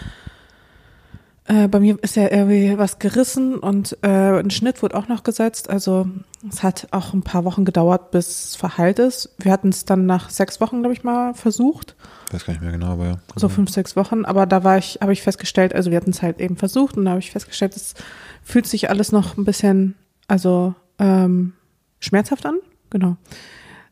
äh, 1.48 1.68
bei 1.68 1.80
mir 1.80 1.98
ist 2.02 2.16
ja 2.16 2.32
irgendwie 2.32 2.76
was 2.78 2.98
gerissen 2.98 3.60
und 3.60 3.98
äh, 4.02 4.40
ein 4.40 4.50
Schnitt 4.50 4.82
wurde 4.82 4.96
auch 4.96 5.08
noch 5.08 5.24
gesetzt. 5.24 5.70
Also 5.70 6.08
es 6.50 6.64
hat 6.64 6.88
auch 6.90 7.14
ein 7.14 7.22
paar 7.22 7.46
Wochen 7.46 7.66
gedauert, 7.66 8.10
bis 8.10 8.46
es 8.46 8.56
verheilt 8.56 8.98
ist. 8.98 9.30
Wir 9.38 9.52
hatten 9.52 9.70
es 9.70 9.86
dann 9.86 10.08
nach 10.08 10.32
sechs 10.32 10.60
Wochen, 10.60 10.80
glaube 10.80 10.94
ich, 10.94 11.04
mal 11.04 11.36
versucht. 11.36 11.96
Ich 12.28 12.34
weiß 12.34 12.46
gar 12.46 12.54
nicht 12.54 12.64
mehr 12.64 12.72
genau, 12.72 12.94
aber 12.94 13.06
ja. 13.06 13.20
so 13.36 13.48
fünf, 13.48 13.70
sechs 13.70 13.96
Wochen, 13.96 14.26
aber 14.26 14.48
da 14.48 14.64
war 14.64 14.80
ich, 14.80 14.98
habe 15.02 15.14
ich 15.14 15.22
festgestellt, 15.22 15.76
also 15.76 15.92
wir 15.92 15.98
hatten 15.98 16.10
es 16.10 16.24
halt 16.24 16.42
eben 16.42 16.58
versucht 16.58 16.98
und 16.98 17.06
da 17.06 17.12
habe 17.12 17.20
ich 17.20 17.30
festgestellt, 17.30 17.76
es 17.76 17.94
fühlt 18.42 18.66
sich 18.66 18.90
alles 18.90 19.12
noch 19.12 19.38
ein 19.38 19.46
bisschen, 19.46 19.94
also 20.28 20.74
ähm, 20.98 21.54
schmerzhaft 22.00 22.48
an, 22.48 22.58
genau. 22.90 23.18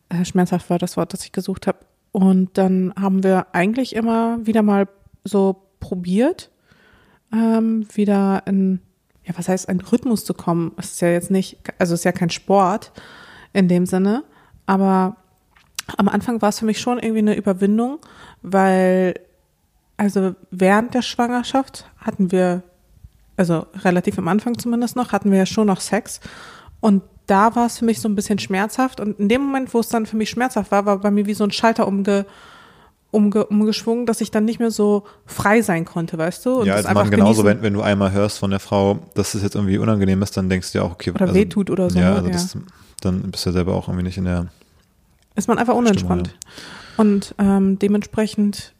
Äh, 0.10 0.26
schmerzhaft 0.26 0.72
war 0.72 0.80
das 0.80 0.98
Wort, 0.98 1.14
das 1.14 1.24
ich 1.24 1.32
gesucht 1.32 1.68
habe. 1.68 1.80
Und 2.12 2.58
dann 2.58 2.94
haben 3.00 3.24
wir 3.24 3.48
eigentlich 3.54 3.96
immer 3.96 4.40
wieder 4.44 4.64
mal 4.64 4.88
so 5.24 5.68
probiert, 5.80 6.50
ähm, 7.34 7.88
wieder 7.94 8.44
in, 8.46 8.80
ja, 9.26 9.34
was 9.36 9.50
heißt, 9.50 9.68
einen 9.68 9.82
Rhythmus 9.82 10.24
zu 10.24 10.34
kommen. 10.34 10.72
Es 10.78 10.94
ist 10.94 11.02
ja 11.02 11.10
jetzt 11.10 11.32
nicht, 11.32 11.58
also 11.80 11.94
es 11.94 12.02
ist 12.02 12.06
ja 12.06 12.12
kein 12.12 12.30
Sport 12.30 12.92
in 13.52 13.68
dem 13.68 13.86
Sinne, 13.86 14.24
aber 14.66 15.18
am 15.98 16.08
Anfang 16.08 16.42
war 16.42 16.50
es 16.50 16.60
für 16.60 16.66
mich 16.66 16.80
schon 16.80 17.00
irgendwie 17.00 17.20
eine 17.20 17.36
Überwindung, 17.36 18.00
weil 18.42 19.16
also 19.98 20.36
während 20.52 20.94
der 20.94 21.02
Schwangerschaft 21.02 21.86
hatten 21.98 22.32
wir, 22.32 22.64
also 23.38 23.68
relativ 23.76 24.18
am 24.18 24.28
Anfang 24.28 24.58
zumindest 24.58 24.96
noch, 24.96 25.12
hatten 25.12 25.32
wir 25.32 25.40
ja 25.40 25.46
schon 25.46 25.68
noch 25.68 25.82
Sex 25.82 26.20
und 26.80 27.04
da 27.28 27.56
war 27.56 27.68
es 27.68 27.78
für 27.80 27.86
mich 27.86 28.02
so 28.02 28.10
ein 28.10 28.16
bisschen 28.16 28.40
schmerzhaft 28.40 29.00
und 29.00 29.20
in 29.20 29.30
dem 29.30 29.42
Moment, 29.42 29.74
wo 29.74 29.80
es 29.80 29.90
dann 29.90 30.06
für 30.06 30.18
mich 30.18 30.30
schmerzhaft 30.30 30.72
war, 30.72 30.86
war 30.86 30.98
bei 31.00 31.12
mir 31.12 31.26
wie 31.26 31.34
so 31.34 31.44
ein 31.44 31.52
Schalter 31.52 31.88
umge, 31.88 32.26
umge, 33.14 33.46
umgeschwungen, 33.46 34.06
dass 34.06 34.20
ich 34.22 34.32
dann 34.32 34.44
nicht 34.44 34.60
mehr 34.60 34.72
so 34.72 35.04
frei 35.26 35.62
sein 35.62 35.86
konnte, 35.86 36.18
weißt 36.18 36.46
du? 36.46 36.62
Und 36.62 36.66
ja, 36.66 36.76
das 36.76 36.86
als 36.86 36.96
Mann 36.96 37.12
genauso, 37.12 37.46
wenn, 37.46 37.62
wenn 37.62 37.74
du 37.74 37.82
einmal 37.82 38.12
hörst 38.12 38.40
von 38.40 38.50
der 38.50 38.60
Frau, 38.60 39.00
dass 39.14 39.36
es 39.36 39.44
jetzt 39.44 39.56
irgendwie 39.56 39.78
unangenehm 39.78 40.22
ist, 40.22 40.36
dann 40.36 40.50
denkst 40.50 40.72
du 40.72 40.80
ja 40.80 40.84
auch, 40.84 40.92
okay. 40.92 41.12
Oder 41.12 41.34
wehtut 41.34 41.70
oder 41.70 41.90
so, 41.90 42.00
Ja, 42.00 42.10
ne? 42.10 42.16
also 42.16 42.28
Ja. 42.28 42.34
Das, 42.34 42.58
dann 43.02 43.22
bist 43.32 43.46
du 43.46 43.50
ja 43.50 43.54
selber 43.54 43.76
auch 43.76 43.88
irgendwie 43.88 44.04
nicht 44.06 44.18
in 44.18 44.26
der, 44.26 44.48
ist 45.36 45.48
man 45.48 45.58
einfach 45.58 45.76
unentspannt. 45.76 46.28
Stimmung, 46.28 46.96
Und 46.98 47.36
ähm, 47.38 47.80
dementsprechend 47.80 48.74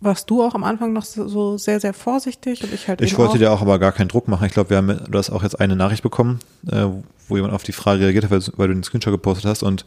warst 0.00 0.28
du 0.30 0.42
auch 0.42 0.54
am 0.54 0.64
Anfang 0.64 0.92
noch 0.92 1.04
so, 1.04 1.56
sehr, 1.58 1.78
sehr 1.80 1.94
vorsichtig 1.94 2.64
und 2.64 2.72
ich 2.74 2.88
halt 2.88 3.00
Ich 3.00 3.16
wollte 3.18 3.34
auch. 3.34 3.38
dir 3.38 3.52
auch 3.52 3.62
aber 3.62 3.78
gar 3.78 3.92
keinen 3.92 4.08
Druck 4.08 4.26
machen. 4.28 4.46
Ich 4.46 4.52
glaube, 4.52 4.70
wir 4.70 4.76
haben, 4.78 5.00
du 5.08 5.18
hast 5.18 5.30
auch 5.30 5.42
jetzt 5.42 5.60
eine 5.60 5.76
Nachricht 5.76 6.02
bekommen, 6.02 6.40
äh, 6.70 6.86
wo 7.28 7.36
jemand 7.36 7.54
auf 7.54 7.62
die 7.62 7.72
Frage 7.72 8.02
reagiert 8.02 8.24
hat, 8.24 8.30
weil, 8.32 8.42
weil 8.56 8.68
du 8.68 8.74
den 8.74 8.82
Screenshot 8.82 9.12
gepostet 9.12 9.46
hast 9.46 9.62
und 9.62 9.84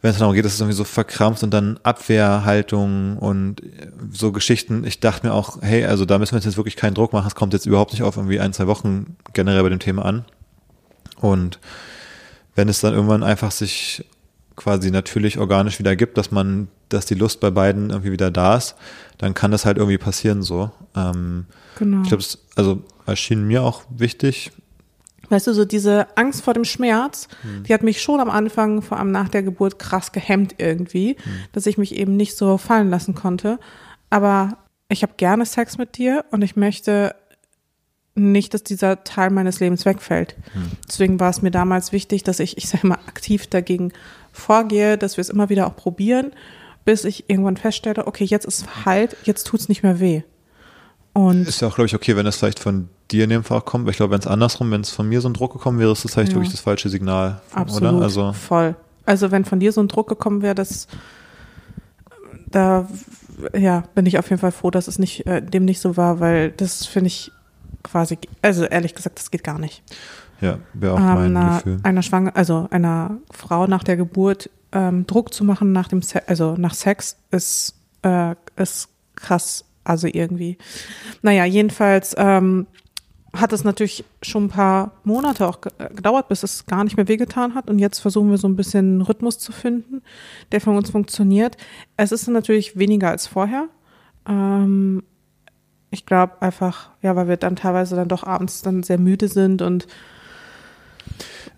wenn 0.00 0.12
es 0.12 0.18
darum 0.18 0.34
geht, 0.34 0.44
dass 0.44 0.54
es 0.54 0.60
irgendwie 0.60 0.76
so 0.76 0.84
verkrampft 0.84 1.42
und 1.42 1.50
dann 1.50 1.78
Abwehrhaltung 1.82 3.16
und 3.18 3.62
so 4.12 4.30
Geschichten. 4.30 4.84
Ich 4.84 5.00
dachte 5.00 5.26
mir 5.26 5.32
auch, 5.32 5.60
hey, 5.60 5.84
also 5.86 6.04
da 6.04 6.18
müssen 6.18 6.34
wir 6.36 6.40
jetzt 6.40 6.56
wirklich 6.56 6.76
keinen 6.76 6.94
Druck 6.94 7.12
machen. 7.12 7.26
Es 7.26 7.34
kommt 7.34 7.52
jetzt 7.52 7.66
überhaupt 7.66 7.92
nicht 7.92 8.02
auf 8.02 8.16
irgendwie 8.16 8.38
ein, 8.38 8.52
zwei 8.52 8.68
Wochen 8.68 9.16
generell 9.32 9.62
bei 9.62 9.68
dem 9.70 9.80
Thema 9.80 10.04
an. 10.04 10.24
Und 11.20 11.58
wenn 12.54 12.68
es 12.68 12.80
dann 12.80 12.94
irgendwann 12.94 13.24
einfach 13.24 13.50
sich 13.50 14.04
quasi 14.54 14.90
natürlich 14.90 15.38
organisch 15.38 15.78
wieder 15.78 15.96
gibt, 15.96 16.16
dass 16.16 16.30
man, 16.30 16.68
dass 16.88 17.06
die 17.06 17.14
Lust 17.14 17.40
bei 17.40 17.50
beiden 17.50 17.90
irgendwie 17.90 18.12
wieder 18.12 18.30
da 18.30 18.56
ist, 18.56 18.76
dann 19.18 19.34
kann 19.34 19.50
das 19.50 19.64
halt 19.64 19.78
irgendwie 19.78 19.98
passieren 19.98 20.42
so. 20.42 20.70
Ähm, 20.96 21.46
Genau. 21.78 22.02
ich 22.02 22.08
glaube, 22.08 22.24
also 22.56 22.82
erschien 23.06 23.46
mir 23.46 23.62
auch 23.62 23.82
wichtig. 23.88 24.50
Weißt 25.30 25.46
du, 25.46 25.52
so 25.52 25.64
diese 25.64 26.06
Angst 26.16 26.42
vor 26.42 26.54
dem 26.54 26.64
Schmerz, 26.64 27.28
Hm. 27.42 27.64
die 27.64 27.74
hat 27.74 27.82
mich 27.82 28.00
schon 28.00 28.20
am 28.20 28.30
Anfang, 28.30 28.82
vor 28.82 28.98
allem 28.98 29.10
nach 29.10 29.28
der 29.28 29.42
Geburt, 29.42 29.78
krass 29.78 30.12
gehemmt 30.12 30.54
irgendwie, 30.58 31.16
Hm. 31.22 31.32
dass 31.52 31.66
ich 31.66 31.78
mich 31.78 31.94
eben 31.96 32.16
nicht 32.16 32.36
so 32.36 32.56
fallen 32.58 32.90
lassen 32.90 33.14
konnte. 33.14 33.58
Aber 34.10 34.58
ich 34.88 35.02
habe 35.02 35.12
gerne 35.16 35.44
Sex 35.44 35.76
mit 35.78 35.98
dir 35.98 36.24
und 36.30 36.42
ich 36.42 36.56
möchte 36.56 37.14
nicht, 38.14 38.52
dass 38.54 38.64
dieser 38.64 39.04
Teil 39.04 39.30
meines 39.30 39.60
Lebens 39.60 39.84
wegfällt. 39.84 40.34
Hm. 40.54 40.72
Deswegen 40.88 41.20
war 41.20 41.30
es 41.30 41.42
mir 41.42 41.50
damals 41.50 41.92
wichtig, 41.92 42.24
dass 42.24 42.40
ich, 42.40 42.56
ich 42.58 42.68
sage 42.68 42.86
mal, 42.86 42.98
aktiv 43.06 43.46
dagegen 43.46 43.92
vorgehe, 44.32 44.98
dass 44.98 45.16
wir 45.16 45.22
es 45.22 45.28
immer 45.28 45.48
wieder 45.50 45.66
auch 45.66 45.76
probieren, 45.76 46.32
bis 46.84 47.04
ich 47.04 47.28
irgendwann 47.28 47.56
feststelle, 47.56 48.06
okay, 48.06 48.24
jetzt 48.24 48.44
ist 48.46 48.58
es 48.58 48.62
verheilt, 48.64 49.16
jetzt 49.24 49.46
tut's 49.46 49.68
nicht 49.68 49.82
mehr 49.82 50.00
weh. 50.00 50.22
Und 51.12 51.46
Ist 51.46 51.60
ja 51.60 51.68
auch, 51.68 51.74
glaube 51.74 51.86
ich, 51.86 51.94
okay, 51.94 52.16
wenn 52.16 52.24
das 52.24 52.36
vielleicht 52.36 52.58
von 52.58 52.88
dir 53.10 53.24
in 53.24 53.30
dem 53.30 53.44
Fall 53.44 53.60
kommt. 53.62 53.82
Aber 53.84 53.90
ich 53.90 53.96
glaube, 53.96 54.12
wenn 54.12 54.20
es 54.20 54.26
andersrum, 54.26 54.70
wenn 54.70 54.80
es 54.82 54.90
von 54.90 55.08
mir 55.08 55.20
so 55.20 55.28
ein 55.28 55.34
Druck 55.34 55.52
gekommen 55.52 55.78
wäre, 55.78 55.92
ist 55.92 56.04
das 56.04 56.14
vielleicht 56.14 56.32
Ja. 56.32 56.36
wirklich 56.36 56.52
das 56.52 56.60
falsche 56.60 56.88
Signal. 56.88 57.40
Absolut, 57.52 57.92
Oder? 57.94 58.02
Also, 58.02 58.32
voll. 58.32 58.74
Also 59.06 59.30
wenn 59.30 59.44
von 59.44 59.58
dir 59.60 59.72
so 59.72 59.80
ein 59.80 59.88
Druck 59.88 60.08
gekommen 60.08 60.42
wäre, 60.42 60.54
dass 60.54 60.86
da 62.50 62.88
ja 63.54 63.84
bin 63.94 64.06
ich 64.06 64.18
auf 64.18 64.28
jeden 64.30 64.40
Fall 64.40 64.52
froh, 64.52 64.70
dass 64.70 64.88
es 64.88 64.98
nicht 64.98 65.26
äh, 65.26 65.40
dem 65.42 65.64
nicht 65.64 65.80
so 65.80 65.96
war, 65.96 66.20
weil 66.20 66.50
das 66.50 66.86
finde 66.86 67.08
ich 67.08 67.30
quasi, 67.82 68.18
also 68.42 68.64
ehrlich 68.64 68.94
gesagt, 68.94 69.18
das 69.18 69.30
geht 69.30 69.44
gar 69.44 69.58
nicht. 69.58 69.82
ja, 70.40 70.58
wäre 70.74 70.94
auch 70.94 70.98
Ähm, 70.98 71.04
mein 71.04 71.36
einer, 71.36 71.56
Gefühl. 71.56 71.80
einer 71.84 72.02
Schwanger, 72.02 72.36
also 72.36 72.66
einer 72.70 73.18
Frau 73.30 73.66
nach 73.66 73.84
der 73.84 73.96
Geburt 73.96 74.50
ähm, 74.72 75.06
Druck 75.06 75.32
zu 75.32 75.44
machen 75.44 75.72
nach 75.72 75.88
dem, 75.88 76.02
Se 76.02 76.26
also 76.28 76.54
nach 76.58 76.74
Sex 76.74 77.16
ist 77.30 77.74
äh, 78.02 78.34
ist 78.56 78.88
krass, 79.14 79.64
also 79.84 80.06
irgendwie. 80.06 80.58
Naja, 81.22 81.44
jedenfalls 81.44 82.14
ähm, 82.18 82.66
hat 83.34 83.52
es 83.52 83.62
natürlich 83.62 84.04
schon 84.22 84.44
ein 84.44 84.48
paar 84.48 84.92
Monate 85.04 85.46
auch 85.46 85.58
äh, 85.78 85.92
gedauert, 85.94 86.28
bis 86.28 86.42
es 86.42 86.64
gar 86.66 86.84
nicht 86.84 86.96
mehr 86.96 87.08
wehgetan 87.08 87.54
hat. 87.54 87.68
Und 87.68 87.78
jetzt 87.78 87.98
versuchen 87.98 88.30
wir 88.30 88.38
so 88.38 88.48
ein 88.48 88.56
bisschen 88.56 88.86
einen 88.94 89.02
Rhythmus 89.02 89.38
zu 89.38 89.52
finden, 89.52 90.02
der 90.50 90.60
von 90.60 90.76
uns 90.76 90.90
funktioniert. 90.90 91.56
Es 91.96 92.10
ist 92.12 92.26
natürlich 92.28 92.78
weniger 92.78 93.10
als 93.10 93.26
vorher. 93.26 93.66
Ähm, 94.26 95.02
ich 95.90 96.06
glaube 96.06 96.40
einfach, 96.40 96.90
ja, 97.02 97.16
weil 97.16 97.28
wir 97.28 97.36
dann 97.36 97.56
teilweise 97.56 97.96
dann 97.96 98.08
doch 98.08 98.24
abends 98.24 98.62
dann 98.62 98.82
sehr 98.82 98.98
müde 98.98 99.28
sind 99.28 99.62
und 99.62 99.86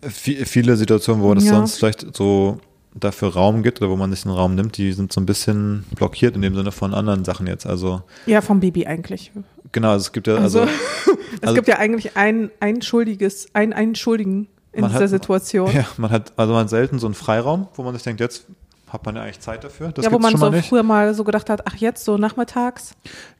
Vi- 0.03 0.45
viele 0.47 0.77
Situationen, 0.77 1.23
wo 1.23 1.33
es 1.35 1.45
Ja. 1.45 1.57
sonst 1.57 1.77
vielleicht 1.79 2.17
so 2.17 2.59
dafür 3.05 3.33
Raum 3.33 3.63
gibt 3.63 3.81
oder 3.81 3.91
wo 3.91 3.97
man 3.97 4.13
sich 4.13 4.25
einen 4.25 4.35
Raum 4.35 4.55
nimmt, 4.55 4.77
die 4.77 4.93
sind 4.93 5.13
so 5.13 5.21
ein 5.21 5.27
bisschen 5.27 5.85
blockiert 5.95 6.37
in 6.37 6.43
dem 6.43 6.55
Sinne 6.55 6.73
von 6.73 6.95
anderen 6.95 7.25
Sachen 7.25 7.47
jetzt. 7.47 7.67
Also 7.67 8.03
ja, 8.27 8.41
vom 8.41 8.61
Baby 8.61 8.87
eigentlich. 8.87 9.33
genau, 9.73 9.91
also 9.91 10.03
es 10.05 10.13
gibt 10.13 10.27
ja 10.27 10.37
Also, 10.37 10.61
also, 10.63 10.73
es 11.35 11.43
also- 11.43 11.55
gibt 11.55 11.69
ja 11.69 11.79
eigentlich 11.79 12.17
ein, 12.17 12.51
ein 12.61 12.83
schuldiges, 12.83 13.49
ein, 13.55 13.73
einen 13.73 13.95
Schuldigen 13.95 14.49
in 14.73 14.85
dieser 14.87 15.01
hat- 15.01 15.09
Situation. 15.11 15.71
ja, 15.73 15.85
man 15.97 16.11
hat 16.11 16.33
also 16.37 16.53
man 16.53 16.63
hat 16.63 16.71
selten 16.71 16.99
so 16.99 17.07
einen 17.07 17.15
Freiraum, 17.15 17.69
wo 17.75 17.83
man 17.83 17.95
sich 17.95 18.03
denkt, 18.05 18.21
jetzt 18.21 18.47
hat 18.89 19.05
man 19.07 19.15
ja 19.17 19.23
eigentlich 19.23 19.41
Zeit 19.41 19.63
dafür. 19.63 19.93
Das 19.93 20.05
ja, 20.05 20.11
wo 20.13 20.19
man 20.19 20.37
so 20.37 20.51
nicht. 20.51 20.69
früher 20.69 20.83
mal 20.83 21.15
so 21.15 21.23
gedacht 21.25 21.49
hat, 21.49 21.65
ach 21.67 21.77
jetzt, 21.77 22.05
so 22.05 22.19
nachmittags. 22.19 22.95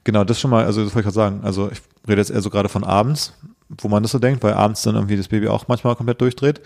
Genau, 0.05 0.23
das 0.23 0.39
schon 0.39 0.49
mal, 0.51 0.63
also 0.65 0.83
das 0.83 0.95
wollte 0.95 1.09
ich 1.09 1.13
gerade 1.13 1.31
sagen. 1.31 1.41
Also 1.43 1.69
ich 1.71 1.81
rede 2.07 2.21
jetzt 2.21 2.31
eher 2.31 2.41
so 2.41 2.49
gerade 2.49 2.69
von 2.69 2.83
abends, 2.85 3.33
wo 3.81 3.87
man 3.89 4.01
das 4.01 4.13
so 4.13 4.19
denkt, 4.19 4.43
weil 4.43 4.53
abends 4.53 4.81
dann 4.83 4.95
irgendwie 4.95 5.17
das 5.17 5.27
Baby 5.27 5.47
auch 5.49 5.67
manchmal 5.67 5.95
komplett 5.97 6.21
durchdreht. 6.21 6.61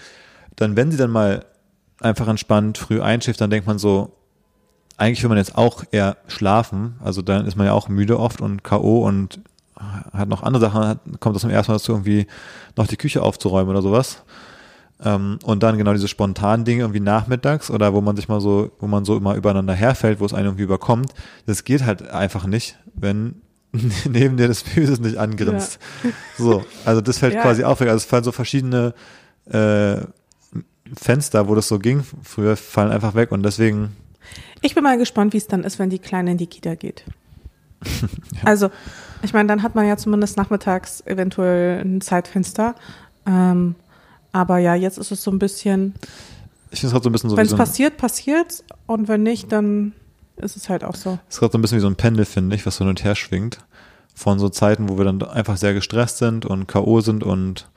Dann, 0.55 0.75
wenn 0.75 0.91
sie 0.91 0.97
dann 0.97 1.09
mal 1.09 1.45
einfach 2.01 2.27
entspannt 2.27 2.77
früh 2.77 3.01
einschläft, 3.01 3.41
dann 3.41 3.49
denkt 3.49 3.67
man 3.67 3.77
so, 3.79 4.11
eigentlich 4.97 5.21
will 5.23 5.29
man 5.29 5.37
jetzt 5.37 5.57
auch 5.57 5.83
eher 5.91 6.17
schlafen. 6.27 6.95
Also 7.03 7.21
dann 7.21 7.45
ist 7.45 7.55
man 7.55 7.65
ja 7.67 7.73
auch 7.73 7.89
müde 7.89 8.19
oft 8.19 8.41
und 8.41 8.63
K.O. 8.63 9.05
und 9.05 9.39
hat 10.13 10.29
noch 10.29 10.43
andere 10.43 10.61
Sachen, 10.61 10.87
hat, 10.87 10.99
kommt 11.19 11.35
das 11.35 11.41
zum 11.41 11.49
ersten 11.49 11.71
Mal 11.71 11.77
dazu, 11.77 11.91
irgendwie 11.91 12.27
noch 12.77 12.87
die 12.87 12.95
Küche 12.97 13.21
aufzuräumen 13.21 13.69
oder 13.69 13.81
sowas. 13.81 14.23
Ähm, 15.03 15.39
und 15.43 15.63
dann 15.63 15.77
genau 15.77 15.91
diese 15.91 16.07
spontanen 16.07 16.63
Dinge 16.63 16.83
irgendwie 16.83 17.01
nachmittags 17.01 17.69
oder 17.69 17.93
wo 17.93 17.99
man 17.99 18.15
sich 18.15 18.29
mal 18.29 18.39
so, 18.39 18.71
wo 18.79 18.87
man 18.87 19.03
so 19.03 19.17
immer 19.17 19.35
übereinander 19.35 19.73
herfällt, 19.73 20.21
wo 20.21 20.25
es 20.25 20.33
einen 20.33 20.45
irgendwie 20.45 20.63
überkommt. 20.63 21.13
Das 21.45 21.65
geht 21.65 21.83
halt 21.85 22.09
einfach 22.09 22.45
nicht, 22.45 22.77
wenn 22.93 23.41
neben 24.09 24.37
dir 24.37 24.47
das 24.47 24.63
das 24.63 24.99
nicht 25.01 25.17
angrinst. 25.17 25.79
So, 26.37 26.63
also 26.85 27.01
das 27.01 27.17
fällt 27.19 27.33
Ja. 27.33 27.41
quasi 27.41 27.65
auf. 27.65 27.81
Also 27.81 27.95
es 27.95 28.05
fallen 28.05 28.23
so 28.23 28.31
verschiedene 28.31 28.93
äh, 29.51 29.97
Fenster, 30.93 31.47
wo 31.47 31.55
das 31.55 31.67
so 31.67 31.79
ging 31.79 32.03
früher, 32.23 32.55
fallen 32.55 32.91
einfach 32.91 33.15
weg 33.15 33.31
und 33.31 33.43
deswegen 33.43 33.95
Ich 34.61 34.75
bin 34.75 34.83
mal 34.83 34.97
gespannt, 34.97 35.33
wie 35.33 35.37
es 35.37 35.47
dann 35.47 35.63
ist, 35.63 35.79
wenn 35.79 35.89
die 35.89 35.99
Kleine 35.99 36.31
in 36.31 36.37
die 36.37 36.47
Kita 36.47 36.75
geht. 36.75 37.05
Also, 38.43 38.69
ich 39.23 39.33
meine, 39.33 39.47
dann 39.47 39.63
hat 39.63 39.75
man 39.75 39.87
ja 39.87 39.97
zumindest 39.97 40.37
nachmittags 40.37 41.01
eventuell 41.05 41.81
ein 41.81 42.01
Zeitfenster. 42.01 42.75
Ähm, 43.25 43.75
aber 44.31 44.59
ja, 44.59 44.75
jetzt 44.75 44.97
ist 44.97 45.11
es 45.11 45.23
so 45.23 45.31
ein 45.31 45.39
bisschen, 45.39 45.95
ich 46.69 46.79
finde 46.79 46.87
es 46.87 46.91
gerade 46.91 47.03
so 47.03 47.09
ein 47.09 47.13
bisschen 47.13 47.29
so 47.29 47.37
wenn 47.37 47.45
es 47.45 47.51
so 47.51 47.57
passiert, 47.57 47.97
passiert's. 47.97 48.63
Und 48.85 49.07
wenn 49.07 49.23
nicht, 49.23 49.51
dann 49.51 49.93
ist 50.35 50.57
es 50.57 50.69
halt 50.69 50.83
auch 50.83 50.95
so. 50.95 51.17
es 51.27 51.35
ist 51.35 51.39
gerade 51.39 51.53
so 51.53 51.57
ein 51.57 51.61
bisschen 51.61 51.77
wie 51.77 51.81
so 51.81 51.87
ein 51.87 51.95
Pendel, 51.95 52.25
finde 52.25 52.55
ich, 52.55 52.65
was 52.65 52.75
so 52.75 52.83
hin 52.83 52.89
und 52.89 53.03
her 53.03 53.15
schwingt. 53.15 53.59
Von 54.13 54.39
so 54.39 54.49
Zeiten, 54.49 54.89
wo 54.89 54.97
wir 54.97 55.05
dann 55.05 55.21
einfach 55.23 55.57
sehr 55.57 55.73
gestresst 55.73 56.17
sind 56.17 56.45
und 56.45 56.67
K.O. 56.67 57.01
sind 57.01 57.23
und 57.23 57.69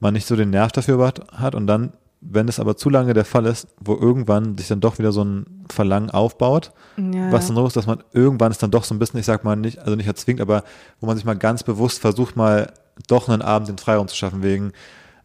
man 0.00 0.14
nicht 0.14 0.26
so 0.26 0.36
den 0.36 0.50
Nerv 0.50 0.72
dafür 0.72 1.12
hat 1.32 1.54
und 1.54 1.66
dann, 1.66 1.92
wenn 2.24 2.48
es 2.48 2.60
aber 2.60 2.76
zu 2.76 2.88
lange 2.88 3.14
der 3.14 3.24
Fall 3.24 3.46
ist, 3.46 3.66
wo 3.80 3.94
irgendwann 3.94 4.56
sich 4.56 4.68
dann 4.68 4.80
doch 4.80 4.98
wieder 4.98 5.10
so 5.12 5.24
ein 5.24 5.64
Verlangen 5.70 6.10
aufbaut, 6.10 6.72
Ja, 6.96 7.32
was 7.32 7.48
dann 7.48 7.56
so 7.56 7.66
ist, 7.66 7.76
dass 7.76 7.86
man 7.86 8.02
irgendwann 8.12 8.52
ist 8.52 8.62
dann 8.62 8.70
doch 8.70 8.84
so 8.84 8.94
ein 8.94 8.98
bisschen, 9.00 9.18
ich 9.18 9.26
sag 9.26 9.42
mal 9.44 9.56
nicht, 9.56 9.80
also 9.80 9.96
nicht 9.96 10.06
erzwingt, 10.06 10.40
aber 10.40 10.62
wo 11.00 11.06
man 11.06 11.16
sich 11.16 11.24
mal 11.24 11.36
ganz 11.36 11.64
bewusst 11.64 12.00
versucht, 12.00 12.36
mal 12.36 12.72
doch 13.08 13.28
einen 13.28 13.42
Abend 13.42 13.68
den 13.68 13.78
Freiraum 13.78 14.06
zu 14.06 14.14
schaffen, 14.16 14.42
wegen 14.42 14.72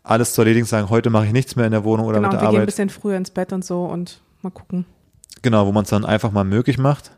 alles 0.04 0.34
zu 0.34 0.41
erledigen, 0.41 0.66
sagen, 0.66 0.89
heute 0.89 1.10
mache 1.10 1.28
ich 1.28 1.34
nichts 1.34 1.56
mehr 1.56 1.66
in 1.66 1.72
der 1.72 1.84
Wohnung 1.84 2.08
oder 2.08 2.18
genau, 2.18 2.30
mit 2.30 2.34
der 2.34 2.41
wir 2.41 2.48
gehen 2.48 2.56
ein 2.56 2.62
Arbeit. 2.62 2.66
bisschen 2.68 2.89
früher 2.89 3.18
ins 3.18 3.30
Bett 3.30 3.54
und 3.54 3.64
so 3.64 3.86
und 3.86 4.22
mal 4.41 4.50
gucken. 4.50 4.86
Genau, 5.43 5.68
wo 5.68 5.72
man 5.72 5.84
es 5.84 5.89
dann 5.89 6.06
einfach 6.06 6.32
mal 6.32 6.45
möglich 6.45 6.78
macht. 6.78 7.12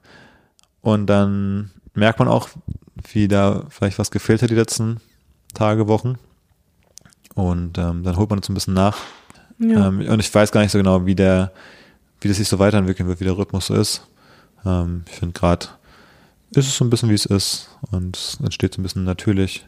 Und 0.82 1.08
dann 1.08 1.72
merkt 1.94 2.20
man 2.20 2.28
auch, 2.28 2.50
wie 3.14 3.28
da 3.28 3.64
vielleicht 3.70 4.00
was 4.00 4.12
gefehlt 4.12 4.42
hat 4.42 4.50
die 4.50 4.56
letzten 4.56 4.98
Tage, 5.54 5.88
Wochen. 5.88 6.18
Und 7.36 7.78
ähm, 7.78 8.04
dann 8.04 8.18
holt 8.18 8.30
man 8.30 8.40
es 8.40 8.48
so 8.48 8.52
ein 8.52 8.56
bisschen 8.56 8.74
nach. 8.74 8.98
Ja. 9.60 9.88
Ähm, 9.88 10.02
und 10.08 10.20
ich 10.20 10.34
weiß 10.34 10.52
gar 10.52 10.62
nicht 10.62 10.72
so 10.72 10.78
genau, 10.78 11.06
wie 11.06 11.16
der, 11.16 11.52
wie 12.22 12.28
das 12.28 12.38
sich 12.38 12.48
so 12.48 12.60
weiterentwickeln 12.60 13.08
wird, 13.08 13.20
wie 13.20 13.26
der 13.26 13.38
Rhythmus 13.38 13.68
so 13.68 13.76
ist. 13.76 14.08
Ähm, 14.66 15.04
ich 15.08 15.16
finde 15.16 15.38
gerade, 15.38 15.68
ist 16.52 16.68
es 16.68 16.78
so 16.78 16.86
ein 16.86 16.90
bisschen, 16.90 17.10
wie 17.10 17.16
es 17.16 17.26
ist. 17.26 17.70
Und 17.92 18.18
es 18.18 18.38
entsteht 18.42 18.74
so 18.74 18.82
ein 18.82 18.84
bisschen 18.84 19.04
natürlich. 19.04 19.66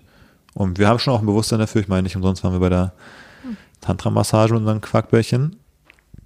Und 0.54 0.80
wir 0.80 0.88
haben 0.88 1.00
schon 1.00 1.14
auch 1.14 1.20
ein 1.20 1.26
Bewusstsein 1.26 1.60
dafür. 1.60 1.82
Ich 1.82 1.88
meine, 1.88 2.04
nicht 2.04 2.16
umsonst 2.16 2.44
waren 2.44 2.54
wir 2.54 2.60
bei 2.60 2.70
der 2.70 2.94
Tantra-Massage 3.82 4.54
mit 4.54 4.62
unseren 4.62 4.82
Quackbällchen. 4.82 5.56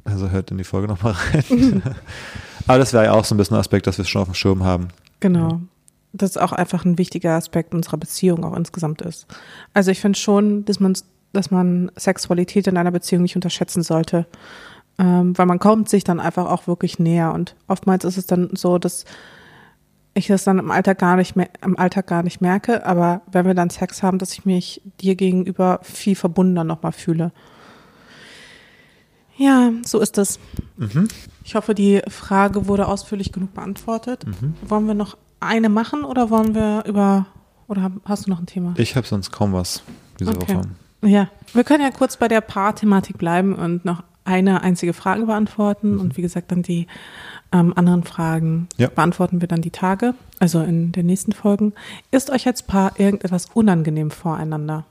Also 0.03 0.30
hört 0.30 0.51
in 0.51 0.57
die 0.57 0.63
Folge 0.63 0.88
nochmal 0.88 1.16
rein. 1.34 1.82
Aber 2.68 2.78
das 2.78 2.93
wäre 2.93 3.05
ja 3.05 3.13
auch 3.13 3.26
so 3.26 3.36
ein 3.36 3.38
bisschen 3.38 3.55
ein 3.55 3.59
Aspekt, 3.59 3.88
dass 3.88 3.97
wir 3.97 4.03
es 4.03 4.09
schon 4.09 4.22
auf 4.22 4.28
dem 4.28 4.34
Schirm 4.34 4.63
haben. 4.63 4.89
Genau. 5.20 5.61
Das 6.13 6.32
ist 6.32 6.38
auch 6.38 6.53
einfach 6.53 6.86
ein 6.86 6.97
wichtiger 6.97 7.32
Aspekt 7.32 7.74
unserer 7.74 7.97
Beziehung 7.97 8.45
auch 8.45 8.55
insgesamt 8.55 9.01
ist. 9.01 9.28
Also 9.74 9.91
ich 9.91 9.99
finde 9.99 10.18
schon, 10.18 10.63
dass 10.66 10.80
man, 10.80 10.95
dass 11.36 11.52
man 11.52 11.92
Sexualität 11.96 12.68
in 12.68 12.78
einer 12.78 12.92
Beziehung 12.92 13.24
nicht 13.24 13.36
unterschätzen 13.36 13.84
sollte. 13.84 14.26
Ähm, 14.98 15.38
weil 15.38 15.46
man 15.46 15.60
kommt 15.60 15.90
sich 15.90 16.04
dann 16.04 16.20
einfach 16.20 16.46
auch 16.50 16.68
wirklich 16.68 17.00
näher. 17.00 17.34
Und 17.34 17.56
oftmals 17.68 18.06
ist 18.06 18.18
es 18.18 18.26
dann 18.26 18.50
so, 18.54 18.78
dass 18.78 19.06
ich 20.14 20.28
das 20.28 20.46
dann 20.46 20.60
im 20.60 20.72
Alltag 20.72 21.00
gar 21.00 21.18
nicht 21.18 21.36
mehr, 21.36 21.50
im 21.62 21.78
Alltag 21.78 22.08
gar 22.08 22.24
nicht 22.24 22.40
merke, 22.40 22.86
aber 22.86 23.22
wenn 23.30 23.46
wir 23.46 23.54
dann 23.54 23.70
Sex 23.70 24.02
haben, 24.02 24.18
dass 24.18 24.32
ich 24.32 24.46
mich 24.46 24.82
dir 25.02 25.16
gegenüber 25.16 25.80
viel 25.84 26.16
verbundener 26.16 26.64
nochmal 26.64 26.94
fühle. 26.94 27.34
Ja, 29.38 29.72
so 29.84 30.00
ist 30.00 30.18
es. 30.18 30.40
Mhm. 30.78 31.10
Ich 31.44 31.56
hoffe, 31.56 31.76
die 31.76 32.02
Frage 32.08 32.68
wurde 32.68 32.88
ausführlich 32.88 33.34
genug 33.34 33.54
beantwortet. 33.54 34.26
Wollen 34.66 34.88
wir 34.88 34.94
noch 34.94 35.18
eine 35.42 35.68
machen 35.68 36.06
oder 36.06 36.30
wollen 36.30 36.56
wir 36.56 36.86
über 36.88 37.26
oder 37.68 37.92
hast 38.06 38.28
du 38.28 38.30
noch 38.30 38.40
ein 38.40 38.46
Thema? 38.46 38.74
Ich 38.78 38.96
habe 38.96 39.06
sonst 39.06 39.32
kaum 39.32 39.52
was 39.52 39.84
diese 40.20 40.32
Okay. 40.32 40.56
Woche. 40.56 40.62
Ja, 41.06 41.30
wir 41.53 41.64
können 41.64 41.84
ja 41.84 41.91
kurz 41.91 42.18
bei 42.18 42.28
der 42.28 42.41
Paarthematik 42.41 43.18
bleiben 43.18 43.53
und 43.56 43.86
noch 43.86 44.03
eine 44.24 44.62
einzige 44.64 44.93
Frage 44.93 45.28
beantworten 45.28 45.99
und 45.99 46.18
wie 46.18 46.24
gesagt 46.24 46.51
dann 46.51 46.64
die 46.64 46.88
ähm, 47.51 47.74
anderen 47.76 48.03
Fragen 48.03 48.68
Ja. 48.78 48.88
beantworten 48.88 49.39
wir 49.39 49.47
dann 49.47 49.62
die 49.62 49.70
Tage, 49.70 50.16
also 50.39 50.62
in 50.62 50.91
den 50.91 51.06
nächsten 51.06 51.32
Folgen. 51.32 51.74
Ist 52.10 52.32
euch 52.32 52.47
als 52.47 52.64
Paar 52.64 52.99
irgendetwas 52.99 53.47
unangenehm 53.53 54.10
voreinander? 54.10 54.86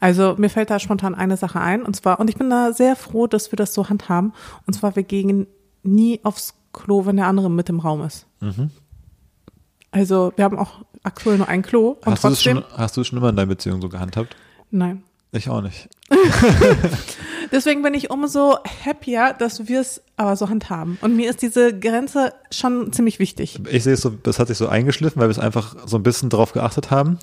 Also 0.00 0.34
mir 0.36 0.50
fällt 0.50 0.68
da 0.68 0.78
spontan 0.78 1.14
eine 1.14 1.38
Sache 1.38 1.60
ein 1.60 1.82
und 1.82 1.96
zwar, 1.96 2.20
und 2.20 2.28
ich 2.28 2.36
bin 2.36 2.50
da 2.50 2.72
sehr 2.74 2.94
froh, 2.94 3.26
dass 3.26 3.50
wir 3.52 3.56
das 3.56 3.72
so 3.72 3.88
handhaben, 3.88 4.34
und 4.66 4.74
zwar 4.74 4.96
wir 4.96 5.02
gehen 5.02 5.46
nie 5.82 6.20
aufs 6.22 6.54
Klo, 6.74 7.06
wenn 7.06 7.16
der 7.16 7.26
andere 7.26 7.50
mit 7.50 7.68
im 7.70 7.80
Raum 7.80 8.02
ist. 8.02 8.26
Mhm. 8.40 8.70
Also 9.92 10.32
wir 10.36 10.44
haben 10.44 10.58
auch 10.58 10.84
aktuell 11.02 11.38
nur 11.38 11.48
ein 11.48 11.62
Klo 11.62 11.96
und 12.04 12.06
Hast 12.06 12.22
du, 12.22 12.28
trotzdem, 12.28 12.56
schon, 12.58 12.64
hast 12.76 12.96
du 12.96 13.00
das 13.00 13.08
schon 13.08 13.18
immer 13.18 13.30
in 13.30 13.36
deiner 13.36 13.48
Beziehung 13.48 13.80
so 13.80 13.88
gehandhabt? 13.88 14.36
Nein. 14.70 15.02
Ich 15.32 15.48
auch 15.48 15.62
nicht. 15.62 15.88
Deswegen 17.52 17.82
bin 17.82 17.94
ich 17.94 18.10
umso 18.10 18.58
happier, 18.84 19.34
dass 19.38 19.68
wir 19.68 19.80
es 19.80 20.02
aber 20.16 20.34
so 20.36 20.48
handhaben. 20.48 20.98
Und 21.02 21.16
mir 21.16 21.30
ist 21.30 21.42
diese 21.42 21.78
Grenze 21.78 22.32
schon 22.50 22.92
ziemlich 22.92 23.18
wichtig. 23.18 23.60
Ich 23.70 23.84
sehe 23.84 23.94
es 23.94 24.00
so, 24.00 24.10
das 24.10 24.38
hat 24.38 24.48
sich 24.48 24.58
so 24.58 24.68
eingeschliffen, 24.68 25.20
weil 25.20 25.28
wir 25.28 25.32
es 25.32 25.38
einfach 25.38 25.76
so 25.86 25.96
ein 25.96 26.02
bisschen 26.02 26.30
drauf 26.30 26.52
geachtet 26.52 26.90
haben. 26.90 27.18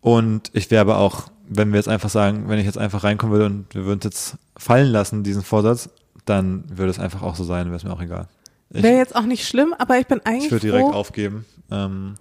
Und 0.00 0.50
ich 0.54 0.70
wäre 0.70 0.80
aber 0.80 0.98
auch, 0.98 1.30
wenn 1.48 1.70
wir 1.70 1.76
jetzt 1.76 1.88
einfach 1.88 2.10
sagen, 2.10 2.48
wenn 2.48 2.58
ich 2.58 2.66
jetzt 2.66 2.78
einfach 2.78 3.04
reinkommen 3.04 3.32
würde 3.32 3.46
und 3.46 3.74
wir 3.74 3.84
würden 3.84 4.00
es 4.00 4.04
jetzt 4.04 4.36
fallen 4.56 4.90
lassen, 4.90 5.22
diesen 5.22 5.42
Vorsatz, 5.42 5.90
dann 6.24 6.64
würde 6.68 6.90
es 6.90 6.98
einfach 6.98 7.22
auch 7.22 7.36
so 7.36 7.44
sein, 7.44 7.66
wäre 7.66 7.76
es 7.76 7.84
mir 7.84 7.92
auch 7.92 8.02
egal. 8.02 8.28
Wäre 8.70 8.98
jetzt 8.98 9.16
auch 9.16 9.22
nicht 9.22 9.46
schlimm, 9.46 9.74
aber 9.78 9.98
ich 9.98 10.06
bin 10.06 10.20
eigentlich 10.24 10.46
ich 10.46 10.50
würde 10.50 10.66
direkt 10.66 10.92
aufgeben. 10.92 11.46
Ähm, 11.70 12.14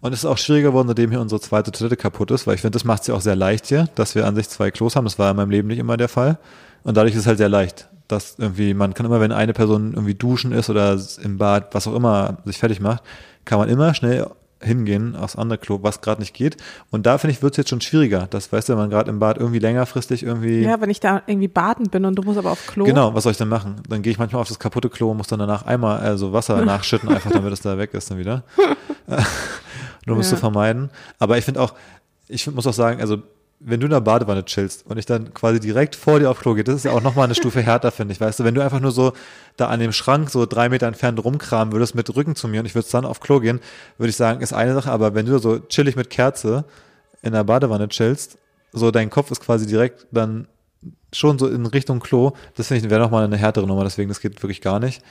und 0.00 0.12
es 0.12 0.20
ist 0.20 0.24
auch 0.24 0.38
schwieriger 0.38 0.70
geworden, 0.70 0.88
seitdem 0.88 1.10
hier 1.10 1.20
unsere 1.20 1.40
zweite 1.40 1.72
Toilette 1.72 1.96
kaputt 1.96 2.30
ist, 2.30 2.46
weil 2.46 2.54
ich 2.54 2.62
finde, 2.62 2.76
das 2.76 2.84
macht 2.84 3.02
es 3.02 3.08
ja 3.08 3.14
auch 3.14 3.20
sehr 3.20 3.36
leicht 3.36 3.66
hier, 3.66 3.88
dass 3.94 4.14
wir 4.14 4.26
an 4.26 4.34
sich 4.34 4.48
zwei 4.48 4.70
Klos 4.70 4.96
haben. 4.96 5.04
Das 5.04 5.18
war 5.18 5.30
in 5.30 5.36
meinem 5.36 5.50
Leben 5.50 5.68
nicht 5.68 5.78
immer 5.78 5.96
der 5.96 6.08
Fall. 6.08 6.38
Und 6.82 6.96
dadurch 6.96 7.14
ist 7.14 7.20
es 7.20 7.26
halt 7.26 7.38
sehr 7.38 7.50
leicht, 7.50 7.88
dass 8.08 8.36
irgendwie, 8.38 8.72
man 8.72 8.94
kann 8.94 9.04
immer, 9.04 9.20
wenn 9.20 9.32
eine 9.32 9.52
Person 9.52 9.92
irgendwie 9.92 10.14
duschen 10.14 10.52
ist 10.52 10.70
oder 10.70 10.98
im 11.22 11.36
Bad, 11.36 11.74
was 11.74 11.86
auch 11.86 11.94
immer, 11.94 12.38
sich 12.46 12.58
fertig 12.58 12.80
macht, 12.80 13.02
kann 13.44 13.58
man 13.58 13.68
immer 13.68 13.92
schnell 13.92 14.26
hingehen 14.62 15.16
aufs 15.16 15.36
andere 15.36 15.58
Klo, 15.58 15.78
was 15.82 16.00
gerade 16.00 16.20
nicht 16.20 16.34
geht. 16.34 16.56
Und 16.90 17.06
da 17.06 17.18
finde 17.18 17.32
ich, 17.32 17.42
wird 17.42 17.54
es 17.54 17.56
jetzt 17.58 17.70
schon 17.70 17.80
schwieriger. 17.80 18.26
Das 18.28 18.52
weißt 18.52 18.68
du, 18.68 18.72
wenn 18.74 18.80
man 18.80 18.90
gerade 18.90 19.10
im 19.10 19.18
Bad 19.18 19.38
irgendwie 19.38 19.58
längerfristig 19.58 20.22
irgendwie. 20.22 20.60
Ja, 20.62 20.80
wenn 20.80 20.90
ich 20.90 21.00
da 21.00 21.22
irgendwie 21.26 21.48
baden 21.48 21.88
bin 21.88 22.04
und 22.04 22.14
du 22.16 22.22
musst 22.22 22.38
aber 22.38 22.50
auf 22.50 22.66
Klo. 22.66 22.84
Genau, 22.84 23.14
was 23.14 23.24
soll 23.24 23.32
ich 23.32 23.38
denn 23.38 23.48
machen? 23.48 23.76
Dann 23.88 24.02
gehe 24.02 24.12
ich 24.12 24.18
manchmal 24.18 24.42
auf 24.42 24.48
das 24.48 24.58
kaputte 24.58 24.90
Klo 24.90 25.10
und 25.10 25.16
muss 25.16 25.28
dann 25.28 25.38
danach 25.38 25.64
einmal 25.64 26.00
also 26.00 26.32
Wasser 26.32 26.62
nachschütten, 26.64 27.08
einfach 27.08 27.30
damit 27.30 27.52
es 27.52 27.60
da 27.60 27.78
weg 27.78 27.94
ist 27.94 28.10
dann 28.10 28.18
wieder. 28.18 28.44
Nur 30.06 30.16
um 30.16 30.20
es 30.20 30.30
Ja. 30.30 30.36
zu 30.36 30.40
vermeiden. 30.40 30.90
Aber 31.18 31.38
ich 31.38 31.44
finde 31.44 31.60
auch, 31.60 31.74
ich 32.28 32.50
muss 32.50 32.66
auch 32.66 32.72
sagen, 32.72 33.00
also 33.00 33.18
wenn 33.62 33.78
du 33.80 33.86
in 33.86 33.90
der 33.90 34.00
Badewanne 34.00 34.44
chillst 34.46 34.86
und 34.86 34.96
ich 34.96 35.04
dann 35.04 35.34
quasi 35.34 35.60
direkt 35.60 35.94
vor 35.94 36.18
dir 36.18 36.30
auf 36.30 36.40
Klo 36.40 36.54
gehe, 36.54 36.64
das 36.64 36.76
ist 36.76 36.84
ja 36.84 36.92
auch 36.92 37.02
nochmal 37.02 37.24
eine 37.24 37.34
Stufe 37.34 37.60
härter, 37.60 37.90
finde 37.92 38.14
ich. 38.14 38.20
Weißt 38.20 38.40
du, 38.40 38.44
wenn 38.44 38.54
du 38.54 38.62
einfach 38.62 38.80
nur 38.80 38.90
so 38.92 39.12
da 39.58 39.68
an 39.68 39.80
dem 39.80 39.92
Schrank 39.92 40.30
so 40.30 40.46
drei 40.46 40.70
Meter 40.70 40.86
entfernt 40.86 41.22
rumkramen 41.22 41.72
würdest 41.72 41.94
mit 41.94 42.14
Rücken 42.16 42.34
zu 42.36 42.48
mir 42.48 42.60
und 42.60 42.66
ich 42.66 42.74
würde 42.74 42.88
dann 42.90 43.04
auf 43.04 43.20
Klo 43.20 43.38
gehen, 43.40 43.60
würde 43.98 44.08
ich 44.08 44.16
sagen, 44.16 44.40
ist 44.40 44.54
eine 44.54 44.72
Sache, 44.72 44.90
aber 44.90 45.14
wenn 45.14 45.26
du 45.26 45.38
so 45.38 45.58
chillig 45.58 45.94
mit 45.94 46.08
Kerze 46.08 46.64
in 47.20 47.32
der 47.34 47.44
Badewanne 47.44 47.88
chillst, 47.88 48.38
so 48.72 48.90
dein 48.90 49.10
Kopf 49.10 49.30
ist 49.30 49.40
quasi 49.42 49.66
direkt 49.66 50.06
dann 50.10 50.46
schon 51.12 51.38
so 51.38 51.46
in 51.46 51.66
Richtung 51.66 52.00
Klo, 52.00 52.32
das 52.56 52.68
finde 52.68 52.84
ich 52.86 52.90
wäre 52.90 53.00
nochmal 53.02 53.24
eine 53.24 53.36
härtere 53.36 53.66
Nummer, 53.66 53.84
deswegen 53.84 54.08
das 54.08 54.20
geht 54.20 54.42
wirklich 54.42 54.62
gar 54.62 54.80
nicht. 54.80 55.02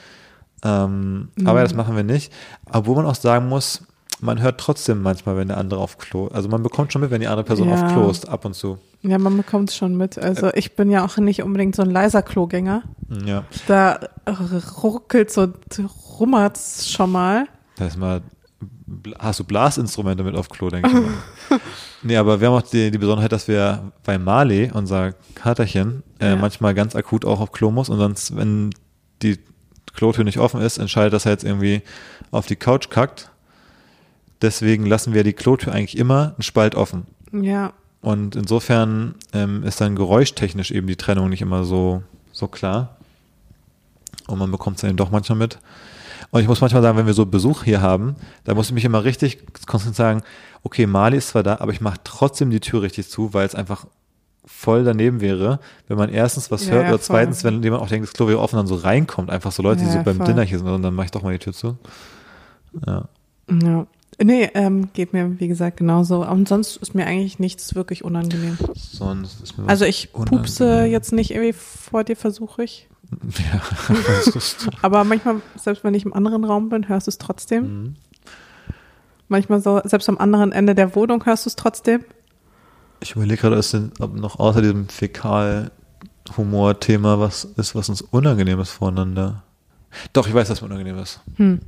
Ähm, 0.64 1.28
Aber 1.44 1.62
das 1.62 1.74
machen 1.74 1.94
wir 1.94 2.02
nicht. 2.02 2.32
Obwohl 2.72 2.96
man 2.96 3.06
auch 3.06 3.14
sagen 3.14 3.48
muss, 3.48 3.82
man 4.20 4.40
hört 4.40 4.58
trotzdem 4.60 5.02
manchmal, 5.02 5.36
wenn 5.36 5.48
der 5.48 5.56
andere 5.58 5.80
auf 5.80 5.98
Klo, 5.98 6.28
also 6.28 6.48
man 6.48 6.62
bekommt 6.62 6.92
schon 6.92 7.00
mit, 7.02 7.10
wenn 7.10 7.20
die 7.20 7.26
andere 7.26 7.44
Person 7.44 7.68
Ja. 7.68 7.74
auf 7.74 7.92
Klo 7.92 8.10
ist, 8.10 8.28
ab 8.28 8.44
und 8.44 8.54
zu. 8.54 8.78
Ja, 9.02 9.18
man 9.18 9.36
bekommt 9.36 9.70
es 9.70 9.76
schon 9.76 9.96
mit. 9.96 10.18
Also 10.18 10.52
ich 10.54 10.76
bin 10.76 10.90
ja 10.90 11.04
auch 11.04 11.16
nicht 11.16 11.42
unbedingt 11.42 11.74
so 11.74 11.82
ein 11.82 11.90
leiser 11.90 12.22
Klogänger. 12.22 12.82
Ja, 13.24 13.44
Da 13.66 13.98
ruckelt 14.82 15.30
so, 15.30 15.48
rummert's 16.18 16.90
schon 16.90 17.10
mal. 17.12 17.46
da 17.76 17.86
ist 17.86 17.96
mal, 17.98 18.22
hast 19.18 19.40
du 19.40 19.44
Blasinstrumente 19.44 20.22
mit 20.22 20.34
auf 20.36 20.48
Klo, 20.48 20.68
denke 20.68 20.88
ich 20.88 20.94
mal. 20.94 21.60
nee, 22.02 22.16
aber 22.16 22.40
wir 22.40 22.48
haben 22.48 22.54
auch 22.56 22.62
die, 22.62 22.90
die 22.90 22.98
Besonderheit, 22.98 23.32
dass 23.32 23.48
wir 23.48 23.92
bei 24.04 24.18
Marley, 24.18 24.70
unser 24.72 25.12
Katerchen, 25.34 26.02
äh, 26.18 26.30
Ja. 26.30 26.36
manchmal 26.36 26.74
ganz 26.74 26.94
akut 26.94 27.24
auch 27.24 27.40
auf 27.40 27.52
Klo 27.52 27.70
muss 27.70 27.88
und 27.88 27.98
sonst, 27.98 28.36
wenn 28.36 28.70
die 29.22 29.38
Klotür 29.94 30.24
nicht 30.24 30.38
offen 30.38 30.60
ist, 30.60 30.78
entscheidet, 30.78 31.12
dass 31.12 31.24
er 31.26 31.32
jetzt 31.32 31.44
irgendwie 31.44 31.82
auf 32.30 32.46
die 32.46 32.56
Couch 32.56 32.90
kackt. 32.90 33.30
Deswegen 34.42 34.86
lassen 34.86 35.14
wir 35.14 35.24
die 35.24 35.32
Klotür 35.32 35.72
eigentlich 35.72 35.98
immer 35.98 36.34
einen 36.34 36.42
Spalt 36.42 36.74
offen. 36.74 37.06
Ja, 37.32 37.72
Und 38.02 38.34
insofern 38.34 39.14
ähm, 39.32 39.62
ist 39.62 39.80
dann 39.80 39.94
geräuschtechnisch 39.94 40.70
eben 40.70 40.86
die 40.86 40.96
Trennung 40.96 41.28
nicht 41.28 41.42
immer 41.42 41.64
so, 41.64 42.02
so 42.32 42.48
klar. 42.48 42.96
Und 44.26 44.38
man 44.38 44.50
bekommt 44.50 44.76
es 44.76 44.80
dann 44.80 44.90
eben 44.90 44.96
doch 44.96 45.10
manchmal 45.10 45.38
mit. 45.38 45.58
Und 46.30 46.40
ich 46.40 46.48
muss 46.48 46.60
manchmal 46.60 46.82
sagen, 46.82 46.96
wenn 46.96 47.06
wir 47.06 47.14
so 47.14 47.26
Besuch 47.26 47.64
hier 47.64 47.80
haben, 47.80 48.16
da 48.44 48.54
muss 48.54 48.68
ich 48.68 48.72
mich 48.72 48.84
immer 48.84 49.04
richtig 49.04 49.38
konzentriert 49.66 49.96
sagen, 49.96 50.22
okay, 50.62 50.86
Mali 50.86 51.16
ist 51.16 51.28
zwar 51.30 51.42
da, 51.42 51.58
aber 51.58 51.72
ich 51.72 51.80
mache 51.80 51.98
trotzdem 52.04 52.50
die 52.50 52.60
Tür 52.60 52.82
richtig 52.82 53.08
zu, 53.08 53.34
weil 53.34 53.46
es 53.46 53.54
einfach 53.54 53.86
voll 54.44 54.84
daneben 54.84 55.20
wäre, 55.20 55.60
wenn 55.88 55.96
man 55.98 56.08
erstens 56.08 56.50
was 56.50 56.66
Ja, 56.66 56.72
hört 56.72 56.84
ja, 56.84 56.88
oder 56.90 57.00
zweitens, 57.00 57.44
wenn 57.44 57.62
jemand 57.62 57.82
auch 57.82 57.88
denkt, 57.88 58.06
das 58.06 58.14
Klo 58.14 58.28
wäre 58.28 58.38
offen, 58.40 58.56
dann 58.56 58.66
so 58.66 58.76
reinkommt, 58.76 59.30
einfach 59.30 59.52
so 59.52 59.62
Leute, 59.62 59.80
die 59.80 59.86
Ja, 59.86 59.92
so 59.92 60.02
beim 60.02 60.16
voll. 60.16 60.26
Dinner 60.26 60.42
hier 60.42 60.58
sind, 60.58 60.68
und 60.68 60.82
dann 60.82 60.94
mache 60.94 61.06
ich 61.06 61.10
doch 61.10 61.22
mal 61.22 61.32
die 61.32 61.38
Tür 61.38 61.52
zu. 61.52 61.76
Ja. 62.86 63.04
ja. 63.50 63.86
Nee, 64.22 64.50
ähm, 64.54 64.90
geht 64.92 65.12
mir, 65.14 65.40
wie 65.40 65.48
gesagt, 65.48 65.78
genauso. 65.78 66.26
Und 66.26 66.46
sonst 66.48 66.76
ist 66.76 66.94
mir 66.94 67.06
eigentlich 67.06 67.38
nichts 67.38 67.74
wirklich 67.74 68.04
unangenehm. 68.04 68.58
Sonst 68.74 69.40
ist 69.40 69.56
mir 69.56 69.66
Also 69.68 69.86
ich 69.86 70.12
pupse 70.12 70.64
unangenehm. 70.64 70.92
jetzt 70.92 71.12
nicht 71.12 71.30
irgendwie 71.30 71.54
vor 71.54 72.04
dir, 72.04 72.16
versuche 72.16 72.64
ich. 72.64 72.86
Ja, 73.52 73.60
Aber 74.82 75.04
manchmal, 75.04 75.36
selbst 75.56 75.82
wenn 75.82 75.94
ich 75.94 76.04
im 76.04 76.12
anderen 76.12 76.44
Raum 76.44 76.68
bin, 76.68 76.86
hörst 76.88 77.06
du 77.06 77.10
es 77.10 77.16
trotzdem. 77.18 77.62
Mhm. 77.62 77.96
Manchmal 79.28 79.60
so, 79.60 79.80
selbst 79.84 80.08
am 80.08 80.18
anderen 80.18 80.52
Ende 80.52 80.74
der 80.74 80.94
Wohnung 80.94 81.24
hörst 81.24 81.46
du 81.46 81.48
es 81.48 81.56
trotzdem. 81.56 82.04
Ich 83.00 83.16
überlege 83.16 83.40
gerade, 83.40 83.58
ob 84.00 84.14
noch 84.14 84.38
außer 84.38 84.60
diesem 84.60 84.88
Fäkal-Humor-Thema 84.88 87.18
was 87.18 87.44
ist, 87.44 87.74
was 87.74 87.88
uns 87.88 88.02
unangenehm 88.02 88.60
ist 88.60 88.70
voneinander. 88.70 89.42
Doch, 90.12 90.28
ich 90.28 90.34
weiß, 90.34 90.50
was 90.50 90.60
mir 90.60 90.66
unangenehm 90.66 90.98
ist. 90.98 91.20
Hm. 91.36 91.60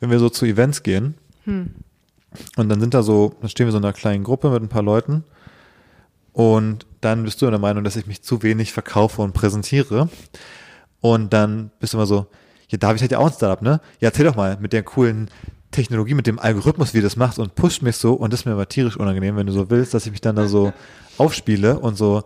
Wenn 0.00 0.10
wir 0.10 0.18
so 0.18 0.30
zu 0.30 0.46
Events 0.46 0.82
gehen 0.82 1.14
Hm. 1.48 1.70
Und 2.56 2.68
dann 2.68 2.80
sind 2.80 2.94
da 2.94 3.02
so, 3.02 3.34
dann 3.40 3.50
stehen 3.50 3.66
wir 3.66 3.72
so 3.72 3.78
in 3.78 3.84
einer 3.84 3.92
kleinen 3.92 4.24
Gruppe 4.24 4.50
mit 4.50 4.62
ein 4.62 4.68
paar 4.68 4.82
Leuten 4.82 5.24
Und 6.38 6.86
dann 7.00 7.24
bist 7.24 7.42
du 7.42 7.50
der 7.50 7.58
Meinung, 7.58 7.82
dass 7.82 7.96
ich 7.96 8.06
mich 8.06 8.22
zu 8.22 8.44
wenig 8.44 8.72
verkaufe 8.72 9.22
und 9.22 9.32
präsentiere. 9.32 10.08
Und 11.00 11.32
dann 11.32 11.72
bist 11.80 11.92
du 11.92 11.96
immer 11.96 12.06
so, 12.06 12.28
ja, 12.68 12.78
David 12.78 13.02
hat 13.02 13.10
ja 13.10 13.18
auch 13.18 13.26
ein 13.26 13.32
Startup, 13.32 13.60
ne? 13.60 13.80
Ja, 13.98 14.10
erzähl 14.10 14.24
doch 14.24 14.36
mal 14.36 14.56
mit 14.60 14.72
der 14.72 14.84
coolen 14.84 15.30
Technologie, 15.72 16.14
mit 16.14 16.28
dem 16.28 16.38
Algorithmus, 16.38 16.94
wie 16.94 16.98
du 16.98 17.02
das 17.02 17.16
machst 17.16 17.40
und 17.40 17.56
pusht 17.56 17.82
mich 17.82 17.96
so. 17.96 18.12
Und 18.14 18.32
das 18.32 18.40
ist 18.40 18.46
mir 18.46 18.52
aber 18.52 18.68
tierisch 18.68 18.96
unangenehm, 18.96 19.34
wenn 19.34 19.48
du 19.48 19.52
so 19.52 19.68
willst, 19.68 19.94
dass 19.94 20.06
ich 20.06 20.12
mich 20.12 20.20
dann 20.20 20.36
da 20.36 20.46
so 20.46 20.72
aufspiele 21.18 21.80
und 21.80 21.96
so 21.96 22.22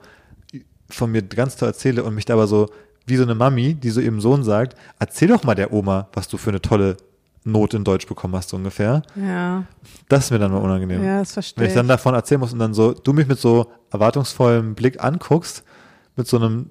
von 0.90 1.10
mir 1.10 1.22
ganz 1.22 1.56
toll 1.56 1.68
erzähle 1.68 2.04
und 2.04 2.14
mich 2.14 2.26
da 2.26 2.34
aber 2.34 2.46
so 2.46 2.68
wie 3.06 3.16
so 3.16 3.22
eine 3.22 3.34
Mami, 3.34 3.72
die 3.72 3.88
so 3.88 4.02
ihrem 4.02 4.20
Sohn 4.20 4.44
sagt, 4.44 4.76
erzähl 4.98 5.28
doch 5.28 5.42
mal 5.42 5.54
der 5.54 5.72
Oma, 5.72 6.08
was 6.12 6.28
du 6.28 6.36
für 6.36 6.50
eine 6.50 6.60
tolle 6.60 6.98
Note 7.44 7.76
in 7.76 7.84
Deutsch 7.84 8.06
bekommen 8.06 8.36
hast, 8.36 8.50
so 8.50 8.56
ungefähr. 8.56 9.02
Ja. 9.16 9.64
Das 10.08 10.24
ist 10.24 10.30
mir 10.30 10.38
dann 10.38 10.52
mal 10.52 10.58
unangenehm. 10.58 11.02
Ja, 11.02 11.20
das 11.20 11.32
verstehe 11.32 11.62
Wenn 11.62 11.68
ich 11.68 11.74
dann 11.74 11.88
davon 11.88 12.14
erzählen 12.14 12.40
muss 12.40 12.52
und 12.52 12.58
dann 12.58 12.74
so, 12.74 12.92
du 12.92 13.12
mich 13.12 13.26
mit 13.26 13.38
so 13.38 13.66
erwartungsvollem 13.90 14.74
Blick 14.74 15.02
anguckst, 15.02 15.64
mit 16.16 16.28
so 16.28 16.36
einem 16.36 16.70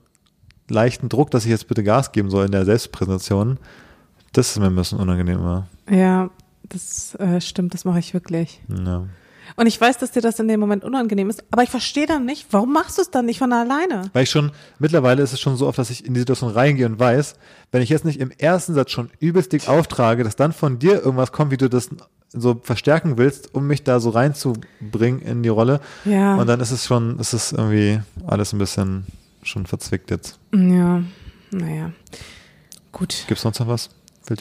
leichten 0.69 1.09
Druck, 1.09 1.31
dass 1.31 1.43
ich 1.43 1.51
jetzt 1.51 1.67
bitte 1.67 1.83
Gas 1.83 2.11
geben 2.11 2.29
soll 2.29 2.45
in 2.45 2.51
der 2.51 2.65
Selbstpräsentation, 2.65 3.57
das 4.33 4.51
ist 4.51 4.59
mir 4.59 4.67
ein 4.67 4.75
bisschen 4.75 4.99
unangenehmer. 4.99 5.67
Ja, 5.89 6.29
das 6.63 7.15
äh, 7.15 7.41
stimmt, 7.41 7.73
das 7.73 7.83
mache 7.83 7.99
ich 7.99 8.13
wirklich. 8.13 8.61
Ja. 8.69 9.03
Und 9.55 9.67
ich 9.67 9.79
weiß, 9.79 9.97
dass 9.97 10.11
dir 10.11 10.21
das 10.21 10.39
in 10.39 10.47
dem 10.47 10.59
Moment 10.59 10.83
unangenehm 10.83 11.29
ist, 11.29 11.43
aber 11.51 11.63
ich 11.63 11.69
verstehe 11.69 12.05
dann 12.05 12.25
nicht, 12.25 12.47
warum 12.51 12.73
machst 12.73 12.97
du 12.97 13.01
es 13.01 13.11
dann 13.11 13.25
nicht 13.25 13.39
von 13.39 13.51
alleine? 13.53 14.03
Weil 14.13 14.23
ich 14.23 14.29
schon, 14.29 14.51
mittlerweile 14.79 15.21
ist 15.21 15.33
es 15.33 15.39
schon 15.39 15.57
so 15.57 15.67
oft, 15.67 15.77
dass 15.77 15.89
ich 15.89 16.05
in 16.05 16.13
die 16.13 16.19
Situation 16.19 16.51
reingehe 16.51 16.85
und 16.85 16.99
weiß, 16.99 17.35
wenn 17.71 17.81
ich 17.81 17.89
jetzt 17.89 18.05
nicht 18.05 18.19
im 18.19 18.31
ersten 18.31 18.73
Satz 18.73 18.91
schon 18.91 19.09
übelst 19.19 19.51
dick 19.51 19.67
auftrage, 19.67 20.23
dass 20.23 20.35
dann 20.35 20.53
von 20.53 20.79
dir 20.79 21.01
irgendwas 21.03 21.31
kommt, 21.31 21.51
wie 21.51 21.57
du 21.57 21.69
das 21.69 21.89
so 22.33 22.59
verstärken 22.63 23.17
willst, 23.17 23.53
um 23.53 23.67
mich 23.67 23.83
da 23.83 23.99
so 23.99 24.09
reinzubringen 24.09 25.21
in 25.21 25.43
die 25.43 25.49
Rolle. 25.49 25.81
Ja. 26.05 26.35
Und 26.35 26.47
dann 26.47 26.59
ist 26.59 26.71
es 26.71 26.85
schon, 26.85 27.19
ist 27.19 27.33
es 27.33 27.51
irgendwie 27.51 27.99
alles 28.25 28.53
ein 28.53 28.59
bisschen 28.59 29.05
schon 29.43 29.65
verzwickt 29.65 30.11
jetzt. 30.11 30.39
Ja, 30.53 31.03
naja. 31.51 31.91
Gut. 32.91 33.25
Gibt's 33.27 33.43
sonst 33.43 33.59
noch 33.59 33.67
was? 33.67 33.89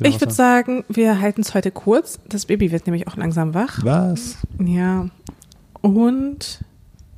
Noch 0.00 0.08
Ich 0.08 0.20
würde 0.20 0.32
sagen, 0.32 0.84
wir 0.88 1.20
halten 1.20 1.40
es 1.40 1.54
heute 1.54 1.70
kurz. 1.70 2.18
Das 2.28 2.46
Baby 2.46 2.72
wird 2.72 2.86
nämlich 2.86 3.08
auch 3.08 3.16
langsam 3.16 3.54
wach. 3.54 3.84
Was? 3.84 4.36
Ja. 4.58 5.08
Und 5.80 6.60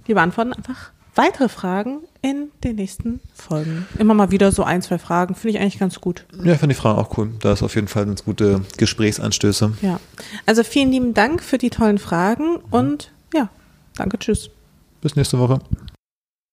wir 0.05 0.15
beantworten 0.15 0.53
einfach 0.53 0.93
weitere 1.15 1.49
Fragen 1.49 1.99
in 2.23 2.49
den 2.65 2.77
nächsten 2.77 3.21
Folgen. 3.35 3.87
Immer 3.99 4.15
mal 4.15 4.31
wieder 4.31 4.53
so 4.53 4.63
ein, 4.63 4.83
zwei 4.83 4.99
Fragen. 4.99 5.35
Finde 5.35 5.57
ich 5.57 5.63
eigentlich 5.63 5.79
ganz 5.79 6.01
gut. 6.01 6.25
Ja, 6.43 6.55
finde 6.55 6.75
die 6.75 6.81
Fragen 6.81 6.99
auch 6.99 7.19
cool. 7.19 7.31
Da 7.41 7.53
ist 7.53 7.63
auf 7.63 7.75
jeden 7.75 7.89
Fall 7.89 8.07
ganz 8.07 8.25
gute 8.25 8.63
Gesprächsanstöße. 8.79 9.73
Ja. 9.83 10.01
Also 10.47 10.63
vielen 10.63 10.91
lieben 10.91 11.15
Dank 11.15 11.43
für 11.43 11.59
die 11.59 11.71
tollen 11.71 11.99
Fragen 11.99 12.57
und 12.71 13.11
ja, 13.35 13.49
danke, 13.97 14.19
tschüss. 14.19 14.51
Bis 15.01 15.17
nächste 15.17 15.39
Woche. 15.39 15.61